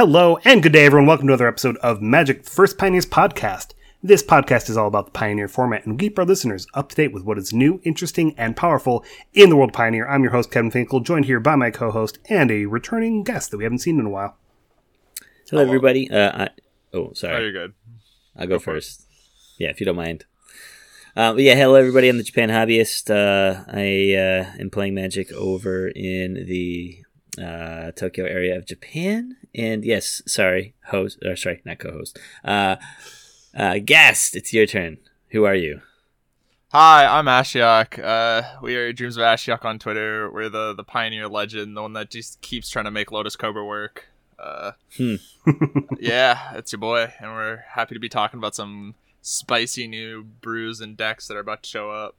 [0.00, 1.06] Hello and good day, everyone.
[1.06, 3.74] Welcome to another episode of Magic First Pioneers Podcast.
[4.02, 6.96] This podcast is all about the Pioneer format and we keep our listeners up to
[6.96, 10.08] date with what is new, interesting, and powerful in the world of Pioneer.
[10.08, 13.50] I'm your host, Kevin Finkel, joined here by my co host and a returning guest
[13.50, 14.38] that we haven't seen in a while.
[15.50, 16.10] Hello, everybody.
[16.10, 16.48] Uh, I,
[16.94, 17.36] oh, sorry.
[17.36, 17.74] Oh, you're good.
[18.38, 19.06] I'll go, first.
[19.58, 20.24] Yeah, if you don't mind.
[21.14, 22.08] Uh, but yeah, hello everybody.
[22.08, 23.10] I'm the Japan hobbyist.
[23.10, 27.04] Uh, I uh, am playing Magic over in the
[27.38, 29.36] uh, Tokyo area of Japan.
[29.54, 32.18] And yes, sorry, host or sorry, not co-host.
[32.44, 32.76] Uh,
[33.54, 34.98] uh, guest, it's your turn.
[35.30, 35.80] Who are you?
[36.72, 37.98] Hi, I'm Ashiok.
[37.98, 40.30] Uh, we are Dreams of Ashiok on Twitter.
[40.30, 43.64] We're the the pioneer legend, the one that just keeps trying to make Lotus Cobra
[43.64, 44.06] work.
[44.38, 45.16] Uh, Hmm.
[45.98, 50.80] yeah, it's your boy, and we're happy to be talking about some spicy new brews
[50.80, 52.14] and decks that are about to show up.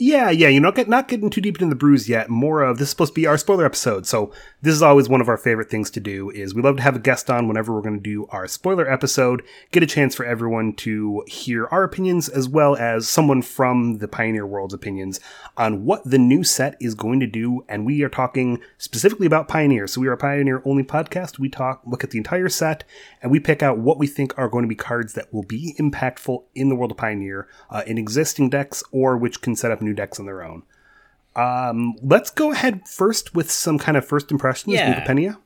[0.00, 2.30] Yeah, yeah, you know, get, not getting too deep into the brews yet.
[2.30, 5.20] More of this is supposed to be our spoiler episode, so this is always one
[5.20, 6.30] of our favorite things to do.
[6.30, 8.90] Is we love to have a guest on whenever we're going to do our spoiler
[8.90, 13.98] episode, get a chance for everyone to hear our opinions as well as someone from
[13.98, 15.20] the Pioneer World's opinions
[15.56, 17.64] on what the new set is going to do.
[17.68, 19.86] And we are talking specifically about Pioneer.
[19.86, 21.38] So we are a Pioneer only podcast.
[21.38, 22.82] We talk, look at the entire set,
[23.22, 25.76] and we pick out what we think are going to be cards that will be
[25.78, 29.80] impactful in the world of Pioneer uh, in existing decks or which can set up
[29.80, 30.64] new decks on their own.
[31.38, 34.74] Um, let's go ahead first with some kind of first impressions.
[34.74, 35.04] Yeah.
[35.06, 35.38] Penia.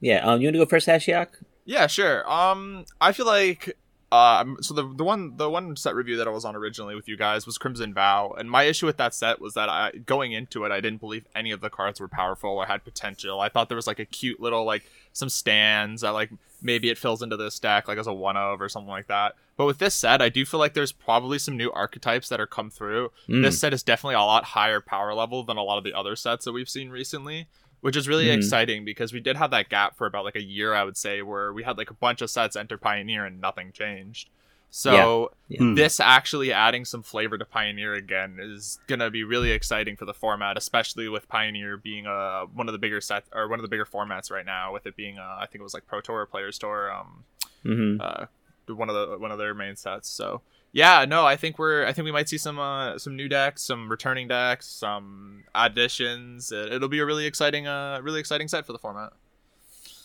[0.00, 1.28] Yeah, um, you want to go first, Ashiok?
[1.64, 2.28] Yeah, sure.
[2.30, 3.76] Um, I feel like
[4.12, 7.08] um, so the the one the one set review that I was on originally with
[7.08, 10.32] you guys was Crimson Vow, and my issue with that set was that I going
[10.32, 13.40] into it I didn't believe any of the cards were powerful or had potential.
[13.40, 14.82] I thought there was like a cute little like
[15.14, 16.28] some stands that like
[16.60, 19.34] maybe it fills into this deck like as a one of or something like that.
[19.56, 22.46] But with this set, I do feel like there's probably some new archetypes that are
[22.46, 23.12] come through.
[23.28, 23.42] Mm.
[23.42, 26.16] This set is definitely a lot higher power level than a lot of the other
[26.16, 27.46] sets that we've seen recently
[27.82, 28.36] which is really Mhm.
[28.38, 31.20] exciting because we did have that gap for about like a year, I would say,
[31.20, 34.30] where we had like a bunch of sets enter Pioneer and nothing changed.
[34.70, 35.58] So Yeah.
[35.58, 35.74] Hmm.
[35.74, 40.14] this actually adding some flavor to Pioneer again is gonna be really exciting for the
[40.14, 43.68] format, especially with Pioneer being uh, one of the bigger sets or one of the
[43.68, 46.20] bigger formats right now, with it being uh, I think it was like Pro Tour
[46.20, 47.24] or Players Tour, um,
[47.64, 48.00] Mm-hmm.
[48.00, 48.26] uh,
[48.74, 50.08] one of the one of their main sets.
[50.08, 50.40] So
[50.72, 53.62] yeah, no, I think we're I think we might see some uh, some new decks,
[53.62, 56.50] some returning decks, some additions.
[56.50, 59.12] It, it'll be a really exciting uh really exciting set for the format.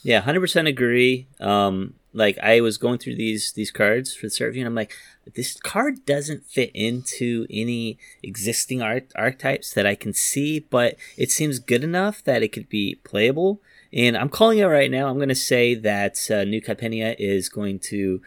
[0.04, 1.28] Yeah, hundred percent agree.
[1.40, 4.94] Um, like I was going through these these cards for the review, and I'm like,
[5.36, 11.32] this card doesn't fit into any existing art archetypes that I can see, but it
[11.32, 13.62] seems good enough that it could be playable.
[13.94, 15.08] And I'm calling it right now.
[15.08, 18.22] I'm going to say that uh, New Capenna is going to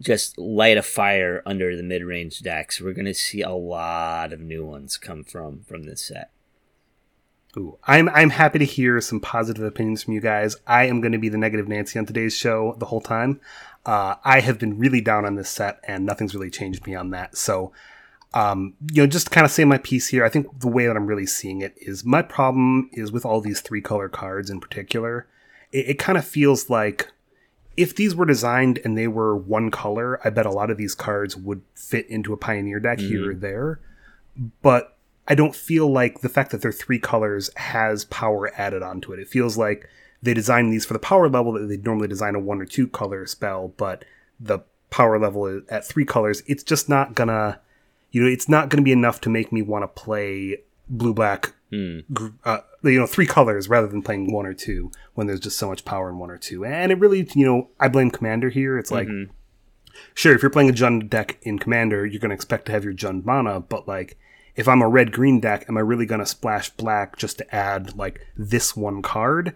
[0.00, 2.80] just light a fire under the mid range decks.
[2.80, 6.30] We're going to see a lot of new ones come from from this set.
[7.56, 10.56] Ooh, I'm I'm happy to hear some positive opinions from you guys.
[10.66, 13.40] I am going to be the negative Nancy on today's show the whole time.
[13.86, 17.10] Uh, I have been really down on this set, and nothing's really changed me on
[17.10, 17.36] that.
[17.36, 17.72] So,
[18.32, 20.86] um, you know, just to kind of say my piece here, I think the way
[20.86, 24.50] that I'm really seeing it is my problem is with all these three color cards
[24.50, 25.28] in particular.
[25.70, 27.12] It, it kind of feels like
[27.76, 30.94] if these were designed and they were one color, I bet a lot of these
[30.94, 33.08] cards would fit into a Pioneer deck mm-hmm.
[33.08, 33.80] here or there.
[34.62, 34.96] But
[35.26, 39.18] I don't feel like the fact that they're three colors has power added onto it.
[39.18, 39.88] It feels like
[40.22, 42.86] they designed these for the power level that they'd normally design a one or two
[42.86, 44.04] color spell, but
[44.38, 44.60] the
[44.90, 47.60] power level at three colors, it's just not gonna,
[48.10, 50.58] you know, it's not gonna be enough to make me want to play
[50.88, 51.52] blue black,
[52.12, 55.58] Gr- uh, you know, three colors rather than playing one or two when there's just
[55.58, 56.64] so much power in one or two.
[56.64, 58.78] And it really, you know, I blame Commander here.
[58.78, 59.30] It's like, Mhm.
[60.14, 62.84] sure, if you're playing a Jund deck in Commander, you're going to expect to have
[62.84, 64.16] your Jund mana, but like,
[64.56, 67.54] if I'm a red green deck, am I really going to splash black just to
[67.54, 69.52] add like this one card?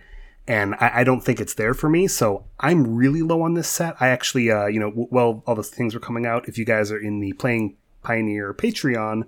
[0.48, 3.68] And I, I don't think it's there for me, so I'm really low on this
[3.68, 3.94] set.
[4.00, 6.48] I actually, uh, you know, w- well, all those things are coming out.
[6.48, 9.24] If you guys are in the Playing Pioneer Patreon,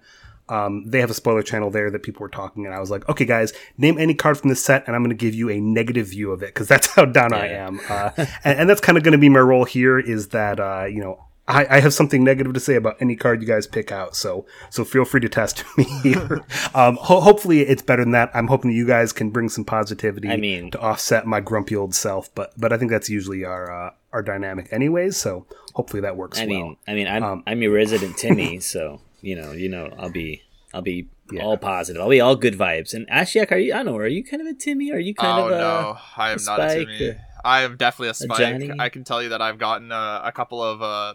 [0.51, 3.09] um, they have a spoiler channel there that people were talking, and I was like,
[3.09, 5.61] okay, guys, name any card from this set, and I'm going to give you a
[5.61, 7.81] negative view of it because that's how down I am.
[7.89, 8.11] Uh,
[8.45, 11.01] and, and that's kind of going to be my role here is that uh, you
[11.01, 14.15] know I, I have something negative to say about any card you guys pick out.
[14.15, 16.45] So so feel free to test me here.
[16.75, 18.31] um, ho- hopefully it's better than that.
[18.35, 20.29] I'm hoping that you guys can bring some positivity.
[20.29, 23.71] I mean- to offset my grumpy old self, but but I think that's usually our
[23.71, 25.17] uh, our dynamic anyways.
[25.17, 26.49] So hopefully that works I well.
[26.49, 30.11] mean, I mean, I'm Um, I'm your resident Timmy, so you know, you know, I'll
[30.11, 31.43] be I'll be Yeah.
[31.43, 32.01] all positive.
[32.01, 32.95] I'll be all good vibes.
[32.95, 33.73] And Ashiok, are you?
[33.73, 33.97] I don't know.
[33.97, 34.93] Are you kind of a Timmy?
[34.93, 35.59] Are you kind oh of a?
[35.59, 37.17] no, I am not a Timmy.
[37.45, 38.39] I am definitely a spike.
[38.39, 38.71] Johnny?
[38.79, 41.15] I can tell you that I've gotten uh, a couple of uh,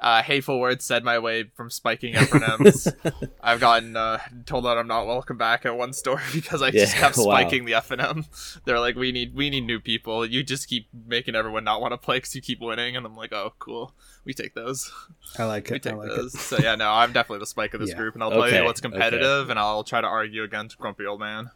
[0.00, 2.92] uh, hateful words said my way from spiking FNMs.
[3.42, 6.94] I've gotten uh, told that I'm not welcome back at one store because I just
[6.94, 7.24] Yeah, kept wow.
[7.24, 8.60] spiking the FNM.
[8.64, 10.24] They're like, we need we need new people.
[10.24, 13.16] You just keep making everyone not want to play because you keep winning, and I'm
[13.16, 13.94] like, oh, cool.
[14.24, 14.92] We take those.
[15.38, 15.86] I like We it.
[15.86, 16.34] I take like those.
[16.34, 16.40] it.
[16.40, 17.96] So yeah, no, I'm definitely the spike of this Yeah.
[17.96, 18.90] group, and I'll play Okay, what's okay.
[18.90, 21.50] competitive, and I'll try to argue against Grumpy Old Man.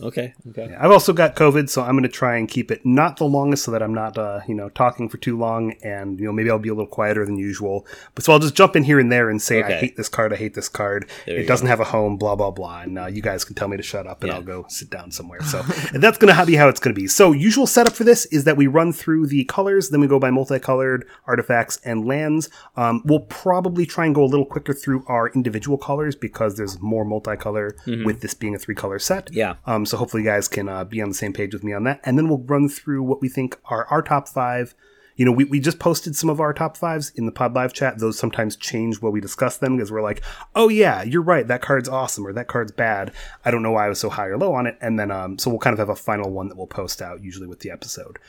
[0.00, 0.34] Okay.
[0.50, 0.74] Okay.
[0.78, 3.64] I've also got COVID, so I'm going to try and keep it not the longest,
[3.64, 6.50] so that I'm not, uh, you know, talking for too long, and you know, maybe
[6.50, 7.86] I'll be a little quieter than usual.
[8.14, 10.32] But so I'll just jump in here and there and say, I hate this card,
[10.32, 11.08] I hate this card.
[11.26, 13.76] It doesn't have a home, blah blah blah, and uh, you guys can tell me
[13.76, 14.36] to shut up, and Yeah.
[14.36, 15.42] I'll go sit down somewhere.
[15.42, 15.62] So
[15.92, 17.08] and that's going to be how it's going to be.
[17.08, 20.18] So usual setup for this is that we run through the colors, then we go
[20.18, 22.48] by multicolored artifacts and lands.
[22.76, 26.80] Um, we'll probably try and go a little quicker through our individual colors because there's
[26.80, 27.72] more multicolor
[28.04, 29.26] with this being a three color set.
[29.26, 29.34] Mm-hmm.
[29.36, 29.54] Yeah.
[29.66, 31.84] Um, so hopefully you guys can uh, be on the same page with me on
[31.84, 34.74] that, and then we'll run through what we think are our top five.
[35.16, 37.72] You know, we, we just posted some of our top fives in the Pod Live
[37.72, 37.98] chat.
[37.98, 40.22] Those sometimes change while we discuss them because we're like,
[40.54, 43.12] oh yeah, you're right, that card's awesome or that card's bad.
[43.44, 45.36] I don't know why I was so high or low on it, and then um,
[45.36, 47.70] so we'll kind of have a final one that we'll post out usually with the
[47.70, 48.20] episode.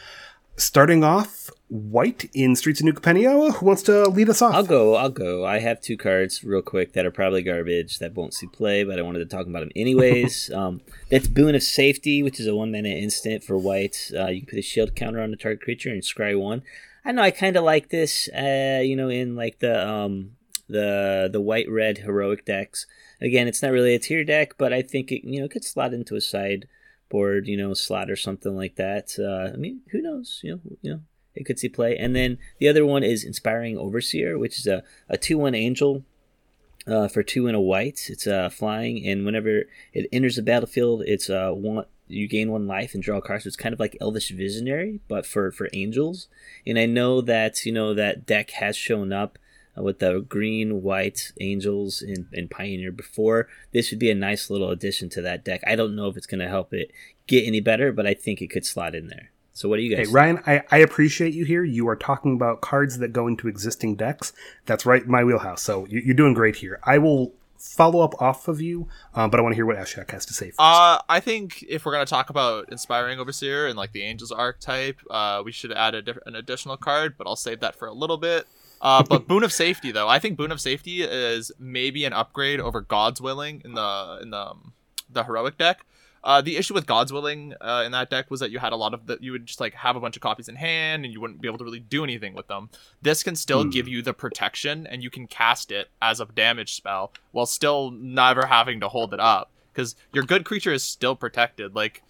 [0.60, 3.54] Starting off, White in Streets of New Capenna.
[3.54, 4.54] Who wants to lead us off?
[4.54, 4.96] I'll go.
[4.96, 5.46] I'll go.
[5.46, 9.00] I have two cards real quick that are probably garbage that won't see play, but
[9.00, 10.52] I wanted to talk about them anyways.
[10.54, 14.12] um, that's Boon of Safety, which is a one mana instant for white.
[14.14, 16.62] Uh, you can put a shield counter on the target creature and scry one.
[17.06, 18.28] I know I kind of like this.
[18.28, 20.32] Uh, you know, in like the um
[20.68, 22.86] the the white red heroic decks.
[23.22, 25.94] Again, it's not really a tier deck, but I think it you know could slot
[25.94, 26.68] into a side
[27.10, 29.16] board, you know, slot or something like that.
[29.20, 30.40] Uh, I mean, who knows?
[30.44, 31.02] You know, you know,
[31.36, 31.98] it could see play.
[31.98, 36.04] And then the other one is Inspiring Overseer, which is a, a 2 1 angel
[36.88, 38.10] uh, for 2 and a white.
[38.10, 39.64] It's uh, flying, and whenever
[39.94, 41.86] it enters the battlefield, it's uh, one.
[42.12, 43.44] You gain one life and draw cards.
[43.44, 46.28] So it's kind of like Elvish Visionary, but for, for angels.
[46.66, 49.38] And I know that you know that deck has shown up
[49.80, 53.48] with the green white angels in, in Pioneer before.
[53.72, 55.62] This would be a nice little addition to that deck.
[55.66, 56.92] I don't know if it's going to help it
[57.28, 59.32] get any better, but I think it could slot in there.
[59.54, 60.00] So what do you guys?
[60.00, 60.14] Hey, guys?
[60.14, 61.64] Ryan, I, I appreciate you here.
[61.64, 64.32] You are talking about cards that go into existing decks.
[64.66, 65.62] That's right in my wheelhouse.
[65.62, 66.80] So you- you're doing great here.
[66.84, 70.12] I will follow up off of you, uh, but I want to hear what Ashiok
[70.12, 70.60] has to say first.
[70.60, 74.98] Uh, I think if we're gonna talk about inspiring overseer and like the angels archetype,
[75.10, 77.94] uh, we should add a diff- an additional card, but I'll save that for a
[77.94, 78.48] little bit.
[78.82, 82.60] Uh, but boon of safety though, I think boon of safety is maybe an upgrade
[82.60, 84.74] over God's willing in the in the um,
[85.10, 85.86] the heroic deck.
[86.22, 88.76] Uh, the issue with God's Willing uh, in that deck was that you had a
[88.76, 89.24] lot of that.
[89.24, 91.48] You would just like have a bunch of copies in hand, and you wouldn't be
[91.48, 92.70] able to really do anything with them.
[93.02, 93.70] This can still Hmm.
[93.70, 97.90] give you the protection, and you can cast it as a damage spell while still
[97.92, 101.74] never having to hold it up because your good creature is still protected.
[101.74, 102.04] Like,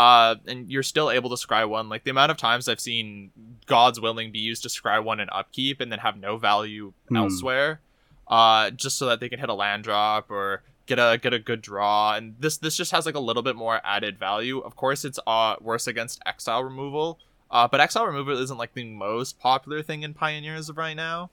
[0.00, 1.88] uh, and you're still able to scry one.
[1.90, 3.30] Like the amount of times I've seen
[3.66, 7.16] God's Willing be used to scry one in upkeep and then have no value Hmm.
[7.16, 7.80] elsewhere,
[8.28, 11.38] uh, just so that they can hit a land drop or get a get a
[11.38, 12.14] good draw.
[12.16, 14.58] And this this just has like a little bit more added value.
[14.60, 17.18] Of course, it's uh worse against exile removal.
[17.50, 21.30] Uh, but exile removal isn't like the most popular thing in Pioneers of right now.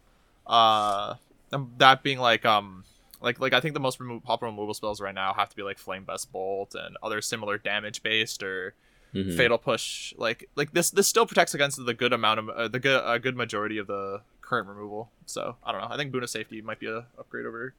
[0.48, 1.14] Uh,
[1.54, 2.84] um, that being like um
[3.22, 5.64] like like I think the most remo- popular removal spells right now have to be
[5.64, 8.74] like Flame-Blessed Bolt and other similar damage based or
[9.14, 9.38] Mhm.
[9.38, 10.14] Fatal Push.
[10.18, 13.18] Like like this this still protects against the good amount of uh, the good a
[13.20, 15.12] good majority of the current removal.
[15.26, 15.88] So I don't know.
[15.90, 17.74] I think Boon of Safety might be a upgrade over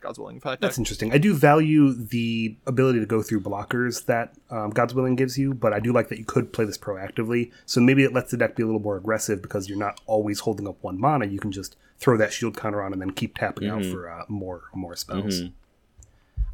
[0.00, 0.36] God's Willing.
[0.36, 1.12] If I That's interesting.
[1.12, 5.54] I do value the ability to go through blockers that um, God's Willing gives you,
[5.54, 7.50] but I do like that you could play this proactively.
[7.66, 10.40] So maybe it lets the deck be a little more aggressive because you're not always
[10.40, 11.26] holding up one mana.
[11.26, 13.90] You can just throw that shield counter on and then keep tapping out Mhm.
[13.92, 15.42] for uh, more more spells.
[15.42, 15.52] Mhm.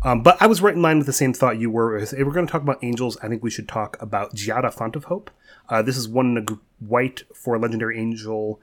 [0.05, 1.97] Um, but I was right in line with the same thought you were.
[1.97, 4.95] If we're going to talk about angels, I think we should talk about Giada Font
[4.95, 5.29] of Hope.
[5.69, 8.61] Uh, this is one in a white for a legendary angel.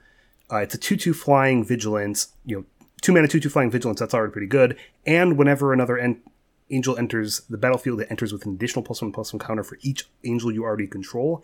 [0.50, 2.30] Uh, it's a two-two flying vigilance.
[2.46, 2.66] You know,
[3.02, 4.00] two mana two-two flying vigilance.
[4.00, 4.78] That's already pretty good.
[5.06, 6.22] And whenever another en-
[6.70, 9.78] angel enters the battlefield, it enters with an additional plus one plus one counter for
[9.82, 11.44] each angel you already control,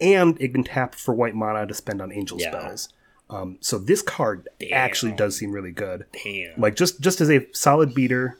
[0.00, 2.50] and it can tap for white mana to spend on angel Yeah.
[2.50, 2.88] spells.
[3.32, 6.04] Um, so this card actually does seem really good.
[6.22, 6.60] Damn.
[6.60, 8.38] like just just as a solid beater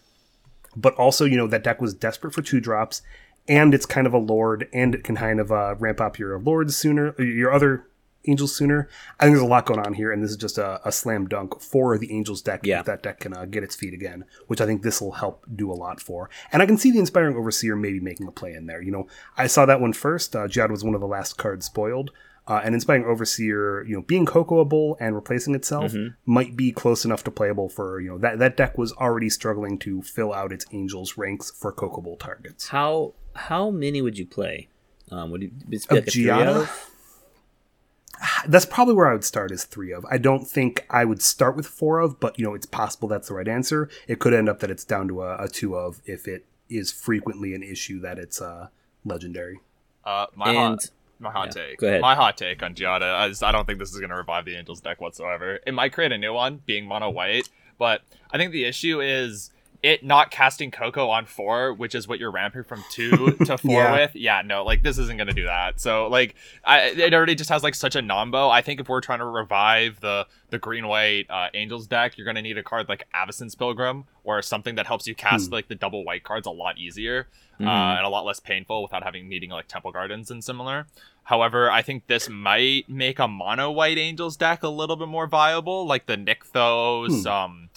[0.76, 3.02] but also you know that deck was desperate for two drops
[3.48, 6.38] and it's kind of a lord and it can kind of uh, ramp up your
[6.38, 7.86] lords sooner uh, your other
[8.24, 8.88] angels sooner.
[9.18, 11.26] I think there's a lot going on here and this is just a, a slam
[11.26, 12.78] dunk for the angels deck Yeah.
[12.80, 15.44] if that deck can uh, get its feet again which i think this will help
[15.54, 16.30] do a lot for.
[16.52, 19.08] And i can see the inspiring overseer maybe making a play in there you know.
[19.36, 22.12] I saw that one first uh, Giada was one of the last cards spoiled
[22.48, 25.94] uh, and inspiring overseer, you know, being cocoable and replacing itself
[26.26, 29.78] might be close enough to playable for you know that that deck was already struggling
[29.78, 32.68] to fill out its angels ranks for cocoable targets.
[32.68, 34.68] How how many would you play?
[35.10, 36.68] Um, would you it's Of like a Giada?
[38.46, 40.04] that's probably where I would start as three of.
[40.10, 43.28] I don't think I would start with four of, but you know, it's possible that's
[43.28, 43.88] the right answer.
[44.08, 46.90] It could end up that it's down to a, a two of if it is
[46.92, 48.68] frequently an issue that it's uh,
[49.04, 49.60] legendary.
[50.04, 50.90] Uh, my And- hot,
[51.22, 51.78] my hot yeah, take.
[51.78, 52.00] go ahead.
[52.00, 54.56] My hot take on Giada is I don't think this is going to revive the
[54.56, 55.58] Angels deck whatsoever.
[55.66, 57.48] It might create a new one, being mono white,
[57.78, 59.50] but I think the issue is
[59.82, 63.72] it not casting Coco on four, which is what you're ramping from two to four
[63.82, 63.92] Yeah.
[63.92, 64.14] with.
[64.14, 65.80] Yeah, no, like this isn't going to do that.
[65.80, 68.48] So like, I, it already just has like such a nombo.
[68.50, 72.24] I think if we're trying to revive the the green white uh, Angels deck, you're
[72.26, 75.54] going to need a card like Avacyn's Pilgrim or something that helps you cast Hmm.
[75.54, 77.26] like the double white cards a lot easier
[77.58, 77.96] uh, Mhm.
[77.96, 80.86] and a lot less painful without having needing like Temple Gardens and similar.
[81.24, 85.26] However, I think this might make a mono white Angels deck a little bit more
[85.26, 87.26] viable, like the Nykthos, Hmm.
[87.28, 87.68] um,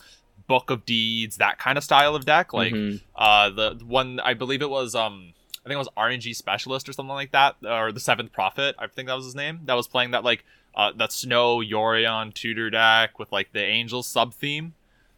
[0.47, 2.53] Book of Deeds, that kind of style of deck.
[2.53, 3.01] Like Mhm.
[3.15, 5.33] uh, the one I believe it was um.
[5.57, 8.75] I think it was RNG specialist or something like that, or the Seventh Prophet.
[8.77, 9.61] I think that was his name.
[9.65, 14.05] That was playing that like uh, that Snow Yorion tutor deck with like the Angels
[14.05, 14.75] sub theme.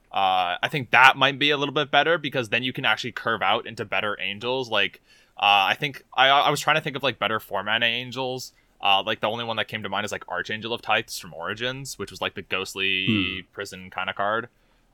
[0.10, 3.12] Uh, I think that might be a little bit better because then you can actually
[3.12, 4.70] curve out into better angels.
[4.70, 5.02] Like,
[5.36, 8.54] uh, I think I, I was trying to think of like better four mana angels.
[8.82, 11.34] Uh, like the only one that came to mind is like Archangel of Tithes from
[11.34, 14.48] Origins, which was like the ghostly prison kind of card.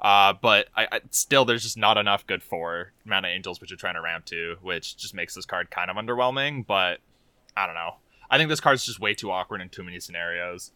[0.03, 3.77] Uh, but I, I still there's just not enough good four mana angels which you're
[3.77, 6.65] trying to ramp to, which just makes this card kind of underwhelming.
[6.65, 6.99] But
[7.55, 7.95] I don't know.
[8.29, 10.71] I think this card's just way too awkward in too many scenarios.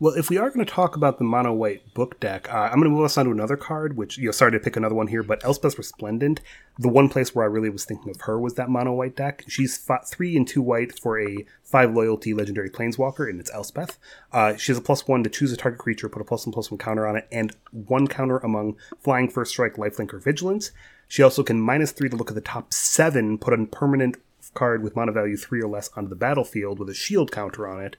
[0.00, 2.80] Well, if we are going to talk about the mono white book deck, uh, I'm
[2.80, 3.96] going to move us on to another card.
[3.96, 6.40] Which you know, sorry to pick another one here, but Elspeth Resplendent.
[6.80, 9.44] The one place where I really was thinking of her was that mono white deck.
[9.46, 13.96] She's fi- three and two white for a five loyalty legendary planeswalker, and it's Elspeth.
[14.32, 16.52] Uh, she has a plus one to choose a target creature, put a plus one
[16.52, 20.72] plus one counter on it, and one counter among flying, first strike, lifelink, or vigilance.
[21.06, 24.16] She also can minus three to look at the top seven, put a permanent
[24.54, 27.80] card with mana value three or less onto the battlefield with a shield counter on
[27.80, 27.96] it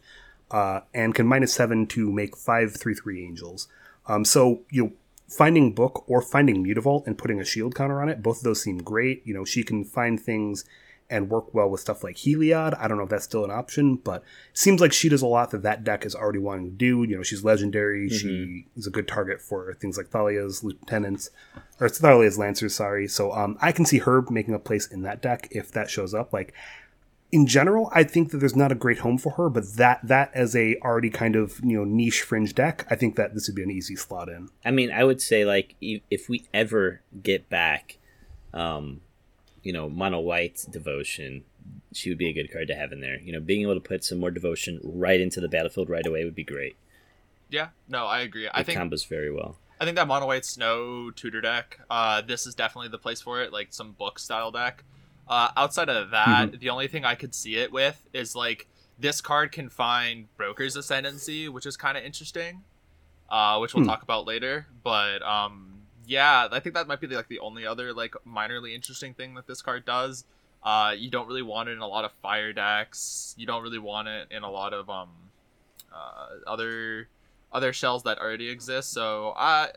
[0.55, 3.67] uh, and can minus seven to make five three three angels.
[4.07, 4.91] Um, so you know,
[5.27, 8.61] finding book or finding mutavault and putting a shield counter on it, both of those
[8.61, 9.21] seem great.
[9.27, 10.63] You know, she can find things
[11.09, 12.73] and work well with stuff like Heliod.
[12.79, 15.27] I don't know if that's still an option, but it seems like she does a
[15.27, 17.03] lot that that deck is already wanting to do.
[17.03, 18.07] You know, she's legendary.
[18.07, 21.31] She is a good target for things like Thalia's lieutenants,
[21.81, 22.75] or Thalia's lancers.
[22.75, 23.09] Sorry.
[23.09, 26.13] So um, I can see her making a place in that deck if that shows
[26.13, 26.31] up.
[26.31, 26.53] Like
[27.31, 30.31] in general, I think that there's not a great home for her, but that that
[30.33, 33.55] as a already kind of you know niche fringe deck, I think that this would
[33.55, 34.49] be an easy slot in.
[34.63, 37.97] I mean, I would say like if we ever get back,
[38.53, 39.01] um,
[39.63, 41.43] you know, mono white devotion,
[41.91, 43.19] she would be a good card to have in there.
[43.19, 46.23] You know, being able to put some more devotion right into the battlefield right away
[46.23, 46.75] would be great.
[47.49, 48.47] Yeah, no, I agree.
[48.53, 49.57] I think combos very well.
[49.79, 51.79] I think that mono white snow tutor deck.
[51.89, 54.83] Uh, this is definitely the place for it, like some book style deck.
[55.27, 58.67] Uh, outside of that, the only thing I could see it with is like
[58.99, 62.63] this card can find Broker's Ascendancy, which is kind of interesting,
[63.29, 63.89] uh, which we'll Hmm.
[63.89, 64.67] talk about later.
[64.83, 69.13] But um, yeah, I think that might be like the only other like minorly interesting
[69.13, 70.25] thing that this card does.
[70.63, 73.33] Uh, you don't really want it in a lot of fire decks.
[73.37, 75.09] You don't really want it in a lot of um,
[75.93, 77.07] uh, other
[77.51, 78.91] other shells that already exist.
[78.91, 79.69] So I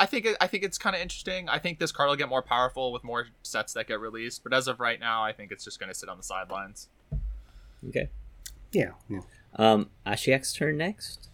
[0.00, 1.48] I think it, I think it's kind of interesting.
[1.48, 4.42] I think this card will get more powerful with more sets that get released.
[4.42, 6.88] But as of right now, I think it's just going to sit on the sidelines.
[7.88, 8.08] Okay.
[8.72, 8.92] Yeah.
[9.08, 9.20] yeah.
[9.56, 11.28] Um, Ashiok's turn next.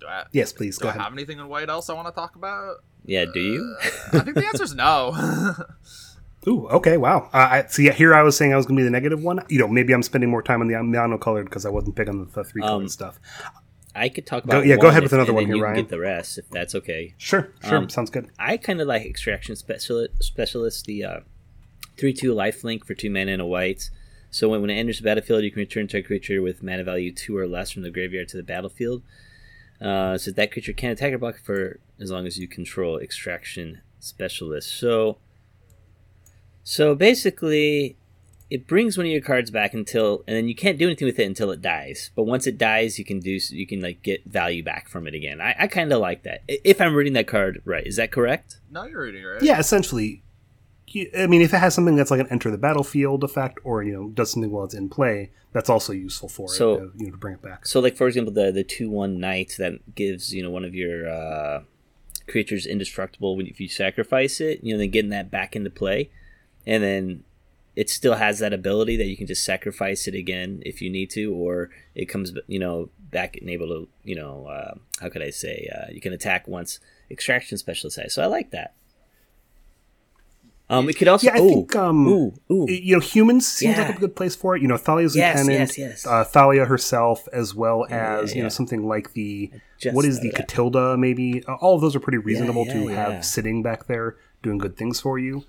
[0.00, 1.02] Do I, Yes, please do go I ahead.
[1.02, 2.76] have anything in white else I want to talk about?
[3.04, 3.76] Yeah, do you?
[3.82, 5.14] Uh, I think the answer is no.
[6.48, 7.28] Ooh, okay, wow.
[7.34, 7.90] Uh, I see.
[7.90, 9.44] Here, I was saying I was going to be the negative one.
[9.50, 12.08] You know, maybe I'm spending more time on the mono colored because I wasn't big
[12.08, 13.20] on the, the three colored Um, stuff.
[13.94, 15.56] I could talk Go- about yeah, go ahead with if- another and one then here,
[15.56, 15.84] you can Ryan.
[15.84, 17.14] Get the rest if that's okay.
[17.18, 18.28] Sure, sure, um, sounds good.
[18.38, 21.20] I kind of like extraction specialist, specialist the uh,
[21.98, 23.90] three two life link for two mana and a white.
[24.30, 26.84] So when, when it enters the battlefield, you can return to a creature with mana
[26.84, 29.02] value two or less from the graveyard to the battlefield.
[29.80, 33.80] Uh, so that creature can attack or block for as long as you control extraction
[33.98, 34.70] specialist.
[34.78, 35.18] So
[36.62, 37.96] so basically,
[38.50, 41.18] it brings one of your cards back until, and then you can't do anything with
[41.20, 42.10] it until it dies.
[42.16, 45.14] But once it dies, you can do, you can like get value back from it
[45.14, 45.40] again.
[45.40, 46.42] I, I kind of like that.
[46.48, 48.58] If I'm reading that card right, is that correct?
[48.70, 49.42] no, you're reading it right.
[49.42, 50.22] Yeah, essentially.
[50.88, 53.82] you- I mean, if it has something that's like an enter the battlefield effect, or
[53.84, 56.80] you know, does something while it's in play, that's also useful for So- it.
[56.82, 57.66] uh, you know, to bring it back.
[57.66, 60.74] So, like for example, the the two one knight that gives you know one of
[60.74, 61.62] your uh,
[62.26, 64.64] creatures indestructible when if you sacrifice it.
[64.64, 66.10] You know, then getting that back into play,
[66.66, 67.22] and then
[67.76, 71.10] it still has that ability that you can just sacrifice it again if you need
[71.10, 75.22] to, or it comes you know back and able to you know uh, how could
[75.22, 78.14] I say uh, you can attack once extraction specialist has.
[78.14, 78.74] So I like that.
[80.70, 81.26] Um, we could also.
[81.26, 82.70] Yeah, I ooh, think um, ooh, ooh.
[82.70, 84.62] you know, humans seems like a good place for it.
[84.62, 86.06] You know, Thalia's Yes, lieutenant, yes, yes.
[86.06, 88.42] Uh, Thalia herself, as well Yeah, as you yeah.
[88.44, 89.50] know something like the
[89.92, 90.30] what is the.
[90.30, 91.42] Katilda, maybe.
[91.44, 92.94] Uh, all of those are pretty reasonable yeah, to yeah.
[92.94, 95.44] have sitting back there doing good things for you.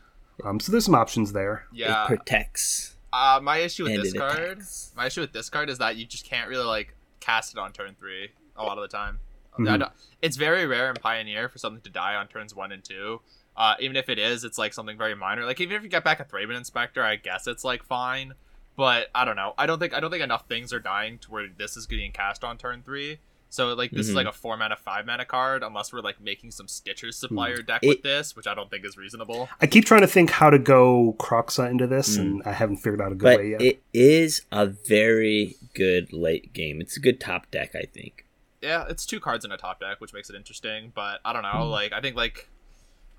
[0.45, 1.65] Um, so there's some options there.
[1.71, 2.03] Yeah.
[2.03, 2.95] It protects.
[3.13, 4.91] Uh, my issue with this card, attacks.
[4.95, 7.71] my issue with this card is that you just can't really like cast it on
[7.73, 9.19] turn three a lot of the time.
[9.59, 9.69] Mhm.
[9.69, 12.83] I don't- it's very rare in Pioneer for something to die on turns one and
[12.83, 13.21] two.
[13.57, 15.45] Uh, even if it is, it's like something very minor.
[15.45, 18.33] Like even if you get back a Thraben Inspector, I guess it's like fine.
[18.77, 19.53] But I don't know.
[19.57, 22.13] I don't think I don't think enough things are dying to where this is getting
[22.13, 23.19] cast on turn three.
[23.53, 24.15] So like this is Mhm.
[24.15, 27.83] like a four mana, five mana card, unless we're like making some Stitcher's supplier deck
[27.83, 29.49] It- with this, which I don't think is reasonable.
[29.59, 32.21] I keep trying to think how to go Kroxa into this, Mm.
[32.21, 33.61] and I haven't figured out a good But way yet.
[33.61, 36.79] it is a very good late game.
[36.79, 38.25] It's a good top deck, I think.
[38.61, 40.93] yeah, it's two cards in a top deck, which makes it interesting.
[40.95, 41.49] But I don't know.
[41.65, 41.71] Hmm.
[41.71, 42.47] Like I think like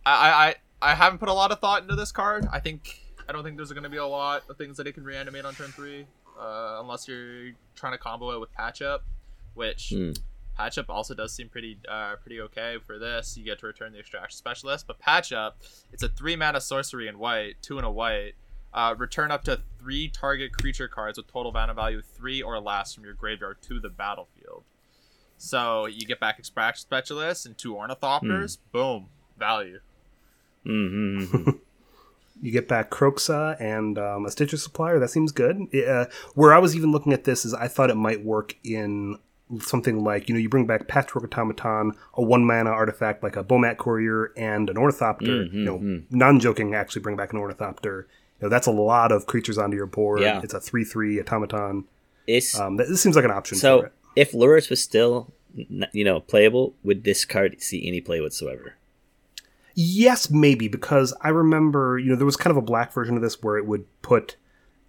[0.06, 2.48] I I I haven't put a lot of thought into this card.
[2.50, 4.92] I think I don't think there's going to be a lot of things that it
[4.94, 6.06] can reanimate on turn three,
[6.40, 9.04] uh, unless you're trying to combo it with patch up,
[9.54, 10.12] which Hmm.
[10.56, 13.36] patch up also does seem pretty uh, pretty okay for this.
[13.36, 15.60] You get to return the extraction specialist, but patch up
[15.92, 18.34] it's a three mana sorcery in white, two and a white.
[18.74, 22.94] Uh, return up to three target creature cards with total mana value three or less
[22.94, 24.64] from your graveyard to the battlefield.
[25.36, 28.58] So you get back extraction specialist and two ornithopters.
[28.72, 29.80] Boom, value.
[30.66, 31.50] Mm-hmm.
[32.40, 34.98] You get back Kroxa and um, a Stitcher supplier.
[34.98, 35.60] That seems good.
[35.70, 38.56] It, uh, where I was even looking at this is I thought it might work
[38.64, 39.16] in
[39.60, 43.44] something like you know you bring back Patchwork Automaton, a one mana artifact like a
[43.44, 45.44] Bomat Courier and an Ornithopter.
[45.44, 46.04] Mm, you know, mm, mm.
[46.10, 48.06] non joking, actually bring back an Ornithopter.
[48.40, 50.20] You know, that's a lot of creatures onto your board.
[50.20, 50.40] Yeah.
[50.42, 51.84] It's a three three automaton.
[52.26, 56.74] It's Um, this seems like an option so if Lurrus was still, you know, playable,
[56.82, 58.74] would this card see any play whatsoever?
[59.74, 63.22] Yes, maybe because I remember, you know, there was kind of a black version of
[63.22, 64.36] this where it would put,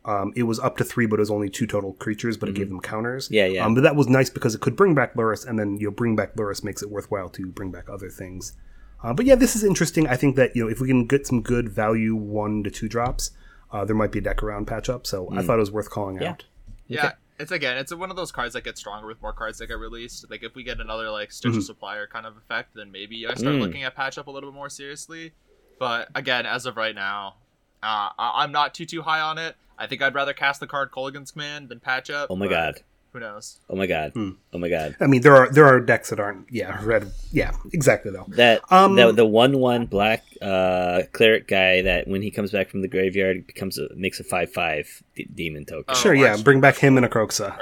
[0.05, 2.55] um, it was up to three, but it was only two total creatures, but it
[2.55, 3.25] gave them counters.
[3.25, 3.33] Mm-hmm.
[3.35, 3.65] Yeah, yeah.
[3.65, 5.91] Um, but that was nice because it could bring back Lurrus, and then you know,
[5.91, 8.53] bring back Lurrus makes it worthwhile to bring back other things.
[9.01, 10.07] Uh, but yeah, this is interesting.
[10.07, 12.87] I think that you know if we can get some good value one to two
[12.89, 13.31] drops,
[13.71, 15.05] uh, there might be a deck around patch up.
[15.07, 16.21] So I thought it was worth calling Mm.
[16.21, 16.29] Yeah.
[16.31, 16.45] out.
[16.87, 19.67] Yeah, it's again, it's one of those cards that gets stronger with more cards that
[19.67, 20.29] get released.
[20.29, 23.55] Like if we get another like Stitcher supplier kind of effect, then maybe I start
[23.55, 23.61] Mm.
[23.61, 25.31] looking at patch up a little bit more seriously.
[25.79, 27.35] But again, as of right now,
[27.81, 29.55] uh, I- I'm not too too high on it.
[29.77, 32.27] I think I'd rather cast the card Kolaghan's Command than patch up.
[32.29, 32.81] Oh my god!
[33.11, 33.59] Who knows?
[33.69, 34.11] Oh my god!
[34.13, 34.31] Hmm.
[34.53, 34.95] Oh my god!
[34.99, 38.25] I mean, there are there are decks that aren't yeah red yeah exactly though.
[38.29, 42.69] That Um, the the one one black uh cleric guy that when he comes back
[42.69, 45.85] from the graveyard becomes a makes a five five d- demon token.
[45.89, 47.53] Oh, sure, yeah, bring back him and a Kroxa.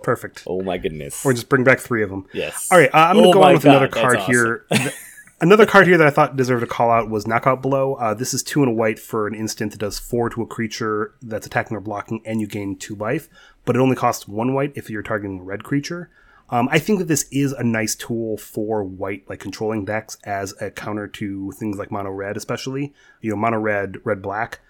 [0.04, 0.44] Perfect.
[0.46, 1.24] Oh my goodness!
[1.26, 2.26] Or just bring back three of them.
[2.32, 2.68] yes.
[2.70, 4.32] All right, uh, I'm going to Oh go on with God, another card awesome.
[4.32, 4.66] here.
[5.42, 7.94] Th- another card here that I thought deserved a call out was Knockout Blow.
[7.94, 10.46] Uh, this is two and a white for an instant that does four to a
[10.46, 13.28] creature that's attacking or blocking, and you gain two life.
[13.64, 16.10] But it only costs one white if you're targeting a red creature.
[16.48, 20.54] Um, I think that this is a nice tool for white, like controlling decks, as
[20.60, 24.60] a counter to things like mono red, especially you know mono red, red black.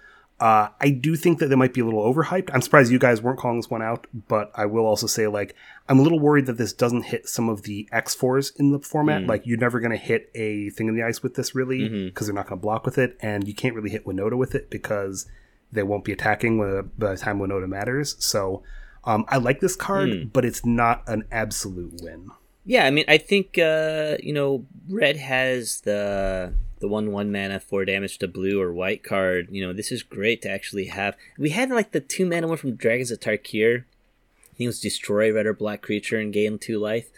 [0.42, 2.50] Uh, I do think that they might be a little overhyped.
[2.52, 5.54] I'm surprised you guys weren't calling this one out, but I will also say, like,
[5.88, 9.22] I'm a little worried that this doesn't hit some of the X4s in the format.
[9.28, 12.26] Like, you're never going to hit a thing in the ice with this, really, because
[12.26, 14.68] they're not going to block with it, and you can't really hit Winota with it
[14.68, 15.26] because
[15.70, 16.58] they won't be attacking
[16.98, 18.16] by the time Winota matters.
[18.18, 18.64] So,
[19.04, 22.30] um, I like this card, but it's not an absolute win.
[22.64, 26.52] Yeah, I mean, I think uh, you know, red has the
[26.82, 29.48] the one one mana four damage to blue or white card.
[29.50, 31.16] You know, this is great to actually have.
[31.38, 33.84] We had like the two mana one from Dragons of Tarkir.
[33.84, 37.08] I think it was destroy red or black creature and gain two life.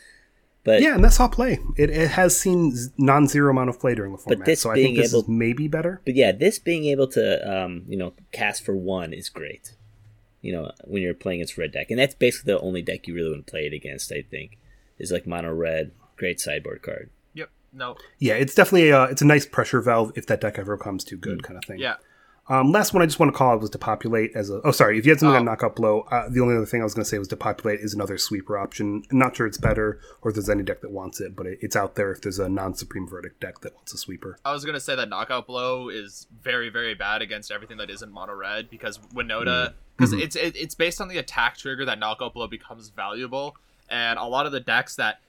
[0.63, 1.59] But Yeah, and that's how play.
[1.77, 4.97] It, it has seen non-zero amount of play during the format, this so I think
[4.97, 6.01] this is maybe better.
[6.05, 9.73] But yeah, this being able to um, you know cast for one is great.
[10.43, 13.15] You know when you're playing against red deck, and that's basically the only deck you
[13.15, 14.13] really want to play it against.
[14.13, 14.59] I think
[14.99, 17.11] is like mono red, great sideboard card.
[17.75, 17.97] No.
[18.19, 21.17] Yeah, it's definitely a, it's a nice pressure valve if that deck ever comes too
[21.17, 21.79] good, kind of thing.
[21.79, 21.97] Yeah.
[22.47, 24.61] Um, last one I just want to call out was Depopulate as a.
[24.65, 24.99] Oh, sorry.
[24.99, 25.39] If you had something Oh.
[25.39, 27.81] on knockout blow, uh, the only other thing I was going to say was Depopulate
[27.81, 29.03] is another sweeper option.
[29.11, 31.59] I'm not sure it's better or if there's any deck that wants it, but it,
[31.63, 34.39] it's out there if there's a non-supreme verdict deck that wants a sweeper.
[34.45, 38.13] I was gonna say that knockout blow is very very bad against everything that isn't
[38.13, 42.35] mono red because Winota because it's it, it's based on the attack trigger that knockout
[42.35, 43.57] blow becomes valuable
[43.89, 45.21] and a lot of the decks that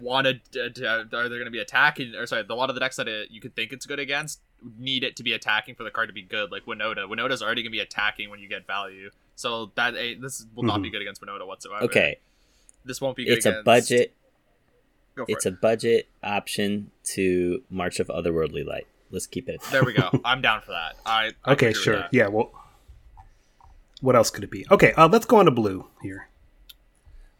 [0.00, 2.80] wanted to, to, are they going to be attacking or sorry a lot of the
[2.80, 4.40] decks that it, you could think it's good against
[4.78, 7.62] need it to be attacking for the card to be good like Winota Winota's already
[7.62, 10.90] going to be attacking when you get value so that eh, this will not be
[10.90, 12.18] good against Winota whatsoever Okay,
[12.84, 14.14] this won't be good it's a budget.
[15.16, 15.54] Go for It's it.
[15.54, 18.86] a budget option to March of Otherworldly Light.
[19.10, 19.60] let's keep it.
[19.72, 20.08] There we go.
[20.24, 20.96] I'm down for that.
[21.04, 21.96] I, I Okay, sure.
[21.96, 22.10] that.
[22.14, 22.28] Yeah.
[22.28, 22.52] Well,
[24.00, 24.66] what else could it be?
[24.70, 26.28] Okay, uh, let's go on to blue here.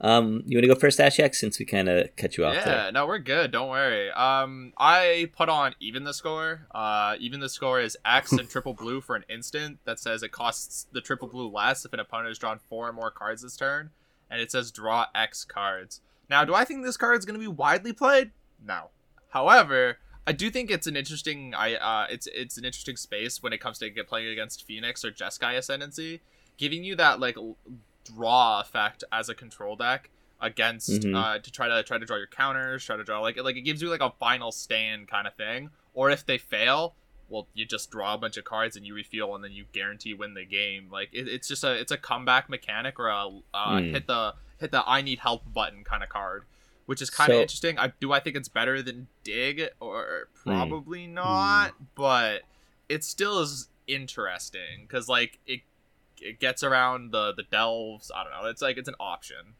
[0.02, 2.64] Um, you want to go first, Ashiok, since we kind of cut you off Yeah,
[2.64, 2.92] there.
[2.92, 3.50] no, we're good.
[3.50, 4.10] Don't worry.
[4.12, 6.66] Um, I put on even the score.
[6.74, 9.78] Uh, even the score is X and triple blue for an instant.
[9.84, 12.92] That says it costs the triple blue less if an opponent has drawn four or
[12.94, 13.90] more cards this turn,
[14.30, 16.00] and it says draw X cards.
[16.30, 18.30] Now, do I think this card is going to be widely played?
[18.64, 18.90] No.
[19.30, 21.54] However, I do think it's an interesting.
[21.54, 25.10] I uh, it's it's an interesting space when it comes to playing against Phoenix or
[25.10, 26.20] Jeskai Ascendancy,
[26.56, 27.36] giving you that like
[28.04, 30.10] draw effect as a control deck
[30.40, 31.14] against Mhm.
[31.14, 33.62] uh, to try to try to draw your counters, try to draw like like it
[33.62, 35.70] gives you like a final stand kind of thing.
[35.92, 36.94] Or if they fail,
[37.28, 40.14] well, you just draw a bunch of cards and you refuel, and then you guarantee
[40.14, 40.88] win the game.
[40.90, 43.90] Like it, it's just a it's a comeback mechanic or a uh, Mm.
[43.92, 46.44] hit the hit the I need help button kind of card,
[46.86, 47.78] which is kind of So- interesting.
[47.78, 50.50] I do I think it's better than dig or Hmm.
[50.50, 52.42] probably not, but
[52.88, 55.60] it still is interesting because like it
[56.20, 58.10] it gets around the the delves.
[58.14, 58.48] I don't know.
[58.48, 59.54] It's like it's an option.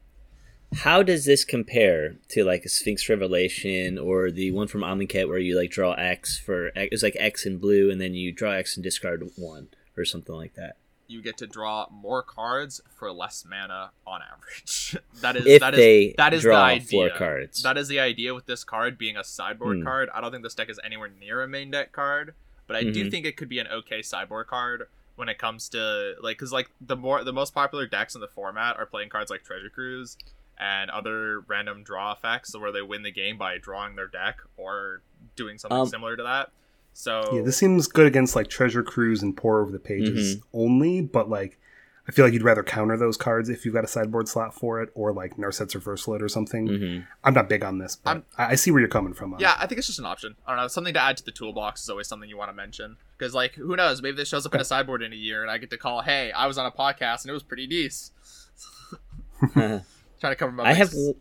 [0.73, 5.38] How does this compare to like a Sphinx Revelation or the one from Amonkhet where
[5.38, 8.77] you like draw X for it's like X in blue and then you draw X
[8.77, 10.77] and discard one or something like that?
[11.09, 14.96] You get to draw more cards for less mana on average.
[15.23, 16.88] that is If that is they that is draw the idea.
[16.88, 17.64] four cards.
[17.64, 19.83] That is the idea with this card being a sideboard Hmm.
[19.85, 20.09] card.
[20.14, 22.35] I don't think this deck is anywhere near a main deck card,
[22.68, 23.11] but I do Mhm.
[23.11, 24.85] think it could be an okay sideboard card
[25.16, 28.29] when it comes to like because like the more the most popular decks in the
[28.29, 30.16] format are playing cards like Treasure Cruise
[30.59, 35.03] and other random draw effects where they win the game by drawing their deck or
[35.37, 36.51] doing something Um, similar to that.
[36.92, 40.40] So Yeah, this seems good against like Treasure Cruise and Pore Over the Pages Mm-hmm.
[40.53, 41.59] only, but like
[42.08, 44.82] I feel like you'd rather counter those cards if you've got a sideboard slot for
[44.82, 46.66] it, or like Narset's Reversal it or something.
[46.66, 49.34] hmm I'm not big on this, but I'm- I I see where you're coming from.
[49.34, 50.34] On Yeah, I think it's just an option.
[50.46, 50.68] I don't know.
[50.68, 52.96] Something to add to the toolbox is always something you want to mention.
[53.16, 54.00] Because, like, who knows?
[54.02, 56.00] Maybe this shows up in a sideboard in a year and I get to call,
[56.02, 58.12] hey, I was on a podcast and it was pretty decent.
[59.54, 59.82] Trying
[60.32, 60.88] to cover my I have.
[60.88, 61.14] bases.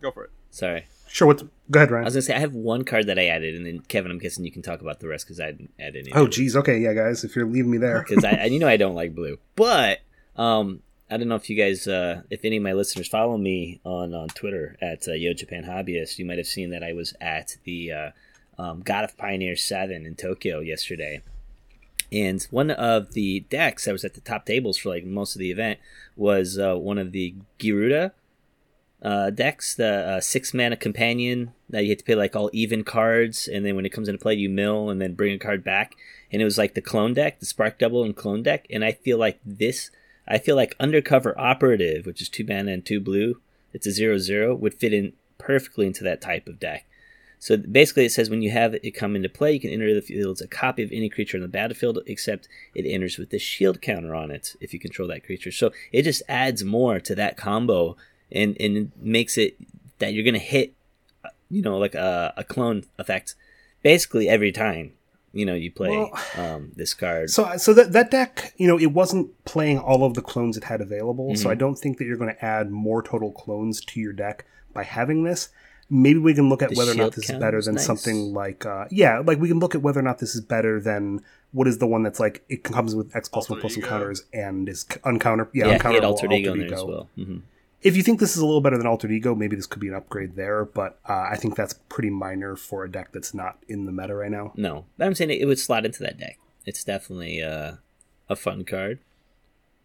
[0.00, 0.30] Go for it.
[0.50, 1.28] Sorry, Sure.
[1.28, 2.04] What's go ahead, Ryan.
[2.04, 4.18] I was gonna say I have one card that I added, and then Kevin, I'm
[4.18, 6.10] guessing you can talk about the rest because I didn't add any.
[6.12, 6.56] Oh, geez.
[6.56, 7.22] Okay, yeah, guys.
[7.24, 9.38] If you're leaving me there, because I, and you know I don't like blue.
[9.56, 10.00] But
[10.36, 13.80] um, I don't know if you guys, uh, if any of my listeners follow me
[13.84, 17.14] on on Twitter at uh, Yo Japan Hobbyist, you might have seen that I was
[17.20, 18.10] at the uh,
[18.58, 21.22] um, God of Pioneers Seven in Tokyo yesterday.
[22.10, 25.38] And one of the decks that was at the top tables for like most of
[25.38, 25.80] the event
[26.14, 28.12] was uh, one of the Gyruda
[29.02, 32.84] uh, decks, the uh, six mana companion that you had to play like all even
[32.84, 35.64] cards, and then when it comes into play, you mill and then bring a card
[35.64, 35.96] back.
[36.30, 38.66] And it was like the clone deck, the Spark Double and clone deck.
[38.70, 39.90] And I feel like this,
[40.26, 43.40] I feel like Undercover Operative, which is two mana and two blue,
[43.72, 46.86] it's a zero zero, would fit in perfectly into that type of deck.
[47.38, 50.00] So basically, it says when you have it come into play, you can enter the
[50.00, 53.38] field as a copy of any creature on the battlefield, except it enters with the
[53.40, 55.50] shield counter on it if you control that creature.
[55.50, 57.96] So it just adds more to that combo
[58.30, 59.56] and and makes it
[59.98, 60.74] that you're gonna hit,
[61.50, 63.34] you know, like a, a clone effect,
[63.82, 64.92] basically every time
[65.32, 67.30] you know you play Well- um, this card.
[67.30, 70.64] So, so that that deck, you know, it wasn't playing all of the clones it
[70.64, 71.34] had available.
[71.36, 71.52] So Mhm.
[71.52, 74.82] I don't think that you're going to add more total clones to your deck by
[74.84, 75.48] having this.
[75.90, 77.84] Maybe we can look at The whether or not this is better than nice.
[77.84, 80.80] something like, uh, yeah, like we can look at whether or not this is better
[80.80, 81.20] than
[81.52, 83.82] what is the one that's like it comes with X plus one Alter plus some
[83.82, 83.88] Ego.
[83.90, 86.82] counters and is c- uncounter, yeah, yeah, uncounterable hit Altered Ego in Altered there as
[86.82, 86.90] Ego.
[86.90, 87.08] well.
[87.26, 87.36] hmm
[87.82, 89.88] If you think this is a little better than Altered Ego, maybe this could be
[89.88, 90.64] an upgrade there.
[90.64, 94.14] But uh, I think that's pretty minor for a deck that's not in the meta
[94.14, 94.52] right now.
[94.56, 96.38] No, I'm saying it, it would slot into that deck.
[96.64, 97.72] It's definitely uh,
[98.28, 99.00] a fun card.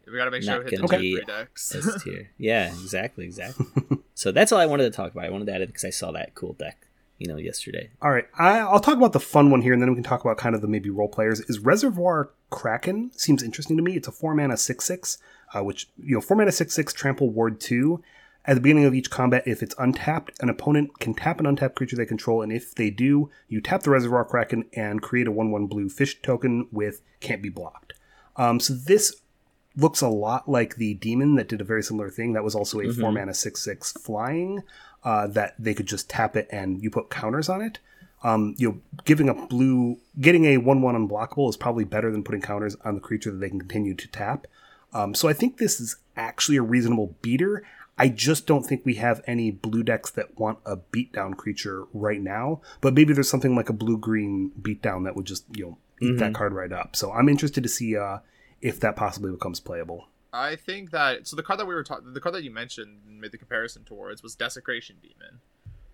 [0.05, 1.75] We gotta make sure Not we hit the gonna top be three decks.
[1.75, 2.29] S tier.
[2.37, 3.65] yeah, exactly, exactly.
[4.13, 5.25] so that's all I wanted to talk about.
[5.25, 7.89] I wanted to add it because I saw that cool deck, you know, yesterday.
[8.01, 10.23] All right, I, I'll talk about the fun one here, and then we can talk
[10.23, 11.41] about kind of the maybe role players.
[11.41, 13.97] Is Reservoir Kraken seems interesting to me.
[13.97, 15.17] It's a four mana six six,
[15.53, 18.03] uh, which you know four mana six six trample ward two.
[18.45, 21.75] At the beginning of each combat, if it's untapped, an opponent can tap an untapped
[21.75, 25.31] creature they control, and if they do, you tap the Reservoir Kraken and create a
[25.31, 27.93] one one blue fish token with can't be blocked.
[28.37, 29.21] Um, so this
[29.75, 32.33] looks a lot like the demon that did a very similar thing.
[32.33, 34.63] That was also a four mana six six flying
[35.03, 37.79] uh, that they could just tap it and you put counters on it.
[38.23, 42.23] Um, you know, giving a blue, getting a one one unblockable is probably better than
[42.23, 44.47] putting counters on the creature that they can continue to tap.
[44.97, 47.63] Um, so I think this is actually a reasonable beater.
[47.99, 52.21] I just don't think we have any blue decks that want a beatdown creature right
[52.21, 52.61] now.
[52.81, 56.17] But maybe there's something like a blue green beatdown that would just you know eat
[56.17, 56.95] that card right up.
[56.95, 58.19] So I'm interested to see uh,
[58.61, 60.07] if that possibly becomes playable.
[60.33, 63.01] I think that so the card that we were talking, the card that you mentioned
[63.07, 65.41] and made the comparison towards was Desecration Demon.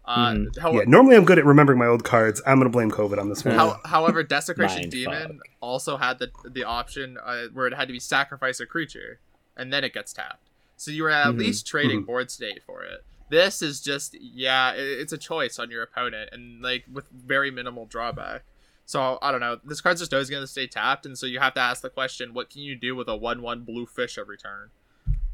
[0.06, 0.58] Uh, Mhm.
[0.60, 2.42] how- Yeah, normally I'm good at remembering my old cards.
[2.46, 3.56] I'm gonna blame COVID on this one.
[3.56, 5.48] How, however, Desecration Demon fuck.
[5.62, 9.20] also had the the option uh, where it had to be sacrifice a creature,
[9.56, 10.50] and then it gets tapped.
[10.76, 11.40] So you were at Mhm.
[11.40, 12.06] least trading Mhm.
[12.08, 13.06] board state for it.
[13.30, 17.50] This is just yeah, it, it's a choice on your opponent, and like with very
[17.52, 18.44] minimal drawback.
[18.86, 19.60] So I don't know.
[19.64, 21.90] This card's just always going to stay tapped, and so you have to ask the
[21.90, 24.72] question: What can you do with a one-one blue fish every turn?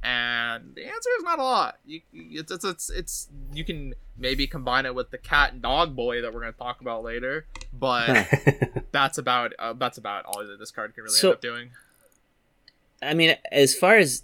[0.02, 1.80] And the answer is not a lot.
[1.86, 5.96] You, it's, it's it's it's you can maybe combine it with the cat and dog
[5.96, 8.28] boy that we're going to talk about later, but
[8.92, 11.70] that's about uh, that's about all that this card can really So- end up doing.
[13.02, 14.24] I mean, as far as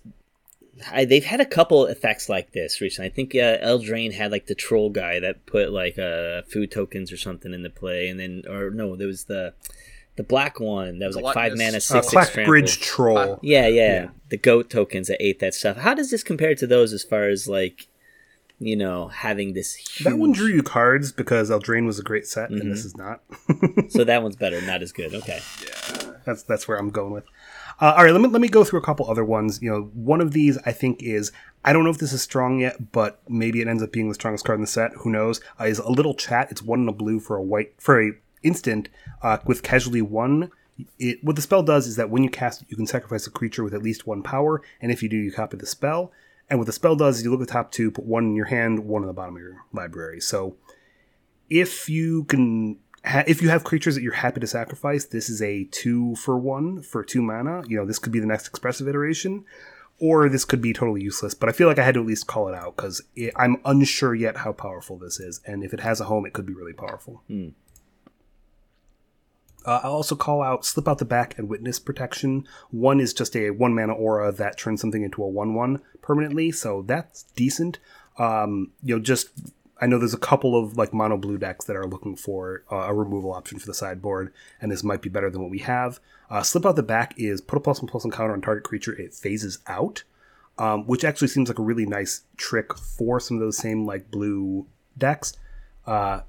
[0.91, 3.09] I, they've had a couple effects like this recently.
[3.09, 7.11] I think uh, Eldraine had like the troll guy that put like uh, food tokens
[7.11, 9.53] or something into play, and then or no, there was the
[10.15, 12.03] the black one that was like five mana, uh, six Troll.
[12.03, 12.53] six trample.
[12.53, 13.39] Clackbridge Troll.
[13.41, 14.09] Yeah, yeah, Yeah.
[14.29, 15.77] the goat tokens that ate that stuff.
[15.77, 17.87] How does this compare to those as far as like,
[18.59, 20.05] you know, having this huge?
[20.05, 22.61] That one drew you cards because Eldraine was a great set, Mhm.
[22.61, 23.21] and this is not.
[23.89, 25.13] So that one's better, not as good.
[25.13, 25.39] Okay.
[25.63, 26.11] Yeah.
[26.25, 27.25] That's that's where I'm going with.
[27.81, 29.61] Uh, all right, let me let me go through a couple other ones.
[29.61, 31.31] You know, one of these I think is
[31.65, 34.15] I don't know if this is strong yet, but maybe it ends up being the
[34.15, 34.93] strongest card in the set.
[34.99, 35.41] Who knows?
[35.59, 36.47] Uh, is a little chat.
[36.51, 38.13] It's one in a blue for a white for a
[38.45, 38.89] instant
[39.21, 40.51] uh, with casualty one.
[40.99, 43.31] It what the spell does is that when you cast it, you can sacrifice a
[43.31, 46.11] creature with at least one power, and if you do, you copy the spell.
[46.49, 48.35] And what the spell does is you look at the top two, put one in
[48.35, 50.19] your hand, one in the bottom of your library.
[50.21, 50.57] So
[51.49, 55.41] if you can ha- if you have creatures that you're happy to sacrifice this is
[55.41, 58.87] a two for one for two mana you know this could be the next expressive
[58.87, 59.45] iteration
[59.99, 62.25] or this could be totally useless but i feel like i had to at least
[62.27, 63.01] call it out because
[63.35, 66.45] i'm unsure yet how powerful this is and if it has a home it could
[66.47, 67.49] be really powerful Hmm.
[69.65, 72.47] Uh, I'll also call out Slip Out the Back and Witness Protection.
[72.69, 76.51] One is just a one mana aura that turns something into a 1 1 permanently,
[76.51, 77.79] so that's decent.
[78.17, 79.29] Um, you know, just
[79.81, 82.75] I know there's a couple of like mono blue decks that are looking for uh,
[82.87, 85.99] a removal option for the sideboard, and this might be better than what we have.
[86.29, 88.63] Uh, Slip Out the Back is put a plus one plus one counter on target
[88.63, 90.03] creature, it phases out,
[90.57, 94.11] um, which actually seems like a really nice trick for some of those same like
[94.11, 95.33] blue decks.
[95.85, 96.21] Uh,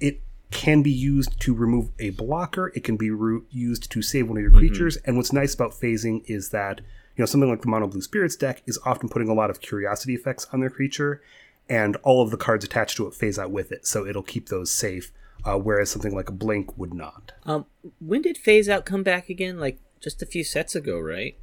[0.00, 0.20] it
[0.50, 2.72] can be used to remove a blocker.
[2.74, 4.96] It can be ru- used to save one of your creatures.
[5.04, 6.80] And what's nice about phasing is that
[7.16, 9.60] you know something like the mono blue spirits deck is often putting a lot of
[9.60, 11.20] curiosity effects on their creature,
[11.68, 14.48] and all of the cards attached to it phase out with it, so it'll keep
[14.48, 15.12] those safe.
[15.44, 17.32] Uh, whereas something like a blink would not.
[17.44, 17.66] Um,
[18.00, 19.58] when did Phase Out come back again?
[19.60, 21.36] Like just a few sets ago, right?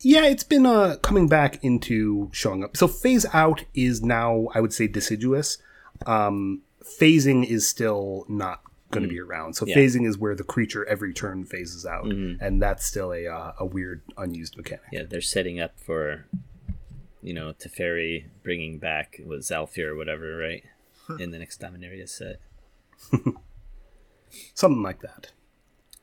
[0.00, 2.76] Yeah, it's been uh, coming back into showing up.
[2.76, 5.58] So phase out is now, I would say, deciduous.
[6.06, 9.54] Um, phasing is still not going to be around.
[9.54, 9.76] So Yeah.
[9.76, 13.66] phasing is where the creature every turn phases out, and that's still a uh, a
[13.66, 14.84] weird unused mechanic.
[14.92, 16.26] Yeah, they're setting up for,
[17.22, 20.62] you know, Teferi bringing back what Zhalfir or whatever, right?
[21.18, 22.40] In the next Dominaria set.
[24.54, 25.32] Something like that.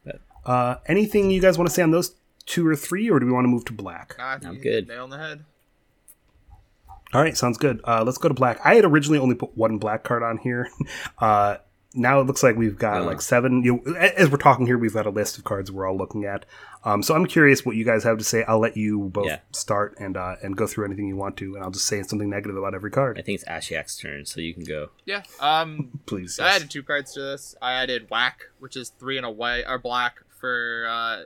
[0.06, 2.16] But- Uh, anything you guys want to say on those
[2.46, 4.16] two or three, or do we want to move to black?
[4.18, 4.88] Nah, I'm good.
[4.88, 5.46] the Nail on the head.
[7.14, 7.82] All right, sounds good.
[7.86, 8.60] Uh, let's go to black.
[8.64, 10.70] I had originally only put one black card on here.
[11.20, 11.58] Uh,
[11.94, 13.06] now it looks like we've got Oh.
[13.06, 13.64] like seven.
[13.64, 16.24] You know, as we're talking here, we've got a list of cards we're all looking
[16.24, 16.46] at.
[16.86, 18.44] Um, so I'm curious what you guys have to say.
[18.48, 19.40] I'll let you both Yeah.
[19.52, 22.30] start and uh, and go through anything you want to, and I'll just say something
[22.30, 23.20] negative about every card.
[23.20, 24.90] I think it's Ashiok's turn, so you can go.
[25.06, 25.24] Yeah.
[25.42, 26.00] Um.
[26.06, 26.40] Please.
[26.40, 27.56] I added two cards to this.
[27.62, 30.88] I added whack, which is three and a white or black for.
[30.90, 31.24] Uh,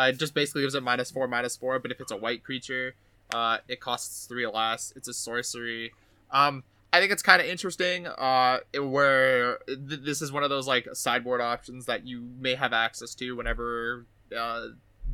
[0.00, 1.78] uh, it just basically gives it minus four, minus four.
[1.80, 2.94] But if it's a white creature,
[3.34, 4.92] uh, it costs three or less.
[4.96, 5.92] It's a sorcery.
[6.30, 6.62] Um,
[6.92, 8.06] I think it's kind of interesting.
[8.06, 12.72] Uh, where th- this is one of those like sideboard options that you may have
[12.72, 14.68] access to whenever uh,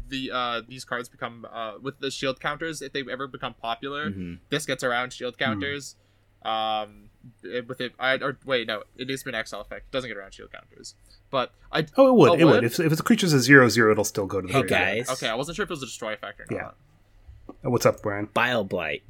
[0.08, 2.82] the uh, these cards become uh, with the shield counters.
[2.82, 4.38] If they ever become popular, Mhm.
[4.50, 5.44] this gets around shield Hmm.
[5.44, 5.96] counters.
[6.44, 7.08] Um,
[7.44, 9.86] it- with it, I or wait, no, it needs to be an exile effect.
[9.86, 10.94] It doesn't get around shield counters.
[11.30, 12.30] But I Oh, it would.
[12.30, 12.54] Oh, it would.
[12.56, 12.64] would?
[12.64, 15.08] If, if it's a creature's a zero zero, it'll still go to the Hey, guys.
[15.10, 16.56] okay, I wasn't sure if it was a destroy effect or not.
[16.56, 16.70] Yeah.
[17.64, 18.28] Uh, What's up, Brian?
[18.32, 19.02] Bile Blight.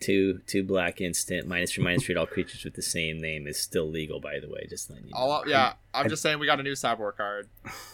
[0.00, 3.48] Two two black instant minus three minus three to all creatures with the same name
[3.48, 5.16] is still legal by the way, just letting you know.
[5.18, 7.48] All, yeah, I'm I- just saying we got a new sideboard card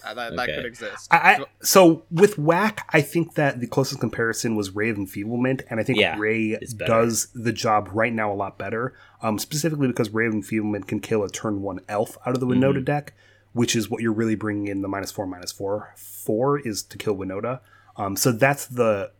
[0.04, 1.08] uh, that, that could exist.
[1.10, 5.62] I, I, so with whack, I think that the closest comparison was Ray of Enfeeblement,
[5.70, 8.92] and I think Yeah, Ray does the job right now a lot better.
[9.22, 12.46] Um, specifically because Ray of Enfeeblement can kill a turn one elf out of the
[12.46, 12.84] Winota Mm-hmm.
[12.84, 13.14] deck,
[13.54, 16.98] which is what you're really bringing in the minus four minus four four is to
[16.98, 17.60] kill Winota.
[17.96, 19.12] Um, so that's the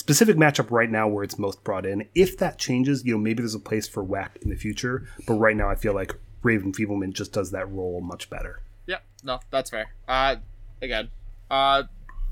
[0.00, 2.08] specific matchup right now where it's most brought in.
[2.14, 5.34] If that changes, you know maybe there's a place for whack in the future, but
[5.34, 8.60] right now I feel like Ray of Enfeeblement just does that role much better.
[8.86, 9.90] yeah, no, that's fair.
[10.08, 10.36] Uh,
[10.82, 11.10] again,
[11.50, 11.82] uh,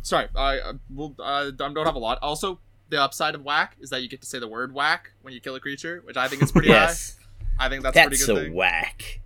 [0.02, 2.18] sorry, I uh, will uh, don't have a lot.
[2.22, 5.34] Also, the upside of whack is that you get to say the word whack when
[5.34, 7.16] you kill a creature, which I think is pretty Yes.
[7.60, 8.54] I think that's, a pretty That's good a thing.
[8.54, 9.20] whack.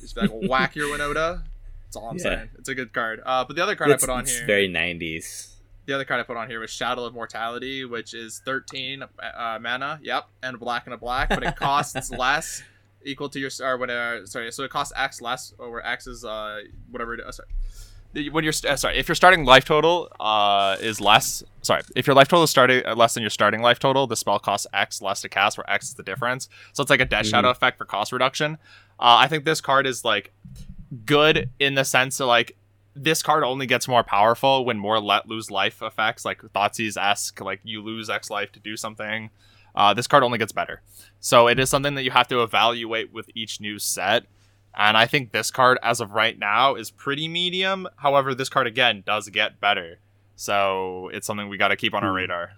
[0.00, 1.42] Just be like whack your Winota.
[1.84, 2.22] That's all I'm Yeah.
[2.22, 2.48] saying.
[2.58, 3.20] It's a good card.
[3.24, 5.54] Uh, but the other card it's, I put on it's here, very 90s.
[5.90, 9.58] The other card I put on here was Shadow of Mortality, which is 13 uh,
[9.60, 9.98] mana.
[10.02, 12.62] Yep, and black and a black, but it costs less,
[13.04, 16.06] equal to your or when uh, sorry, so it costs X less, or where X
[16.06, 16.60] is uh
[16.92, 17.14] whatever.
[17.14, 17.48] It, uh, sorry.
[18.30, 22.14] When you're uh, sorry, if your starting life total uh is less, sorry, if your
[22.14, 25.02] life total is starting uh, less than your starting life total, the spell costs X
[25.02, 26.48] less to cast, where X is the difference.
[26.72, 27.30] So it's like a Death Mhm.
[27.30, 28.58] Shadow effect for cost reduction.
[29.00, 30.32] Uh, I think this card is like
[31.04, 32.56] good in the sense that like
[32.94, 37.40] this card only gets more powerful when more let lose life effects like Thoughtseize esque,
[37.40, 39.30] like you lose X life to do something.
[39.74, 40.82] Uh, this card only gets better.
[41.20, 44.24] So it is something that you have to evaluate with each new set.
[44.74, 47.88] And I think this card, as of right now, is pretty medium.
[47.96, 49.98] However, this card again does get better.
[50.36, 52.16] So it's something we got to keep on our Hmm.
[52.16, 52.50] radar.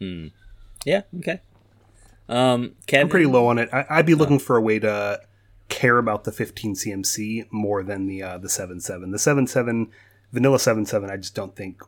[0.00, 0.26] Hmm.
[0.84, 1.40] Yeah, okay.
[2.28, 3.68] Um, Kevin, I'm pretty low on it.
[3.72, 5.20] I, I'd be looking for a way to
[5.72, 9.10] care about the 15 CMC more than the uh, the 7-7.
[9.10, 9.88] The 7-7,
[10.30, 11.82] vanilla 7-7, I just don't think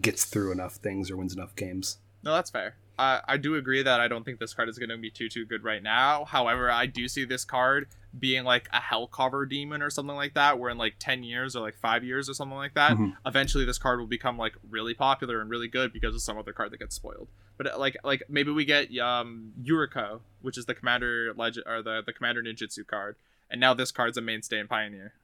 [0.00, 1.98] gets through enough things or wins enough games.
[2.22, 2.76] No, that's fair.
[2.98, 5.28] I I do agree that I don't think this card is going to be too
[5.28, 6.24] too good right now.
[6.24, 10.34] However, I do see this card being like a hell cover demon or something like
[10.34, 13.16] that, where in like ten years or like five years or something like that, Mhm.
[13.26, 16.52] eventually this card will become like really popular and really good because of some other
[16.52, 17.28] card that gets spoiled.
[17.56, 21.82] But uh, like like maybe we get um Yuriko, which is the commander legend or
[21.82, 23.16] the the commander ninjutsu card,
[23.50, 25.14] and now this card's a mainstay in Pioneer.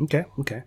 [0.00, 0.62] Okay, okay.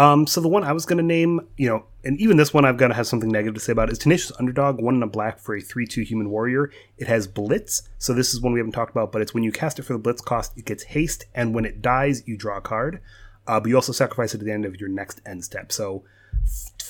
[0.00, 2.64] Um, so the one I was going to name, you know, and even this one
[2.64, 5.06] I've got to have something negative to say about is Tenacious Underdog, one in a
[5.06, 6.70] black for a 3 2 human warrior.
[6.96, 9.52] It has Blitz, so this is one we haven't talked about, but it's when you
[9.52, 12.56] cast it for the Blitz cost, it gets haste, and when it dies, you draw
[12.56, 13.02] a card.
[13.46, 15.70] Uh, but you also sacrifice it at the end of your next end step.
[15.70, 16.02] So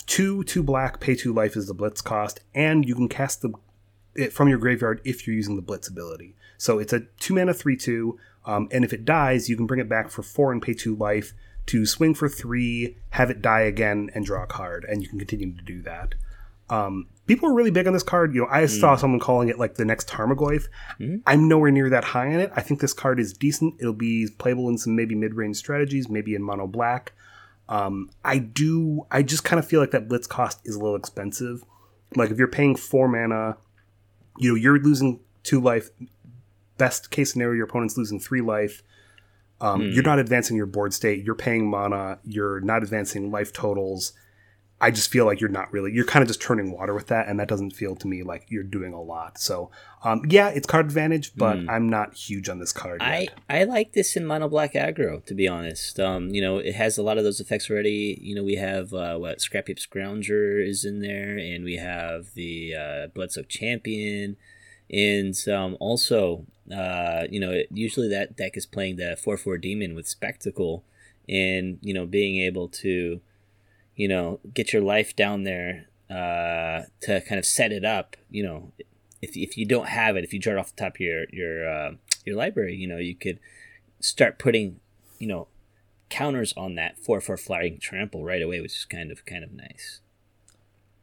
[0.07, 3.53] two, two black, pay two life is the Blitz cost, and you can cast the
[4.15, 6.37] it from your graveyard if you're using the Blitz ability.
[6.59, 9.81] So it's a two mana three two, um, and if it dies, you can bring
[9.81, 11.35] it back for four and pay two life
[11.71, 15.19] to swing for three, have it die again, and draw a card, and you can
[15.19, 16.15] continue to do that.
[16.69, 18.35] Um, people are really big on this card.
[18.35, 20.67] You know, I saw someone calling it like the next Tarmogoyf.
[21.01, 21.23] Mhm.
[21.27, 22.53] I'm nowhere near that high on it.
[22.55, 23.75] I think this card is decent.
[23.81, 27.13] It'll be playable in some maybe mid-range strategies, maybe in mono black.
[27.69, 29.07] Um, I do.
[29.11, 31.65] I just kind of feel like that blitz cost is a little expensive.
[32.17, 33.57] Like if you're paying four mana,
[34.39, 35.91] you know you're losing two life.
[36.79, 38.83] Best case scenario, your opponent's losing three life.
[39.61, 39.91] Um, Hmm.
[39.93, 41.25] You're not advancing your board state.
[41.25, 42.19] You're paying mana.
[42.25, 44.13] You're not advancing life totals.
[44.83, 45.93] I just feel like you're not really.
[45.93, 48.47] You're kind of just turning water with that, and that doesn't feel to me like
[48.49, 49.39] you're doing a lot.
[49.39, 49.71] So,
[50.05, 51.69] um, yeah, it's card advantage, but Hmm.
[51.69, 53.03] I'm not huge on this card.
[53.03, 53.39] I, yet.
[53.51, 56.01] I like this in mono black aggro to be honest.
[56.01, 58.19] Um, you know, it has a lot of those effects already.
[58.23, 62.75] You know, we have uh, what Scrapheap Scrounger is in there, and we have the
[62.75, 64.39] uh, Bloodsoaked Champion,
[64.91, 69.95] and um, also uh, you know, usually that deck is playing the four four Demon
[69.95, 70.85] with Spectacle,
[71.29, 73.21] and you know, being able to,
[73.97, 78.17] you know, get your life down there uh, to kind of set it up.
[78.31, 78.73] You know,
[79.23, 81.25] if, if you don't have it, if you draw it off the top of your
[81.31, 81.93] your uh,
[82.25, 83.39] your library, you know, you could
[84.01, 84.81] start putting,
[85.19, 85.49] you know,
[86.09, 89.53] counters on that four four flying trample right away, which is kind of kind of
[89.53, 90.01] nice.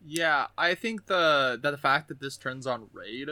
[0.05, 3.29] Yeah, I think the the fact that this turns on raid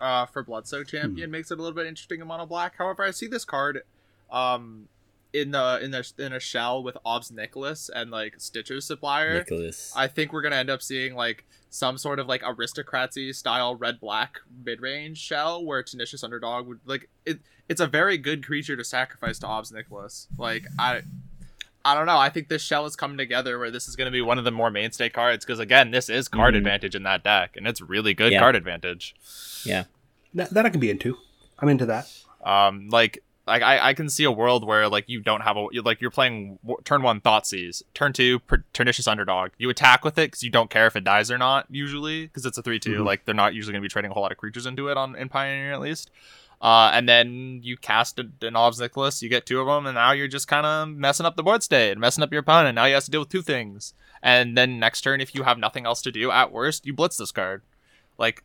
[0.00, 0.96] uh, for Bloodsoaked Hmm.
[0.96, 2.76] Champion makes it a little bit interesting in mono black.
[2.78, 3.82] However, I see this card
[4.30, 4.88] um
[5.32, 9.44] in the in the in a shell with Ob Nixilis and like Stitcher's Supplier.
[9.44, 9.92] Nixilis.
[9.94, 14.00] I think we're gonna end up seeing like some sort of like aristocracy style red
[14.00, 17.40] black mid range shell where Tenacious Underdog would like it.
[17.68, 20.28] It's a very good creature to sacrifice to Ob Nixilis.
[20.38, 21.02] Like I.
[21.88, 22.18] I don't know.
[22.18, 24.44] I think this shell is coming together where this is going to be one of
[24.44, 26.58] the more mainstay cards because again, this is card Mhm.
[26.58, 28.40] advantage in that deck, and it's really good Yeah.
[28.40, 29.14] card advantage.
[29.64, 29.84] yeah.
[30.34, 31.16] that, that I can be into.
[31.58, 32.06] I'm into that.
[32.44, 35.66] Um, like like I, I can see a world where like you don't have a
[35.82, 39.52] like you're playing w- turn one Thoughtseize, turn two per- Pernicious Underdog.
[39.56, 42.44] You attack with it because you don't care if it dies or not usually because
[42.44, 43.04] it's a three Mhm.
[43.06, 44.98] Like they're not usually going to be trading a whole lot of creatures into it
[44.98, 46.10] on in Pioneer at least.
[46.60, 49.94] Uh, and then you cast a, an Ob Nixilis, you get two of them, and
[49.94, 52.74] now you're just kind of messing up the board state and messing up your opponent.
[52.74, 53.94] Now you have to deal with two things.
[54.22, 57.16] And then next turn, if you have nothing else to do, at worst, you blitz
[57.16, 57.62] this card.
[58.18, 58.42] Like,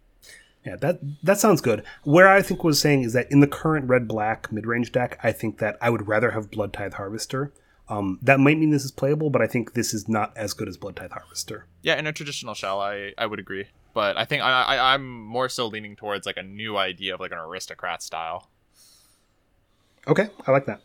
[0.64, 1.84] Yeah, that that sounds good.
[2.04, 5.20] Where I think was saying is that in the current red black mid range deck,
[5.24, 7.52] I think that I would rather have Blood Tithe Harvester.
[7.90, 10.70] Um, that might mean this is playable, but I think this is not as good
[10.70, 11.66] as Blood Tithe Harvester.
[11.82, 13.66] Yeah, in a traditional shell, I, I would agree.
[13.94, 17.20] But I think I, I I'm more so leaning towards like a new idea of
[17.20, 18.50] like an aristocrat style.
[20.08, 20.82] Okay, I like that.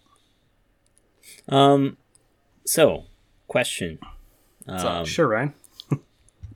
[1.48, 1.96] Um.
[2.64, 3.04] So,
[3.46, 3.98] question.
[4.66, 5.54] Um, Sure, Ryan.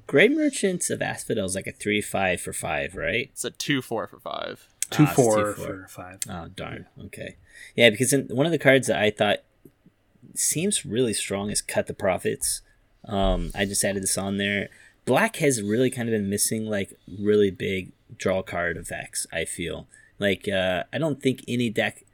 [0.07, 3.31] Gray Merchants of Asphodel is like a three five for five, right?
[3.33, 4.69] It's a two four for five.
[4.91, 6.21] two Ah, it's four for five.
[6.29, 6.87] Oh darn.
[7.07, 7.37] Okay.
[7.75, 9.39] Yeah, because in, one of the cards that I thought
[10.35, 12.61] seems really strong is cut the profits.
[13.07, 14.69] Um, I just added this on there.
[15.05, 19.27] Black has really kind of been missing like really big draw card effects.
[19.33, 19.89] I feel
[20.19, 22.05] like uh, I don't think any deck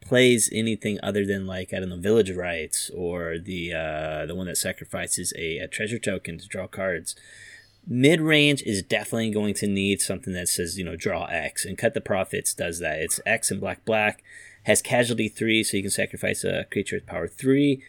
[0.00, 4.46] plays anything other than like I don't know Village Rites or the uh, the one
[4.46, 7.14] that sacrifices a, a treasure token to draw cards.
[7.88, 11.78] Mid range is definitely going to need something that says you know draw X and
[11.78, 12.98] cut the profits does that.
[13.00, 14.22] It's X and black black
[14.64, 17.82] has casualty three, so you can sacrifice a creature with power three,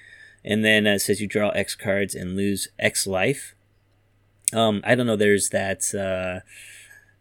[0.43, 3.55] and then uh, it says you draw X cards and lose X life.
[4.53, 5.15] Um, I don't know.
[5.15, 6.45] There's that uh,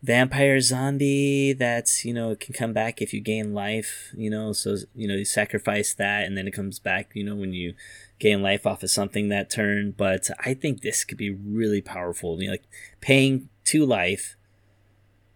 [0.03, 4.12] vampire zombie that's you know can come back if you gain life.
[4.16, 7.11] You know, so you know you sacrifice that, and then it comes back.
[7.14, 7.74] You know when you
[8.18, 9.93] gain life off of something that turn.
[9.97, 12.41] But I think this could be really powerful.
[12.41, 12.64] You know, like
[13.01, 14.37] paying two life.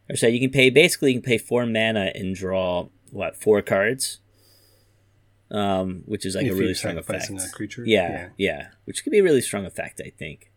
[0.09, 3.63] Or so you can pay basically you can pay four mana and draw what four
[3.63, 4.19] cards,
[5.51, 7.31] um, which is like If a really strong effect.
[7.53, 7.85] creature.
[7.87, 10.50] Yeah, yeah, which could be a really strong effect, I think.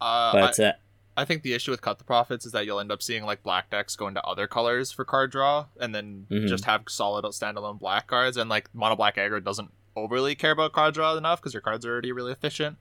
[0.00, 0.72] Uh, But I, uh,
[1.16, 3.42] I think the issue with cut the profits is that you'll end up seeing like
[3.42, 6.46] black decks go into other colors for card draw, and then Mhm.
[6.48, 8.36] just have solid standalone black cards.
[8.36, 11.84] And like mono black aggro doesn't overly care about card draw enough because your cards
[11.84, 12.76] are already really efficient.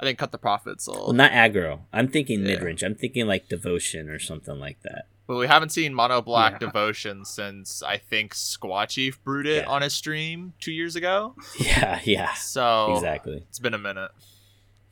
[0.00, 1.04] I think cut the profits will.
[1.04, 1.80] well, not aggro.
[1.92, 2.54] I'm thinking Yeah.
[2.54, 2.82] mid range.
[2.82, 5.06] I'm thinking like devotion or something like that.
[5.26, 6.58] But we haven't seen mono black Yeah.
[6.58, 9.70] devotion since I think Squat Chief brewed it Yeah.
[9.70, 11.34] on a stream two years ago.
[11.60, 13.44] Yeah, yeah, So exactly.
[13.48, 14.10] it's been a minute.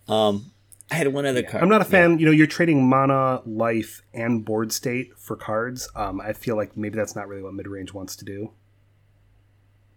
[0.09, 0.53] Um,
[0.93, 1.51] I had one other Yeah.
[1.51, 1.63] card.
[1.63, 1.91] I'm not a yeah.
[1.91, 2.19] fan.
[2.19, 5.89] You know, you're trading mana, life, and board state for cards.
[5.97, 8.51] Um, I feel like maybe that's not really what mid range wants to do.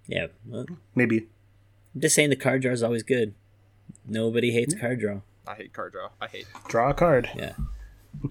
[0.07, 1.27] Yeah, well, Maybe.
[1.93, 3.33] I'm just saying the card draw is always good.
[4.07, 5.21] Nobody hates card draw.
[5.47, 6.09] I hate card draw.
[6.21, 6.45] I hate.
[6.67, 7.29] Draw a card.
[7.35, 7.53] Yeah.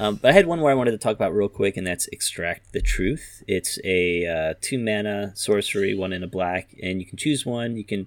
[0.01, 2.09] Um, but I had one where I wanted to talk about real quick, and that's
[2.13, 3.43] Extract the Truth.
[3.47, 7.77] It's a uh, two mana sorcery, one in a black, and you can choose one.
[7.77, 8.07] You can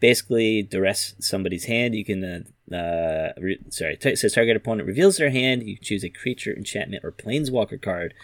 [0.00, 1.94] basically duress somebody's hand.
[1.94, 2.24] You can,
[2.72, 5.62] uh, uh, re- sorry, t- says target opponent reveals their hand.
[5.62, 8.14] You choose a creature, enchantment, or planeswalker card,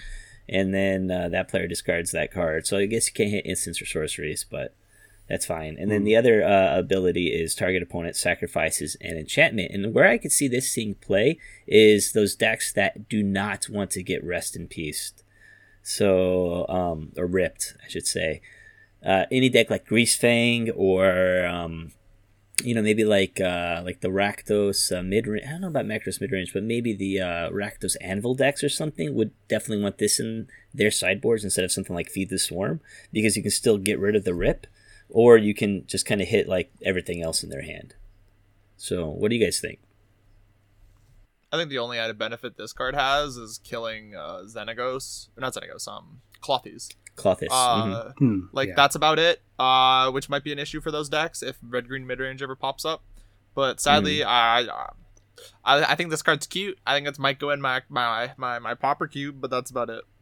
[0.49, 2.67] and then uh, that player discards that card.
[2.67, 4.75] So I guess you can't hit instants or sorceries, but
[5.29, 5.77] that's fine.
[5.79, 9.73] And then the other uh, ability is target opponent sacrifices an enchantment.
[9.73, 13.91] And where I could see this seeing play is those decks that do not want
[13.93, 15.13] to get rest in peace.
[15.83, 18.41] So, um, or ripped, I should say.
[19.07, 21.93] Uh, any deck like Greasefang or, um,
[22.65, 25.29] you know, maybe like uh, like the Rakdos uh, mid.
[25.29, 28.69] I don't know about Macros mid range, but maybe the uh, Rakdos Anvil decks or
[28.69, 32.81] something would definitely want this in their sideboards instead of something like Feed the Swarm
[33.13, 34.67] because you can still get rid of the rip
[35.09, 37.95] or you can just kind of hit like everything else in their hand.
[38.77, 39.79] So, what do you guys think?
[41.53, 45.29] I think the only added benefit this card has is killing uh, Xenagos.
[45.37, 46.95] Or not Xenagos, um, Klothys.
[47.17, 47.49] Klothys.
[47.51, 48.13] Uh, mhm.
[48.19, 48.75] Hmm, Like yeah.
[48.77, 49.43] that's about it.
[49.59, 52.55] Uh, which might be an issue for those decks if red green mid range ever
[52.55, 53.03] pops up.
[53.55, 54.29] But sadly, Hmm.
[54.29, 54.69] I,
[55.65, 56.79] I I think this card's cute.
[56.87, 59.91] I think it might go in my my my my pauper cube, but that's about
[59.91, 60.05] it.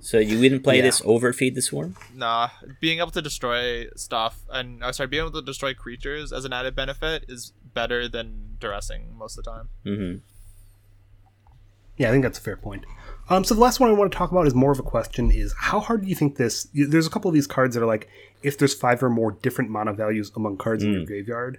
[0.00, 0.82] So you wouldn't play Yeah.
[0.88, 1.94] this over Feed the Swarm?
[2.14, 2.48] Nah,
[2.80, 6.52] being able to destroy stuff and uh, sorry, being able to destroy creatures as an
[6.52, 9.68] added benefit is better than duressing most of the time.
[9.86, 10.18] Mm-hmm.
[11.96, 12.84] Yeah, I think that's a fair point.
[13.30, 15.30] Um, so the last one I want to talk about is more of a question:
[15.30, 16.68] is how hard do you think this?
[16.72, 18.08] There's a couple of these cards that are like,
[18.42, 21.58] if there's five or more different mana values among cards in your graveyard.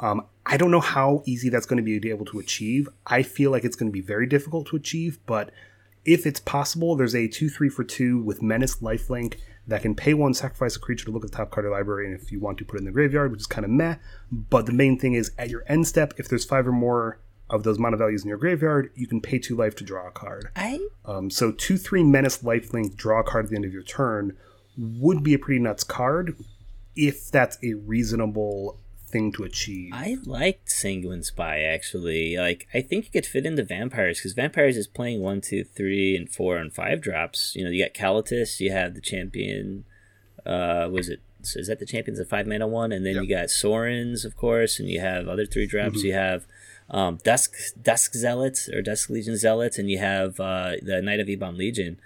[0.00, 2.88] Um, I don't know how easy that's going to be able to achieve.
[3.06, 5.50] I feel like it's going to be very difficult to achieve, but
[6.06, 10.14] if it's possible, there's a two three for two with Menace Lifelink that can pay
[10.14, 12.32] one, sacrifice a creature to look at the top card of the library, and if
[12.32, 13.96] you want to put it in the graveyard, which is kind of meh.
[14.32, 17.18] But the main thing is at your end step, if there's five or more
[17.50, 20.10] of those mana values in your graveyard, you can pay two life to draw a
[20.10, 20.48] card.
[20.56, 23.82] I Um, so two three Menace Lifelink, draw a card at the end of your
[23.82, 24.36] turn
[24.78, 26.36] would be a pretty nuts card
[26.96, 28.78] if that's a reasonable
[29.08, 29.90] thing to achieve.
[29.92, 32.36] I liked Sanguine Spy actually.
[32.36, 36.16] Like I think it could fit into vampires because vampires is playing one, two, three,
[36.16, 37.54] and four and five drops.
[37.56, 39.84] You know, you got Kalitas, you have the champion.
[40.46, 41.20] Uh, was it?
[41.42, 42.92] so Is that the champions of five mana one?
[42.92, 43.22] And then Yep.
[43.24, 46.02] you got Sorins, of course, and you have other three drops.
[46.04, 46.46] You have
[46.90, 51.28] um, Dusk Dusk Zealots or Dusk Legion Zealots, and you have uh, the Knight of
[51.28, 51.98] Ebon Legion.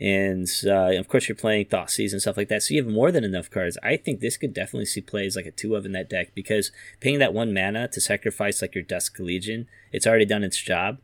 [0.00, 2.62] And uh, of course, you're playing Thought Thoughtseize and stuff like that.
[2.62, 3.76] So you have more than enough cards.
[3.82, 6.70] I think this could definitely see plays like a two of in that deck because
[7.00, 10.98] paying that one mana to sacrifice like your Dusk Legion, it's already done its job.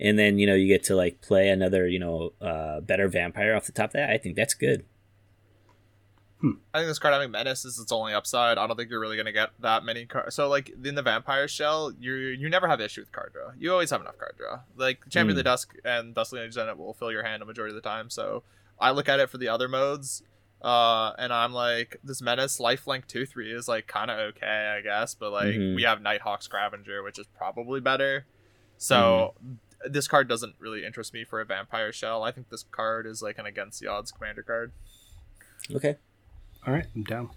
[0.00, 3.54] And then you know you get to like play another you know uh, better vampire
[3.54, 4.10] off the top of that.
[4.10, 4.84] I think that's good.
[6.40, 8.58] I think this card having menace is its only upside.
[8.58, 10.36] I don't think you're really gonna get that many cards.
[10.36, 13.50] So like in the vampire shell, you you never have issue with card draw.
[13.58, 14.60] You always have enough card draw.
[14.76, 17.82] Like champion of the dusk and Dustly Lieutenant will fill your hand a majority of
[17.82, 18.08] the time.
[18.08, 18.44] So
[18.78, 20.22] I look at it for the other modes,
[20.62, 24.80] uh, and I'm like this menace lifelink two three is like kind of okay, I
[24.80, 25.16] guess.
[25.16, 25.74] But like Mhm.
[25.74, 28.26] we have Nighthawk Scavenger, which is probably better.
[28.76, 29.34] So.
[29.88, 32.24] This card doesn't really interest me for a vampire shell.
[32.24, 34.72] I think this card is like an against the odds commander card.
[35.72, 35.98] Okay,
[36.66, 37.30] All right, I'm down.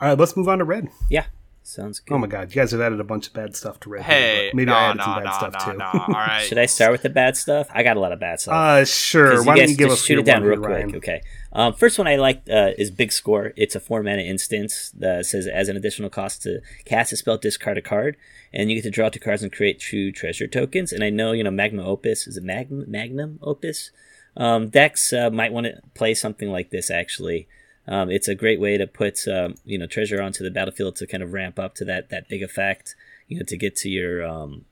[0.00, 0.88] All right, let's move on to red.
[1.10, 1.26] Yeah,
[1.62, 2.14] sounds good.
[2.14, 4.02] Oh my god, you guys have added a bunch of bad stuff to red.
[4.02, 5.78] Hey, but maybe no, I added no, some bad no, stuff no, too.
[5.78, 5.84] no.
[5.86, 6.42] All right.
[6.42, 7.68] Should I start with the bad stuff?
[7.72, 8.54] I got a lot of bad stuff.
[8.54, 9.42] Uh, sure.
[9.44, 10.70] Why don't you give just us shoot it down real quick?
[10.70, 10.96] Ryan?
[10.96, 11.22] Okay.
[11.52, 13.52] Um, first one I like uh, is Big Score.
[13.56, 17.38] It's a four mana instance that says as an additional cost to cast a spell,
[17.38, 18.16] discard a card,
[18.52, 20.92] and you get to draw two cards and create two treasure tokens.
[20.92, 23.90] And I know you know Magma Opus is a Magnum Magnum Opus.
[24.36, 27.46] Um, decks uh, might want to play something like this actually.
[27.86, 31.06] Um, it's a great way to put um, you know treasure onto the battlefield to
[31.06, 32.94] kind of ramp up to that that big effect.
[33.28, 34.64] You know to get to your um,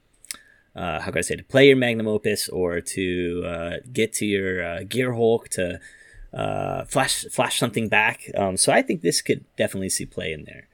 [0.75, 4.27] uh, how can I say to play your magnum opus or to uh, get to
[4.27, 5.81] your uh, gear hulk to
[6.33, 8.31] uh, flash flash something back.
[8.37, 10.69] Um, so I think this could definitely see play in there.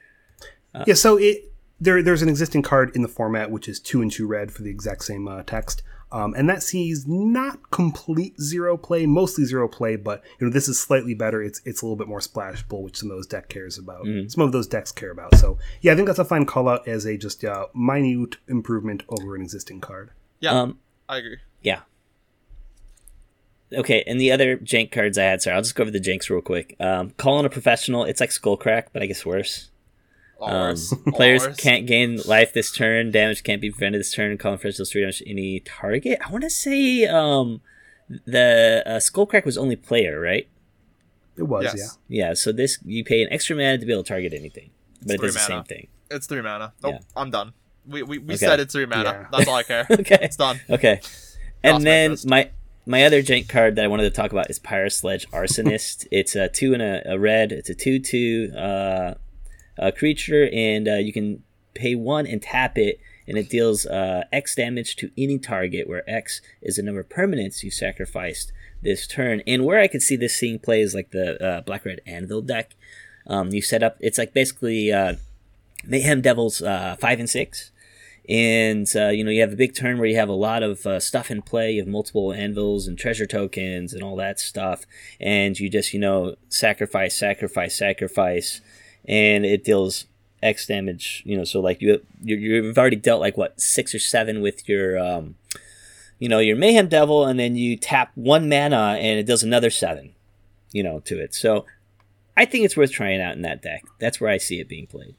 [0.87, 4.13] Yeah, so it there there's an existing card in the format which is two and
[4.13, 8.77] two red for the exact same uh, text, um, and that sees not complete zero
[8.77, 11.43] play, mostly zero play, but you know this is slightly better.
[11.43, 14.07] It's it's a little bit more splashable, which some of those deck cares about.
[14.29, 15.35] Some of those decks care about.
[15.37, 19.03] So yeah, I think that's a fine call out as a just uh, minute improvement
[19.09, 20.11] over an existing card.
[20.41, 20.79] Yeah, Um,
[21.09, 21.39] I agree.
[21.63, 21.81] yeah.
[23.71, 26.31] Okay, and the other jank cards I had, sorry, I'll just go over the janks
[26.31, 26.75] real quick.
[26.81, 29.71] Um, calling a professional, it's like Skullcrack, but I guess worse.
[30.39, 30.77] All Um,
[31.15, 31.57] players worse.
[31.57, 33.11] can't gain life this turn.
[33.11, 34.37] Damage can't be prevented this turn.
[34.39, 36.19] Calling professional three damage to any target.
[36.25, 37.61] I want to say um,
[38.25, 40.49] the uh, Skullcrack was only player, right?
[41.37, 41.99] It was, Yes.
[42.09, 42.29] yeah.
[42.29, 44.71] Yeah, so this you pay an extra mana to be able to target anything,
[45.03, 45.89] but it three does the same thing.
[46.11, 46.73] It's three mana.
[46.83, 47.01] Nope, Yeah.
[47.17, 47.53] I'm done.
[47.87, 48.37] We we, we Okay.
[48.37, 49.05] said it's three mana.
[49.05, 49.27] Yeah.
[49.31, 49.87] That's all I care.
[49.91, 50.61] Okay, It's done.
[50.71, 51.01] okay.
[51.63, 52.27] And Lost my then interest.
[52.29, 52.51] my
[52.87, 56.07] my other jank card that I wanted to talk about is Pyre Sledge Arsonist.
[56.13, 57.53] it's a two and a, a red.
[57.53, 59.15] It's a two two uh,
[59.79, 61.43] a creature, and uh, you can
[61.75, 66.09] pay one and tap it, and it deals uh, X damage to any target, where
[66.09, 68.53] X is the number of permanents you sacrificed
[68.83, 69.43] this turn.
[69.47, 72.43] And where I could see this seeing play is like the uh, black red Anvil
[72.43, 72.75] deck.
[73.27, 73.97] Um, you set up.
[74.01, 75.15] It's like basically uh,
[75.85, 77.73] Mayhem Devils uh, five and six
[78.29, 80.87] and uh, you know you have a big turn where you have a lot of
[80.87, 84.85] uh, stuff in play you have multiple anvils and treasure tokens and all that stuff
[85.19, 88.61] and you just you know sacrifice sacrifice sacrifice
[89.09, 90.07] and it deals
[90.43, 93.99] x damage you know so like you you- you've already dealt like what six or
[93.99, 95.35] seven with your um
[96.21, 99.71] you know your mayhem devil and then you tap one mana and it does another
[99.71, 100.15] seven
[100.71, 101.65] you know to it so
[102.37, 104.87] i think it's worth trying out in that deck that's where i see it being
[104.87, 105.15] played